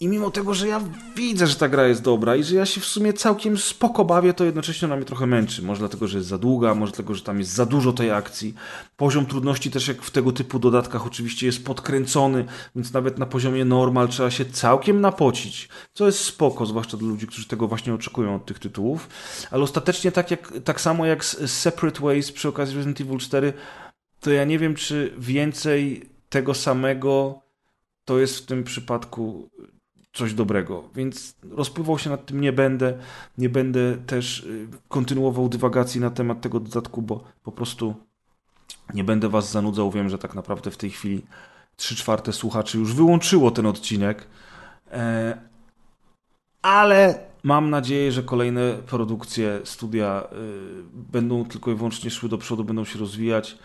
[0.00, 0.80] I mimo tego, że ja
[1.16, 4.34] widzę, że ta gra jest dobra i że ja się w sumie całkiem spoko bawię,
[4.34, 5.62] to jednocześnie ona mnie trochę męczy.
[5.62, 8.54] Może dlatego, że jest za długa, może dlatego, że tam jest za dużo tej akcji.
[8.96, 12.44] Poziom trudności też jak w tego typu dodatkach oczywiście jest podkręcony,
[12.74, 17.26] więc nawet na poziomie normal trzeba się całkiem napocić, co jest spoko, zwłaszcza dla ludzi,
[17.26, 19.08] którzy tego właśnie oczekują od tych tytułów.
[19.50, 23.52] Ale ostatecznie tak, jak, tak samo jak z Separate Ways przy okazji Resident Evil 4,
[24.20, 27.42] to ja nie wiem, czy więcej tego samego
[28.04, 29.50] to jest w tym przypadku
[30.16, 30.84] coś dobrego.
[30.94, 32.98] Więc rozpływał się nad tym nie będę.
[33.38, 37.94] Nie będę też y, kontynuował dywagacji na temat tego dodatku, bo po prostu
[38.94, 39.90] nie będę was zanudzał.
[39.90, 41.22] Wiem, że tak naprawdę w tej chwili
[41.76, 44.26] 3 czwarte słuchaczy już wyłączyło ten odcinek.
[44.92, 45.38] E,
[46.62, 52.64] ale mam nadzieję, że kolejne produkcje studia y, będą tylko i wyłącznie szły do przodu,
[52.64, 53.58] będą się rozwijać.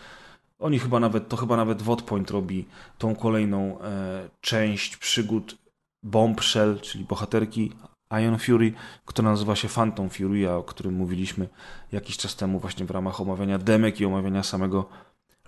[0.58, 2.66] Oni chyba nawet, to chyba nawet Wodpoint robi
[2.98, 5.61] tą kolejną e, część przygód
[6.02, 7.72] Bombshell, czyli bohaterki
[8.20, 8.72] Iron Fury,
[9.04, 11.48] która nazywa się Phantom Fury, o którym mówiliśmy
[11.92, 14.88] jakiś czas temu właśnie w ramach omawiania demek i omawiania samego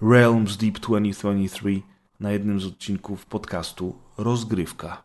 [0.02, 1.82] Realms Deep 2023
[2.20, 5.04] na jednym z odcinków podcastu Rozgrywka.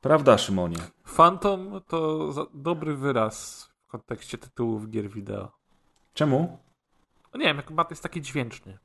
[0.00, 0.76] Prawda, Szymonie?
[1.16, 5.52] Phantom to dobry wyraz w kontekście tytułów gier wideo.
[6.14, 6.58] Czemu?
[7.34, 8.78] No nie wiem, jak jest taki dźwięczny.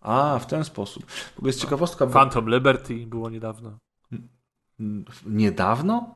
[0.00, 1.10] A, w ten sposób.
[1.10, 3.78] W ogóle jest ciekawostka, bo Phantom Liberty było niedawno.
[5.26, 6.14] Niedawno?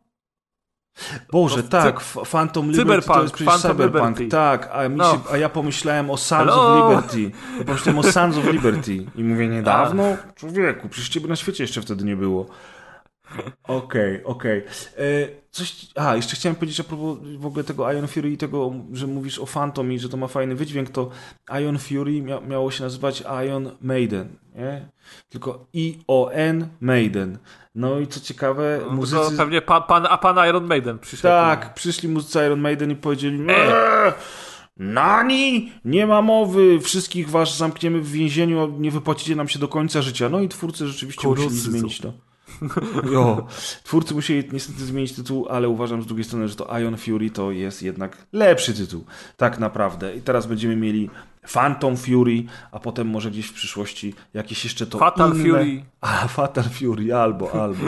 [1.33, 4.29] Boże, No, tak, Phantom Liberty to Cyberpunk, jest przecież Phantom Cyberpunk, Liberty.
[4.37, 5.13] tak, a, No.
[5.13, 6.87] się, a ja pomyślałem o Sons Hello?
[6.87, 7.37] of Liberty.
[7.59, 10.05] Ja pomyślałem o Sons of Liberty i mówię, niedawno?
[10.35, 12.47] Człowieku, przecież ciebie na świecie jeszcze wtedy nie było.
[13.65, 14.59] Okej, okej.
[14.99, 15.03] E,
[15.51, 19.07] Coś, a, jeszcze chciałem powiedzieć a propos w ogóle tego Ion Fury i tego, że
[19.07, 21.11] mówisz o Phantom i że to ma fajny wydźwięk, to
[21.63, 24.89] Ion Fury mia, miało się nazywać Ion Maiden, nie?
[25.29, 27.39] Tylko I-O-N Maiden.
[27.75, 29.31] No i co ciekawe, No, muzycy...
[29.31, 31.23] To pewnie pan, pan, a pan Iron Maiden przyszedł.
[31.23, 34.13] Tak, przyszli muzycy Iron Maiden i powiedzieli eee,
[34.77, 35.73] Nani?
[35.85, 40.03] Nie ma mowy, wszystkich was zamkniemy w więzieniu, a nie wypłacicie nam się do końca
[40.03, 40.29] życia.
[40.29, 41.51] No i twórcy rzeczywiście Kurucyzu.
[41.55, 42.13] musieli zmienić to.
[43.13, 43.47] Jo,
[43.85, 47.51] twórcy musieli niestety zmienić tytuł, ale uważam z drugiej strony, że to Ion Fury to
[47.51, 49.05] jest jednak lepszy tytuł,
[49.37, 50.17] tak naprawdę.
[50.17, 51.11] I teraz będziemy mieli
[51.53, 55.45] Phantom Fury, a potem może gdzieś w przyszłości jakieś jeszcze to Fatal inne...
[55.45, 55.85] Fury.
[56.01, 57.85] A, Fatal Fury, albo, albo.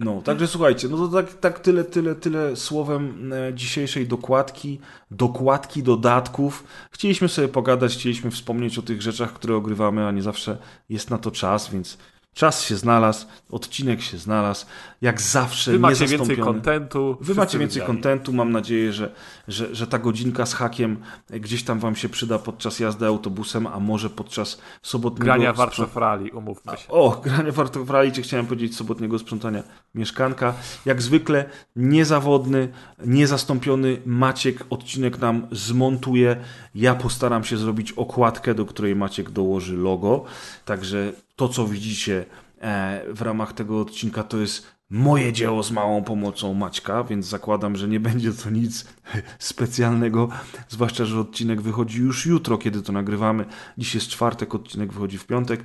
[0.00, 4.80] No, także słuchajcie, no to tak, tak tyle, tyle, tyle słowem e, dzisiejszej dokładki,
[5.10, 6.64] dokładki dodatków.
[6.90, 11.18] Chcieliśmy sobie pogadać, chcieliśmy wspomnieć o tych rzeczach, które ogrywamy, a nie zawsze jest na
[11.18, 11.98] to czas, więc
[12.34, 14.66] czas się znalazł, odcinek się znalazł,
[15.02, 17.16] jak zawsze Wy macie więcej kontentu.
[17.20, 19.12] Wy macie więcej kontentu, mam nadzieję, że,
[19.48, 20.96] że, że ta godzinka z hakiem
[21.30, 25.24] gdzieś tam wam się przyda podczas jazdy autobusem, a może podczas sobotniego...
[25.24, 26.88] Grania Warsaw Rally, umówmy się.
[26.88, 29.62] o, granie warto w rally, czy chciałem powiedzieć sobotniego sprzątania
[29.94, 30.54] mieszkanka.
[30.84, 31.44] Jak zwykle
[31.76, 32.68] niezawodny,
[33.06, 36.36] niezastąpiony Maciek odcinek nam zmontuje.
[36.74, 40.24] Ja postaram się zrobić okładkę, do której Maciek dołoży logo.
[40.64, 42.24] Także to, co widzicie
[42.60, 47.76] e, w ramach tego odcinka, to jest moje dzieło z małą pomocą Maćka, więc zakładam,
[47.76, 48.84] że nie będzie to nic
[49.38, 50.28] specjalnego,
[50.68, 53.44] zwłaszcza, że odcinek wychodzi już jutro, kiedy to nagrywamy.
[53.78, 55.64] Dziś jest czwartek, odcinek wychodzi w piątek.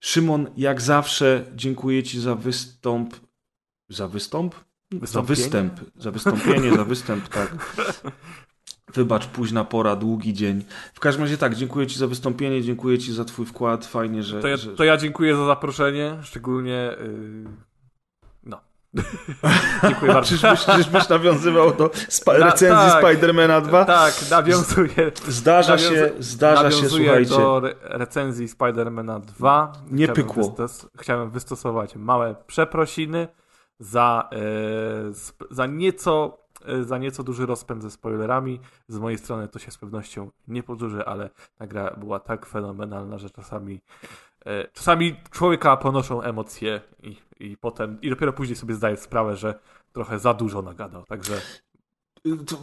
[0.00, 3.16] Szymon, jak zawsze, dziękuję Ci za wystąp.
[3.88, 4.54] Za wystąp?
[5.02, 5.80] Za występ.
[5.96, 7.56] Za wystąpienie, za występ, tak.
[8.96, 10.64] Wybacz, późna pora, długi dzień.
[10.94, 13.86] W każdym razie tak, dziękuję Ci za wystąpienie, dziękuję Ci za Twój wkład.
[13.86, 14.40] Fajnie, że.
[14.40, 14.70] To ja, że...
[14.76, 16.96] to ja dziękuję za zaproszenie, szczególnie.
[17.00, 17.44] Yy...
[18.44, 18.60] No.
[19.88, 20.28] dziękuję bardzo.
[20.28, 23.04] Czyżbyś, czyżbyś nawiązywał do spa- Na- recenzji tak.
[23.04, 23.84] Spidermana 2?
[23.84, 25.12] Tak, nawiązuję.
[25.28, 27.30] Zdarza się, nawiązu- zdarza się, nawiązuję słuchajcie.
[27.30, 29.72] do re recenzji Spidermana 2.
[29.90, 30.42] Nie pykło.
[30.42, 33.28] wystos- chciałem wystosować małe przeprosiny
[33.78, 34.38] za, e,
[35.50, 36.38] za nieco
[36.82, 38.60] za nieco duży rozpęd ze spoilerami.
[38.88, 43.18] Z mojej strony to się z pewnością nie powtórzy, ale ta gra była tak fenomenalna,
[43.18, 43.80] że czasami
[44.46, 49.58] e, czasami człowieka ponoszą emocje i, i potem i dopiero później sobie zdaje sprawę, że
[49.92, 51.04] trochę za dużo nagadał.
[51.04, 51.40] Także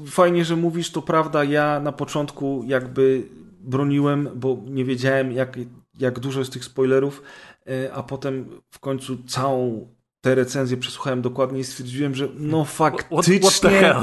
[0.08, 1.44] Fajnie, że mówisz, to prawda.
[1.44, 5.60] Ja na początku jakby broniłem, bo nie wiedziałem, jak,
[6.00, 7.22] jak dużo jest tych spoilerów,
[7.68, 9.88] e, a potem w końcu całą
[10.24, 13.94] tę recenzję przesłuchałem dokładnie i stwierdziłem, że no what, what the faktycznie,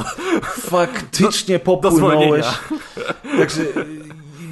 [0.43, 2.47] faktycznie popłynąłeś.
[3.39, 3.75] Także y,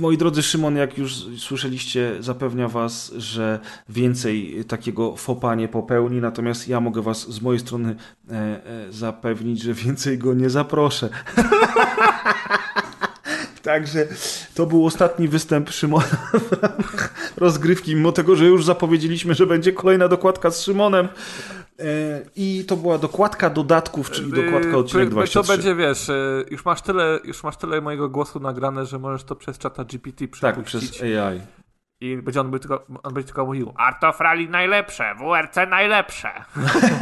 [0.00, 3.58] moi drodzy, Szymon, jak już słyszeliście, zapewnia was, że
[3.88, 7.96] więcej takiego fopa nie popełni, natomiast ja mogę was z mojej strony
[8.30, 11.08] e, e, zapewnić, że więcej go nie zaproszę.
[13.62, 14.06] Także
[14.54, 16.30] to był ostatni występ Szymona
[17.36, 21.08] w rozgrywki, mimo tego, że już zapowiedzieliśmy, że będzie kolejna dokładka z Szymonem.
[21.80, 21.84] E,
[22.36, 25.52] I to była dokładka dodatków, czyli dokładka odcinek Yy, To 23.
[25.52, 29.36] będzie, wiesz, yy, już masz tyle, już masz tyle mojego głosu nagrane, że możesz to
[29.36, 30.90] przez czata GPT Tak, przepuścić.
[30.90, 31.40] przez AI.
[32.00, 36.28] I będzie on, tylko, on będzie tylko mówił Artof Rally najlepsze, WRC najlepsze.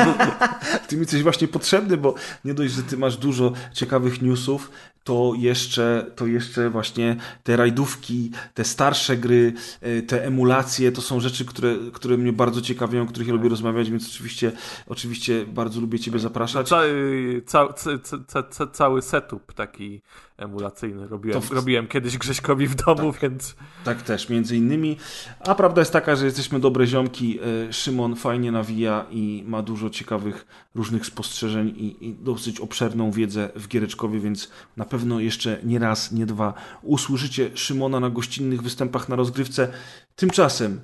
[0.88, 4.70] Ty mi coś właśnie potrzebny, bo nie dość, że ty masz dużo ciekawych newsów,
[5.06, 11.20] to jeszcze, to jeszcze właśnie te rajdówki, te starsze gry, e, te emulacje, to są
[11.20, 14.52] rzeczy, które, które mnie bardzo ciekawią, o których ja lubię rozmawiać, więc oczywiście,
[14.86, 16.68] oczywiście bardzo lubię ciebie zapraszać.
[16.68, 20.02] Ca, yy, ca, ca, ca, ca, ca, cały setup taki
[20.36, 23.54] emulacyjny robiłem, w- robiłem kiedyś Grześkowi w domu, więc
[23.84, 24.96] Tak też, między innymi.
[25.40, 27.38] A prawda jest taka, że jesteśmy dobre ziomki.
[27.68, 33.50] E, Szymon fajnie nawija i ma dużo ciekawych różnych spostrzeżeń i, i dosyć obszerną wiedzę
[33.56, 39.08] w Giereczkowie, więc na pewno jeszcze nie raz, nie dwa usłyszycie Szymona na gościnnych występach
[39.08, 39.68] na rozgrywce.
[40.16, 40.80] Tymczasem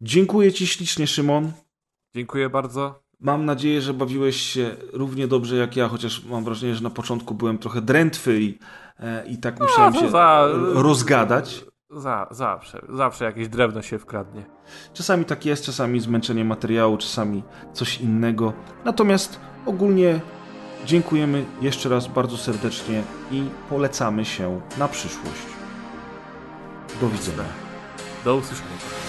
[0.00, 1.52] dziękuję Ci ślicznie, Szymon.
[2.14, 3.02] dziękuję bardzo.
[3.20, 7.34] Mam nadzieję, że bawiłeś się równie dobrze jak ja, chociaż mam wrażenie, że na początku
[7.34, 8.58] byłem trochę drętwy i,
[9.00, 11.64] e, i tak musiałem to się za- rozgadać.
[11.90, 14.44] Za, zawsze, zawsze jakieś drewno się wkradnie.
[14.94, 18.52] Czasami tak jest, czasami zmęczenie materiału, czasami coś innego.
[18.84, 20.20] Natomiast ogólnie
[20.86, 25.46] dziękujemy jeszcze raz bardzo serdecznie i polecamy się na przyszłość.
[27.00, 27.44] Do widzenia.
[28.24, 29.05] Do usłyszenia.